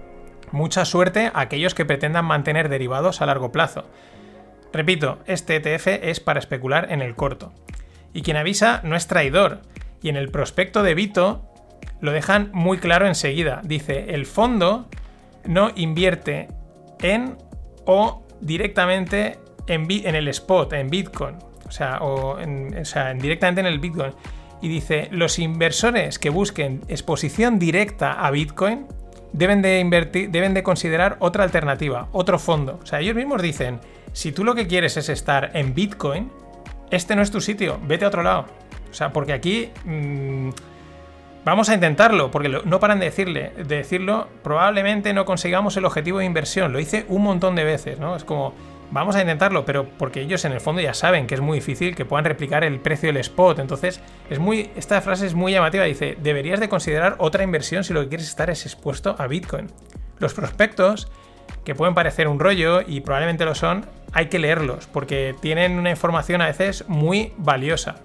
[0.53, 3.85] Mucha suerte a aquellos que pretendan mantener derivados a largo plazo.
[4.77, 7.55] Repito, este ETF es para especular en el corto.
[8.13, 9.63] Y quien avisa no es traidor.
[10.03, 11.51] Y en el prospecto de Vito
[12.03, 13.63] lo dejan muy claro enseguida.
[13.65, 14.87] Dice, el fondo
[15.47, 16.49] no invierte
[17.01, 17.39] en
[17.87, 21.37] o directamente en, en el spot, en Bitcoin.
[21.67, 21.99] O sea,
[22.39, 24.13] en, o sea, directamente en el Bitcoin.
[24.61, 28.87] Y dice, los inversores que busquen exposición directa a Bitcoin
[29.33, 32.79] deben de, invertir, deben de considerar otra alternativa, otro fondo.
[32.83, 33.81] O sea, ellos mismos dicen,
[34.17, 36.33] si tú lo que quieres es estar en Bitcoin,
[36.91, 38.47] este no es tu sitio, vete a otro lado.
[38.91, 40.49] O sea, porque aquí mmm,
[41.45, 46.21] vamos a intentarlo, porque no paran de, decirle, de decirlo, probablemente no consigamos el objetivo
[46.21, 46.73] de inversión.
[46.73, 48.17] Lo hice un montón de veces, ¿no?
[48.17, 48.55] Es como,
[48.91, 51.95] vamos a intentarlo, pero porque ellos en el fondo ya saben que es muy difícil
[51.95, 53.59] que puedan replicar el precio del spot.
[53.59, 55.85] Entonces, es muy, esta frase es muy llamativa.
[55.85, 59.67] Dice, deberías de considerar otra inversión si lo que quieres estar es expuesto a Bitcoin.
[60.21, 61.07] Los prospectos
[61.67, 65.91] que pueden parecer un rollo y probablemente lo son, hay que leerlos porque tienen una
[65.91, 67.97] información a veces muy valiosa.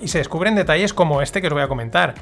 [0.00, 2.14] Y se descubren detalles como este que os voy a comentar.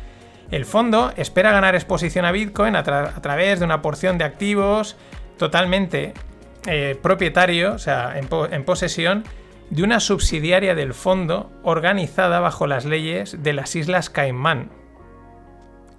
[0.51, 4.25] El fondo espera ganar exposición a Bitcoin a, tra a través de una porción de
[4.25, 4.97] activos
[5.37, 6.15] totalmente
[6.67, 9.25] eh, propietario, o sea, en posesión
[9.69, 14.71] de una subsidiaria del fondo organizada bajo las leyes de las Islas Caimán.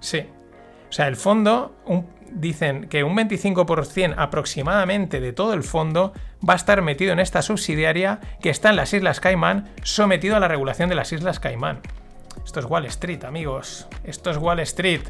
[0.00, 0.26] Sí.
[0.90, 6.12] O sea, el fondo, un, dicen que un 25% aproximadamente de todo el fondo
[6.46, 10.40] va a estar metido en esta subsidiaria que está en las Islas Caimán, sometido a
[10.40, 11.80] la regulación de las Islas Caimán.
[12.44, 13.86] Esto es Wall Street, amigos.
[14.04, 15.02] Esto es Wall Street.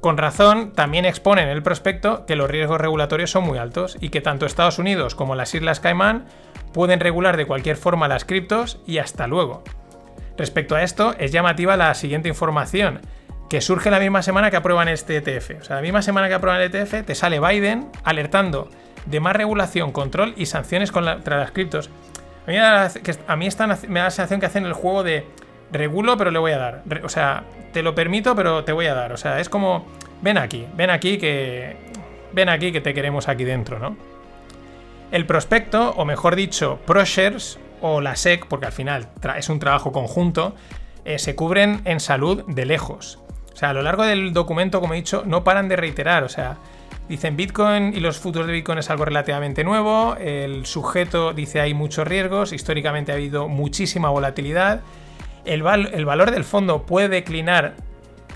[0.00, 4.10] Con razón, también exponen en el prospecto que los riesgos regulatorios son muy altos y
[4.10, 6.26] que tanto Estados Unidos como las Islas Caimán
[6.72, 9.64] pueden regular de cualquier forma las criptos y hasta luego.
[10.36, 13.00] Respecto a esto, es llamativa la siguiente información
[13.48, 15.60] que surge la misma semana que aprueban este ETF.
[15.60, 18.68] O sea, la misma semana que aprueban el ETF, te sale Biden alertando
[19.06, 21.90] de más regulación, control y sanciones contra las criptos.
[22.46, 22.50] A
[23.36, 23.48] mí,
[23.88, 25.26] me da la sensación que hacen el juego de
[25.72, 26.82] regulo, pero le voy a dar.
[27.04, 29.12] O sea, te lo permito, pero te voy a dar.
[29.12, 29.86] O sea, es como,
[30.22, 31.76] ven aquí, ven aquí que.
[32.32, 33.96] Ven aquí que te queremos aquí dentro, ¿no?
[35.10, 39.92] El prospecto, o mejor dicho, ProShares o la SEC, porque al final es un trabajo
[39.92, 40.54] conjunto,
[41.06, 43.18] eh, se cubren en salud de lejos.
[43.58, 46.22] O sea, a lo largo del documento, como he dicho, no paran de reiterar.
[46.22, 46.58] O sea,
[47.08, 50.14] dicen Bitcoin y los futuros de Bitcoin es algo relativamente nuevo.
[50.14, 52.52] El sujeto dice hay muchos riesgos.
[52.52, 54.82] Históricamente ha habido muchísima volatilidad.
[55.44, 57.74] El, el valor del fondo puede declinar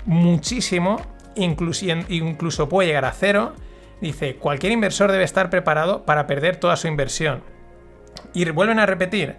[0.05, 0.99] muchísimo,
[1.35, 3.53] incluso, incluso puede llegar a cero.
[4.01, 7.43] Dice, cualquier inversor debe estar preparado para perder toda su inversión.
[8.33, 9.37] Y vuelven a repetir,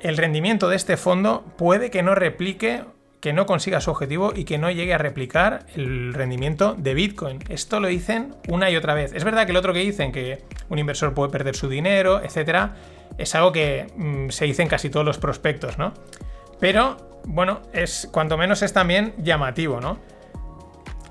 [0.00, 2.84] el rendimiento de este fondo puede que no replique
[3.20, 7.38] que no consiga su objetivo y que no llegue a replicar el rendimiento de Bitcoin.
[7.48, 9.12] Esto lo dicen una y otra vez.
[9.12, 12.76] Es verdad que el otro que dicen que un inversor puede perder su dinero, etcétera,
[13.18, 15.94] es algo que mmm, se dice en casi todos los prospectos, ¿no?
[16.60, 19.98] Pero, bueno, es cuanto menos es también llamativo, ¿no?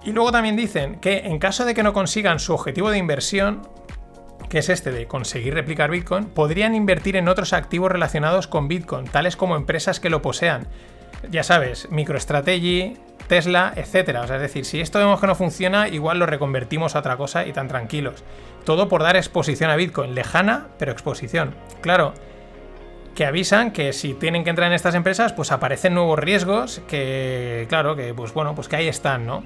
[0.03, 3.67] Y luego también dicen que en caso de que no consigan su objetivo de inversión,
[4.49, 9.05] que es este de conseguir replicar Bitcoin, podrían invertir en otros activos relacionados con Bitcoin,
[9.05, 10.67] tales como empresas que lo posean,
[11.29, 12.97] ya sabes, MicroStrategy,
[13.27, 14.21] Tesla, etcétera.
[14.21, 17.17] O sea, es decir, si esto vemos que no funciona, igual lo reconvertimos a otra
[17.17, 18.23] cosa y tan tranquilos.
[18.63, 21.55] Todo por dar exposición a Bitcoin, lejana, pero exposición.
[21.81, 22.13] Claro,
[23.15, 27.65] que avisan que si tienen que entrar en estas empresas, pues aparecen nuevos riesgos que,
[27.69, 29.43] claro, que pues bueno, pues que ahí están, ¿no?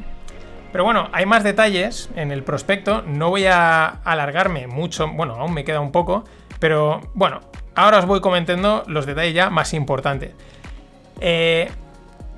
[0.71, 3.01] Pero bueno, hay más detalles en el prospecto.
[3.01, 5.07] No voy a alargarme mucho.
[5.07, 6.25] Bueno, aún me queda un poco.
[6.59, 7.41] Pero bueno,
[7.75, 10.33] ahora os voy comentando los detalles ya más importantes.
[11.21, 11.69] Eh,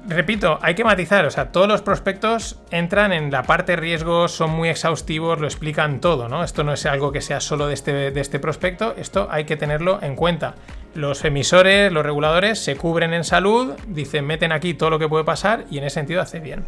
[0.07, 4.51] repito, hay que matizar, o sea, todos los prospectos entran en la parte riesgos, son
[4.51, 6.43] muy exhaustivos, lo explican todo, ¿no?
[6.43, 9.57] Esto no es algo que sea solo de este, de este prospecto, esto hay que
[9.57, 10.55] tenerlo en cuenta.
[10.93, 15.23] Los emisores, los reguladores se cubren en salud, dicen, meten aquí todo lo que puede
[15.23, 16.65] pasar y en ese sentido hace bien.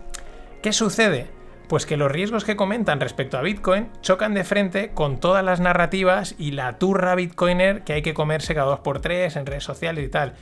[0.61, 1.27] ¿Qué sucede?
[1.67, 5.59] Pues que los riesgos que comentan respecto a Bitcoin chocan de frente con todas las
[5.59, 9.63] narrativas y la turra bitcoiner que hay que comerse cada dos por tres en redes
[9.63, 10.33] sociales y tal.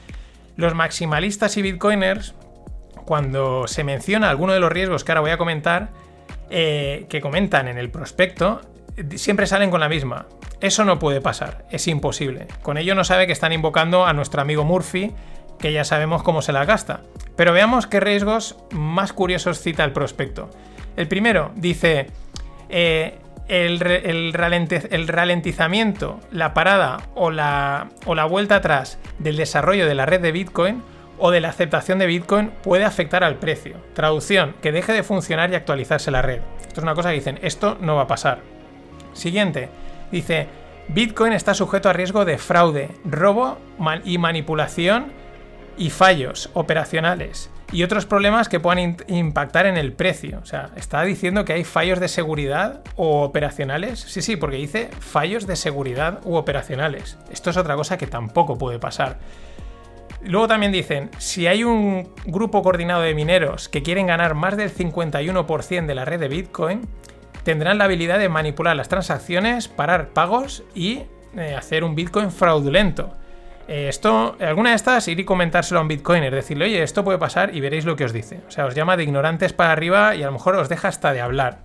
[0.56, 2.36] Los maximalistas y bitcoiners
[3.06, 5.90] cuando se menciona alguno de los riesgos que ahora voy a comentar,
[6.50, 8.62] eh, que comentan en el prospecto,
[9.16, 10.28] siempre salen con la misma.
[10.60, 12.48] Eso no puede pasar, es imposible.
[12.62, 15.12] Con ello no sabe que están invocando a nuestro amigo Murphy,
[15.60, 17.02] que ya sabemos cómo se la gasta.
[17.36, 20.50] Pero veamos qué riesgos más curiosos cita el prospecto.
[20.98, 22.08] El primero dice,
[22.70, 24.34] eh, el,
[25.08, 30.32] ralentizamiento, la parada o la, o la vuelta atrás del desarrollo de la red de
[30.32, 30.84] Bitcoin
[31.18, 33.76] o de la aceptación de Bitcoin puede afectar al precio.
[33.94, 36.42] Traducción, que deje de funcionar y actualizarse la red.
[36.62, 38.40] Esto es una cosa que dicen, esto no va a pasar.
[39.14, 39.70] Siguiente,
[40.12, 40.48] dice,
[40.88, 43.58] Bitcoin está sujeto a riesgo de fraude, robo
[44.04, 45.12] y manipulación
[45.78, 50.40] y fallos operacionales y otros problemas que puedan impactar en el precio.
[50.42, 54.00] O sea, está diciendo que hay fallos de seguridad o operacionales.
[54.00, 57.18] Sí, sí, porque dice fallos de seguridad u operacionales.
[57.32, 59.20] Esto es otra cosa que tampoco puede pasar.
[60.24, 64.74] Luego también dicen, si hay un grupo coordinado de mineros que quieren ganar más del
[64.74, 66.88] 51% de la red de Bitcoin,
[67.44, 71.04] tendrán la habilidad de manipular las transacciones, parar pagos y
[71.36, 73.14] eh, hacer un Bitcoin fraudulento.
[73.68, 77.18] Eh, esto, alguna de estas, ir y comentárselo a un Bitcoiner, decirle, oye, esto puede
[77.18, 78.42] pasar y veréis lo que os dice.
[78.48, 81.14] O sea, os llama de ignorantes para arriba y a lo mejor os deja hasta
[81.14, 81.60] de hablar.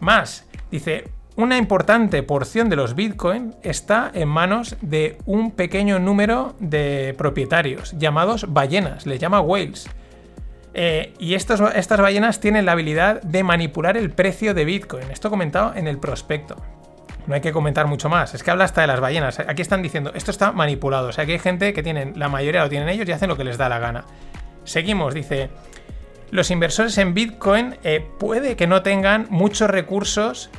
[0.00, 1.04] Más, dice,
[1.36, 7.92] una importante porción de los Bitcoin está en manos de un pequeño número de propietarios
[7.98, 9.88] llamados ballenas, les llama whales.
[10.74, 11.60] Eh, y estas
[12.00, 15.10] ballenas tienen la habilidad de manipular el precio de Bitcoin.
[15.10, 16.56] Esto comentado en el prospecto.
[17.26, 18.34] No hay que comentar mucho más.
[18.34, 19.38] Es que habla hasta de las ballenas.
[19.38, 21.08] Aquí están diciendo, esto está manipulado.
[21.08, 23.36] O sea, que hay gente que tienen, la mayoría lo tienen ellos y hacen lo
[23.36, 24.04] que les da la gana.
[24.64, 25.50] Seguimos, dice,
[26.30, 30.50] los inversores en Bitcoin eh, puede que no tengan muchos recursos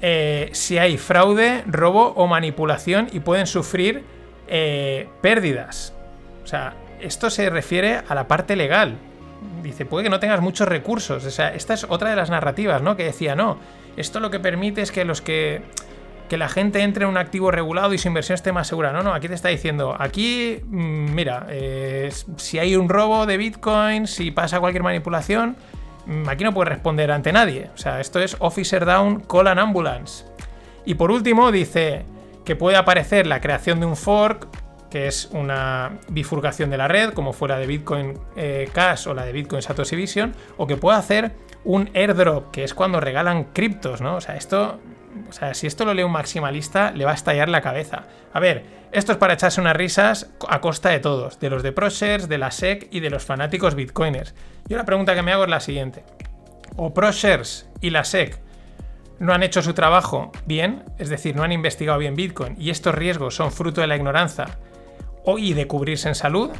[0.00, 4.04] eh, si hay fraude, robo o manipulación y pueden sufrir
[4.48, 5.94] eh, pérdidas.
[6.42, 8.98] O sea, esto se refiere a la parte legal.
[9.62, 11.24] Dice, puede que no tengas muchos recursos.
[11.24, 12.96] O sea, esta es otra de las narrativas, ¿no?
[12.96, 13.58] Que decía, no,
[13.96, 15.62] esto lo que permite es que los que
[16.28, 18.92] que la gente entre en un activo regulado y su inversión esté más segura.
[18.92, 23.36] No, no, aquí te está diciendo, aquí, mm, mira, eh, si hay un robo de
[23.36, 25.56] Bitcoin, si pasa cualquier manipulación,
[26.06, 27.70] Mm, aquí no puede responder ante nadie.
[27.74, 30.24] O sea, esto es Officer Down, Call an Ambulance.
[30.84, 32.04] Y por último, dice
[32.44, 34.48] que puede aparecer la creación de un fork,
[34.90, 39.24] que es una bifurcación de la red, como fuera de Bitcoin eh, Cash o la
[39.24, 41.32] de Bitcoin Satoshi Vision, o que puede hacer
[41.64, 44.16] un airdrop, que es cuando regalan criptos, ¿no?
[44.16, 44.78] O sea, esto.
[45.28, 48.04] O sea, si esto lo lee un maximalista, le va a estallar la cabeza.
[48.32, 51.72] A ver, esto es para echarse unas risas a costa de todos, de los de
[51.72, 54.34] ProShares, de la SEC y de los fanáticos bitcoiners.
[54.68, 56.04] Yo la pregunta que me hago es la siguiente.
[56.76, 58.40] ¿O ProShares y la SEC
[59.18, 60.84] no han hecho su trabajo bien?
[60.98, 64.58] Es decir, no han investigado bien Bitcoin y estos riesgos son fruto de la ignorancia
[65.24, 66.50] o y de cubrirse en salud?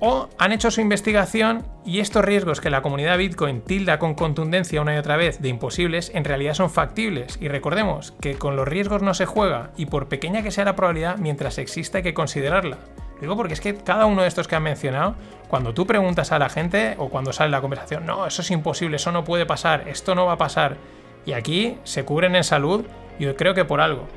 [0.00, 4.80] O han hecho su investigación y estos riesgos que la comunidad Bitcoin tilda con contundencia
[4.80, 7.38] una y otra vez de imposibles en realidad son factibles.
[7.40, 10.76] Y recordemos que con los riesgos no se juega y por pequeña que sea la
[10.76, 12.78] probabilidad, mientras exista hay que considerarla.
[13.20, 15.14] Digo porque es que cada uno de estos que han mencionado,
[15.48, 18.96] cuando tú preguntas a la gente o cuando sale la conversación, no, eso es imposible,
[18.96, 20.78] eso no puede pasar, esto no va a pasar.
[21.26, 22.86] Y aquí se cubren en salud,
[23.18, 24.08] yo creo que por algo.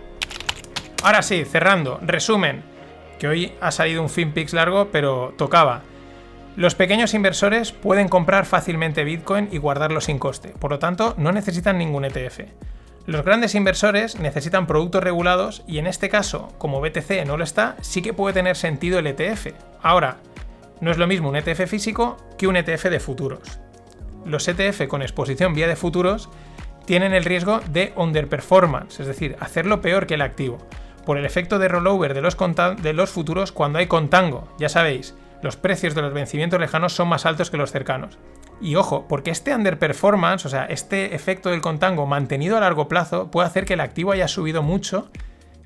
[1.04, 2.73] Ahora sí, cerrando, resumen
[3.24, 5.84] que hoy ha salido un FinPix largo, pero tocaba.
[6.58, 11.32] Los pequeños inversores pueden comprar fácilmente Bitcoin y guardarlo sin coste, por lo tanto no
[11.32, 12.42] necesitan ningún ETF.
[13.06, 17.78] Los grandes inversores necesitan productos regulados y en este caso, como BTC no lo está,
[17.80, 19.54] sí que puede tener sentido el ETF.
[19.82, 20.18] Ahora,
[20.82, 23.62] no es lo mismo un ETF físico que un ETF de futuros.
[24.26, 26.28] Los ETF con exposición vía de futuros
[26.84, 30.58] tienen el riesgo de underperformance, es decir, hacerlo peor que el activo
[31.06, 32.22] por el efecto de rollover de
[32.94, 34.48] los, futuros cuando hay contango.
[34.58, 38.18] Ya sabéis, los precios de los vencimientos lejanos son más altos que los cercanos.
[38.62, 43.30] Y ojo, porque este underperformance, o sea, este efecto del contango mantenido a largo plazo,
[43.30, 45.12] puede hacer que el activo haya subido mucho,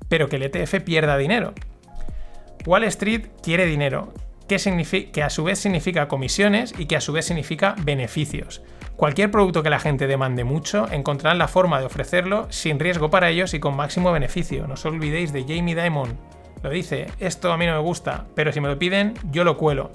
[0.08, 1.54] pero que el ETF pierda dinero.
[2.66, 4.12] Wall Street quiere dinero.
[4.48, 8.62] que a su vez significa comisiones y que a su vez significa beneficios.
[8.98, 13.30] Cualquier producto que la gente demande mucho, encontrarán la forma de ofrecerlo sin riesgo para
[13.30, 14.66] ellos y con máximo beneficio.
[14.66, 16.18] No os olvidéis de Jamie Dimon.
[16.64, 19.56] Lo dice, esto a mí no me gusta, pero si me lo piden, yo lo
[19.56, 19.92] cuelo.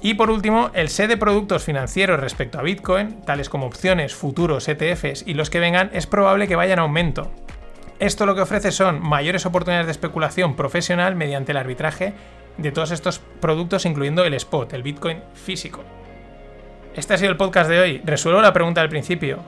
[0.00, 4.66] Y por último, el set de productos financieros respecto a Bitcoin, tales como opciones, futuros,
[4.66, 7.30] ETFs y los que vengan, es probable que vayan a aumento.
[7.98, 12.14] Esto lo que ofrece son mayores oportunidades de especulación profesional mediante el arbitraje
[12.56, 15.84] de todos estos productos, incluyendo el spot, el Bitcoin físico.
[17.00, 18.02] Este ha sido el podcast de hoy.
[18.04, 19.38] Resuelvo la pregunta del principio.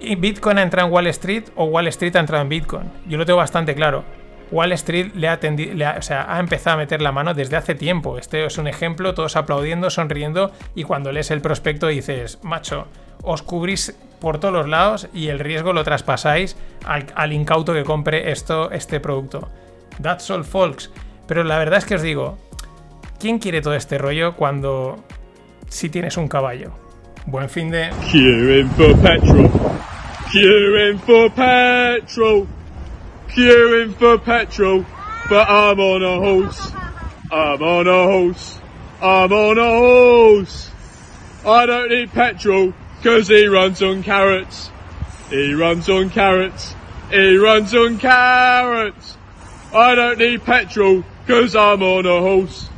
[0.00, 2.90] ¿Y ¿Bitcoin ha entrado en Wall Street o Wall Street ha entrado en Bitcoin?
[3.06, 4.02] Yo lo tengo bastante claro.
[4.50, 8.16] Wall Street le ha, ha empezado a meter la mano desde hace tiempo.
[8.16, 12.86] Este es un ejemplo, todos aplaudiendo, sonriendo, y cuando lees el prospecto dices, macho,
[13.22, 16.56] os cubrís por todos los lados y el riesgo lo traspasáis
[16.86, 19.50] al, incauto que compre esto, este producto.
[20.00, 20.90] That's all, folks.
[21.26, 22.38] Pero la verdad es que os digo,
[23.20, 24.96] ¿quién quiere todo este rollo cuando
[25.72, 26.72] si tienes un caballo?
[27.26, 27.90] Buen fin de...
[28.10, 29.48] Queuing for petrol.
[30.30, 32.46] Queuing for petrol.
[33.34, 34.84] queuing for petrol,
[35.28, 36.72] but I'm on a horse.
[37.30, 38.58] I'm on a horse.
[39.00, 40.70] I'm on a horse.
[41.46, 44.70] I don't need petrol, cause he runs on carrots.
[45.30, 46.74] He runs on carrots.
[47.10, 49.16] He runs on carrots.
[49.74, 52.68] I don't need petrol, cause I'm on a horse.